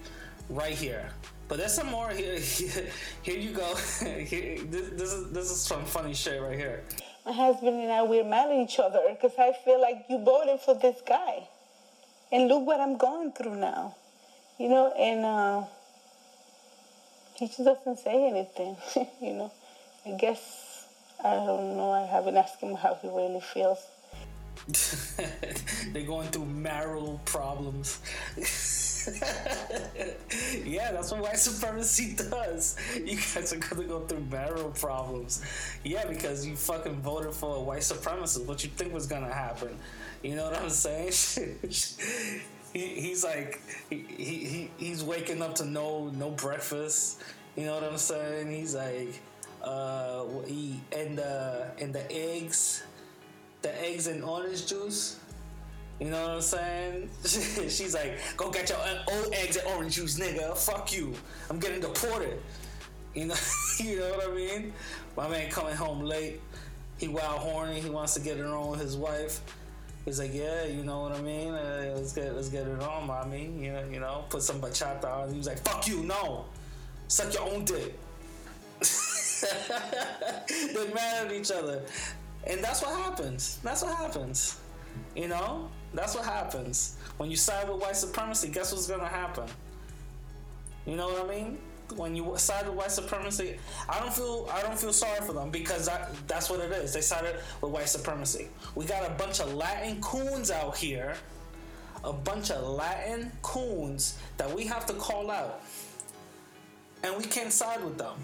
right 0.47 0.75
here. 0.75 1.09
But 1.47 1.57
there's 1.57 1.73
some 1.73 1.87
more 1.87 2.11
here. 2.11 2.37
Here, 3.23 3.39
you 3.39 3.51
go. 3.51 3.73
This 3.73 5.11
is 5.11 5.31
this 5.31 5.49
is 5.49 5.59
some 5.59 5.85
funny 5.85 6.13
shit 6.13 6.39
right 6.39 6.55
here. 6.55 6.83
My 7.27 7.33
husband 7.33 7.81
and 7.81 7.91
I 7.91 8.03
we're 8.03 8.23
mad 8.23 8.51
at 8.51 8.55
each 8.55 8.79
other 8.79 9.01
because 9.09 9.33
I 9.37 9.51
feel 9.51 9.81
like 9.81 10.05
you 10.09 10.17
voted 10.17 10.61
for 10.61 10.73
this 10.75 11.01
guy, 11.05 11.49
and 12.31 12.47
look 12.47 12.65
what 12.65 12.79
I'm 12.79 12.95
going 12.95 13.33
through 13.33 13.57
now, 13.57 13.97
you 14.57 14.69
know. 14.69 14.93
And 14.93 15.25
uh, 15.25 15.63
he 17.35 17.47
just 17.47 17.65
doesn't 17.65 17.99
say 17.99 18.29
anything, 18.29 18.77
you 19.21 19.33
know. 19.33 19.51
I 20.05 20.11
guess 20.11 20.87
I 21.21 21.33
don't 21.33 21.75
know. 21.75 21.91
I 21.91 22.05
haven't 22.05 22.37
asked 22.37 22.61
him 22.61 22.75
how 22.75 22.97
he 23.01 23.09
really 23.09 23.41
feels. 23.41 23.85
They're 25.93 26.03
going 26.03 26.27
through 26.29 26.45
marital 26.45 27.21
problems. 27.25 27.99
yeah, 30.65 30.91
that's 30.91 31.11
what 31.11 31.21
white 31.21 31.39
supremacy 31.39 32.15
does. 32.29 32.75
You 32.95 33.15
guys 33.15 33.53
are 33.53 33.57
gonna 33.57 33.83
go 33.83 34.01
through 34.01 34.25
marital 34.29 34.71
problems. 34.71 35.41
Yeah, 35.83 36.05
because 36.05 36.45
you 36.45 36.55
fucking 36.55 37.01
voted 37.01 37.33
for 37.33 37.55
a 37.57 37.61
white 37.61 37.81
supremacist. 37.81 38.45
What 38.45 38.63
you 38.63 38.69
think 38.69 38.93
was 38.93 39.07
gonna 39.07 39.33
happen? 39.33 39.77
You 40.23 40.35
know 40.35 40.45
what 40.45 40.59
I'm 40.59 40.69
saying? 40.69 41.11
he, 42.73 42.79
he's 42.87 43.23
like 43.23 43.61
he, 43.89 44.05
he 44.09 44.71
he's 44.77 45.03
waking 45.03 45.41
up 45.41 45.55
to 45.55 45.65
no 45.65 46.09
no 46.09 46.31
breakfast. 46.31 47.21
You 47.55 47.65
know 47.65 47.75
what 47.75 47.83
I'm 47.83 47.97
saying? 47.97 48.51
He's 48.51 48.75
like 48.75 49.21
uh 49.63 50.25
he 50.45 50.81
and 50.95 51.17
the 51.17 51.71
and 51.79 51.93
the 51.93 52.11
eggs 52.11 52.83
the 53.61 53.83
eggs 53.83 54.07
and 54.07 54.23
orange 54.23 54.67
juice. 54.67 55.19
You 55.99 56.11
know 56.11 56.21
what 56.21 56.31
I'm 56.31 56.41
saying? 56.41 57.09
She's 57.23 57.95
like, 57.95 58.19
go 58.37 58.51
get 58.51 58.69
your 58.69 58.77
old 59.11 59.33
eggs 59.33 59.57
and 59.57 59.67
orange 59.67 59.95
juice, 59.95 60.19
nigga. 60.19 60.55
Fuck 60.55 60.93
you. 60.93 61.13
I'm 61.49 61.59
getting 61.59 61.81
deported. 61.81 62.39
You 63.15 63.25
know, 63.25 63.35
you 63.79 63.99
know 63.99 64.11
what 64.11 64.29
I 64.29 64.33
mean? 64.33 64.73
My 65.15 65.27
man 65.27 65.49
coming 65.49 65.75
home 65.75 66.01
late. 66.01 66.39
He 66.97 67.07
wild 67.07 67.39
horny. 67.39 67.79
He 67.79 67.89
wants 67.89 68.13
to 68.15 68.19
get 68.19 68.37
it 68.37 68.45
on 68.45 68.71
with 68.71 68.79
his 68.79 68.95
wife. 68.95 69.41
He's 70.07 70.19
like, 70.19 70.33
yeah, 70.33 70.63
you 70.63 70.83
know 70.83 71.01
what 71.01 71.11
I 71.11 71.21
mean. 71.21 71.53
Uh, 71.53 71.93
let's 71.95 72.13
get 72.13 72.33
let's 72.33 72.49
get 72.49 72.65
it 72.65 72.81
on, 72.81 73.07
mommy. 73.07 73.51
You 73.59 73.73
know, 73.73 73.83
you 73.91 73.99
know, 73.99 74.23
put 74.29 74.41
some 74.41 74.61
bachata 74.61 75.03
on. 75.03 75.31
He 75.31 75.37
was 75.37 75.47
like, 75.47 75.59
fuck 75.59 75.85
you, 75.85 76.01
no, 76.03 76.45
suck 77.09 77.33
your 77.33 77.43
own 77.43 77.65
dick. 77.65 77.93
They're 80.73 80.93
mad 80.93 81.27
at 81.27 81.31
each 81.33 81.51
other. 81.51 81.81
And 82.47 82.63
that's 82.63 82.81
what 82.81 82.97
happens. 82.97 83.59
That's 83.63 83.83
what 83.83 83.95
happens. 83.95 84.59
You 85.15 85.27
know? 85.27 85.69
That's 85.93 86.15
what 86.15 86.25
happens. 86.25 86.97
When 87.17 87.29
you 87.29 87.37
side 87.37 87.69
with 87.69 87.81
white 87.81 87.95
supremacy, 87.95 88.49
guess 88.49 88.71
what's 88.71 88.87
gonna 88.87 89.07
happen? 89.07 89.45
You 90.85 90.95
know 90.95 91.09
what 91.09 91.29
I 91.29 91.35
mean? 91.35 91.57
When 91.95 92.15
you 92.15 92.33
side 92.37 92.67
with 92.67 92.75
white 92.75 92.91
supremacy, 92.91 93.57
I 93.87 93.99
don't 93.99 94.13
feel 94.13 94.49
I 94.51 94.61
don't 94.61 94.77
feel 94.77 94.91
sorry 94.91 95.21
for 95.21 95.33
them 95.33 95.49
because 95.49 95.85
that, 95.85 96.11
that's 96.27 96.49
what 96.49 96.59
it 96.59 96.71
is. 96.71 96.93
They 96.93 97.01
sided 97.01 97.35
with 97.61 97.71
white 97.71 97.89
supremacy. 97.89 98.49
We 98.75 98.85
got 98.85 99.09
a 99.09 99.13
bunch 99.13 99.39
of 99.39 99.53
Latin 99.53 100.01
coons 100.01 100.51
out 100.51 100.75
here, 100.75 101.15
a 102.03 102.11
bunch 102.11 102.51
of 102.51 102.61
Latin 102.63 103.31
coons 103.41 104.17
that 104.37 104.53
we 104.53 104.65
have 104.65 104.85
to 104.87 104.93
call 104.93 105.31
out, 105.31 105.61
and 107.03 107.15
we 107.17 107.23
can't 107.23 107.53
side 107.53 107.83
with 107.83 107.97
them. 107.97 108.15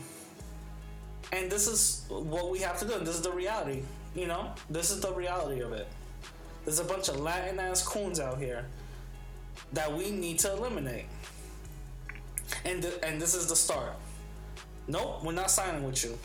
And 1.32 1.50
this 1.50 1.68
is 1.68 2.06
what 2.10 2.52
we 2.52 2.60
have 2.60 2.78
to 2.80 2.86
do. 2.86 3.00
This 3.00 3.16
is 3.16 3.22
the 3.22 3.32
reality. 3.32 3.84
You 4.16 4.28
know, 4.28 4.54
this 4.70 4.92
is 4.92 5.02
the 5.02 5.12
reality 5.12 5.62
of 5.62 5.74
it. 5.74 5.88
There's 6.66 6.80
a 6.80 6.84
bunch 6.84 7.10
of 7.10 7.20
Latin 7.20 7.60
ass 7.60 7.86
coons 7.86 8.20
out 8.20 8.38
here 8.38 8.66
that 9.74 9.92
we 9.92 10.12
need 10.12 10.40
to 10.40 10.54
eliminate. 10.54 11.06
And 12.66 12.82
th- 12.82 13.00
and 13.04 13.22
this 13.22 13.34
is 13.34 13.48
the 13.48 13.56
start. 13.56 13.94
Nope, 14.88 15.24
we're 15.24 15.34
not 15.34 15.50
signing 15.50 15.84
with 15.84 16.04
you. 16.04 16.18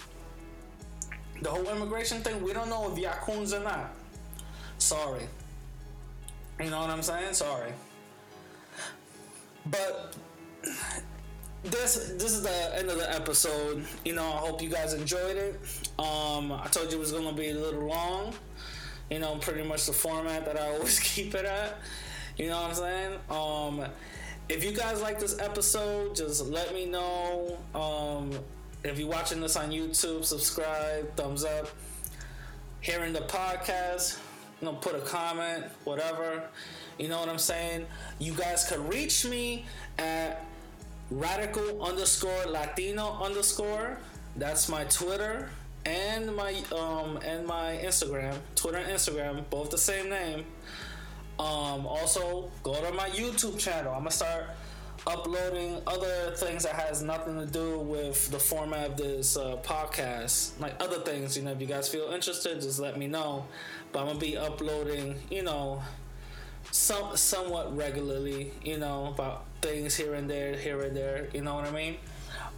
The 1.42 1.50
whole 1.50 1.68
immigration 1.68 2.20
thing, 2.22 2.42
we 2.42 2.52
don't 2.52 2.68
know 2.68 2.92
if 2.92 2.98
y'all 2.98 3.12
coons 3.20 3.52
or 3.52 3.60
not. 3.60 3.90
Sorry. 4.78 5.22
You 6.60 6.70
know 6.70 6.80
what 6.80 6.90
I'm 6.90 7.02
saying? 7.02 7.34
Sorry. 7.34 7.72
But 9.66 10.14
this 11.64 12.12
this 12.16 12.32
is 12.32 12.42
the 12.42 12.78
end 12.78 12.90
of 12.90 12.98
the 12.98 13.12
episode. 13.14 13.84
You 14.04 14.14
know, 14.14 14.24
I 14.24 14.36
hope 14.36 14.62
you 14.62 14.68
guys 14.68 14.94
enjoyed 14.94 15.36
it. 15.36 15.60
Um, 15.98 16.52
I 16.52 16.68
told 16.70 16.90
you 16.90 16.98
it 16.98 17.00
was 17.00 17.12
gonna 17.12 17.32
be 17.32 17.50
a 17.50 17.54
little 17.54 17.86
long. 17.86 18.34
You 19.10 19.18
know, 19.18 19.36
pretty 19.36 19.66
much 19.66 19.86
the 19.86 19.92
format 19.92 20.44
that 20.44 20.58
I 20.58 20.68
always 20.74 21.00
keep 21.00 21.34
it 21.34 21.44
at. 21.44 21.78
You 22.36 22.50
know 22.50 22.60
what 22.60 22.70
I'm 22.70 22.74
saying? 22.74 23.18
Um, 23.30 23.90
if 24.48 24.64
you 24.64 24.72
guys 24.72 25.02
like 25.02 25.18
this 25.18 25.38
episode, 25.40 26.14
just 26.14 26.46
let 26.46 26.72
me 26.72 26.86
know. 26.86 27.58
Um, 27.74 28.30
if 28.84 28.98
you're 28.98 29.08
watching 29.08 29.40
this 29.40 29.56
on 29.56 29.70
YouTube, 29.70 30.24
subscribe, 30.24 31.14
thumbs 31.16 31.44
up. 31.44 31.68
Hearing 32.80 33.12
the 33.12 33.20
podcast, 33.20 34.20
you 34.60 34.66
know, 34.66 34.74
put 34.74 34.94
a 34.94 35.00
comment, 35.00 35.64
whatever. 35.82 36.44
You 36.96 37.08
know 37.08 37.18
what 37.18 37.28
I'm 37.28 37.38
saying? 37.38 37.86
You 38.20 38.32
guys 38.34 38.68
could 38.68 38.88
reach 38.88 39.26
me 39.26 39.66
at 39.98 40.44
radical 41.10 41.82
underscore 41.82 42.46
Latino 42.46 43.18
underscore. 43.22 43.98
That's 44.36 44.68
my 44.68 44.84
Twitter 44.84 45.50
and 45.84 46.34
my 46.34 46.54
um 46.72 47.18
and 47.24 47.46
my 47.46 47.80
Instagram. 47.82 48.36
Twitter 48.54 48.78
and 48.78 48.90
Instagram, 48.92 49.44
both 49.50 49.70
the 49.70 49.78
same 49.78 50.10
name. 50.10 50.44
Um, 51.38 51.86
also 51.86 52.50
go 52.62 52.74
to 52.74 52.92
my 52.92 53.08
YouTube 53.10 53.58
channel. 53.58 53.92
I'm 53.92 54.00
gonna 54.00 54.10
start 54.10 54.46
uploading 55.06 55.80
other 55.86 56.32
things 56.36 56.64
that 56.64 56.74
has 56.74 57.02
nothing 57.02 57.38
to 57.38 57.46
do 57.46 57.78
with 57.78 58.30
the 58.30 58.38
format 58.38 58.90
of 58.90 58.96
this 58.96 59.36
uh, 59.36 59.56
podcast, 59.62 60.60
like 60.60 60.74
other 60.82 60.98
things. 60.98 61.36
You 61.36 61.44
know, 61.44 61.52
if 61.52 61.60
you 61.60 61.66
guys 61.66 61.88
feel 61.88 62.10
interested, 62.10 62.60
just 62.60 62.80
let 62.80 62.98
me 62.98 63.06
know. 63.06 63.46
But 63.92 64.00
I'm 64.00 64.06
gonna 64.08 64.18
be 64.18 64.36
uploading, 64.36 65.14
you 65.30 65.42
know, 65.42 65.82
some 66.70 67.16
somewhat 67.16 67.76
regularly. 67.76 68.52
You 68.64 68.78
know, 68.78 69.06
about 69.06 69.44
things 69.60 69.96
here 69.96 70.14
and 70.14 70.28
there, 70.28 70.56
here 70.56 70.80
and 70.82 70.96
there. 70.96 71.28
You 71.32 71.42
know 71.42 71.54
what 71.54 71.66
I 71.66 71.70
mean? 71.70 71.96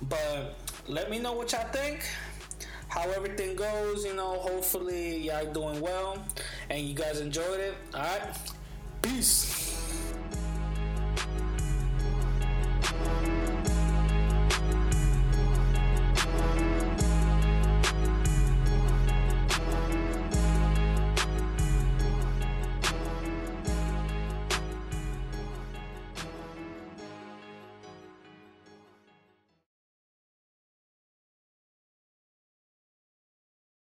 But 0.03 0.57
let 0.87 1.11
me 1.11 1.19
know 1.19 1.33
what 1.33 1.53
y'all 1.53 1.71
think. 1.73 2.05
How 2.89 3.09
everything 3.11 3.55
goes, 3.55 4.05
you 4.05 4.15
know. 4.15 4.35
Hopefully, 4.35 5.19
y'all 5.19 5.53
doing 5.53 5.81
well 5.81 6.25
and 6.69 6.83
you 6.83 6.95
guys 6.95 7.21
enjoyed 7.21 7.61
it. 7.61 7.75
All 7.95 8.01
right, 8.01 8.37
peace. 9.03 9.70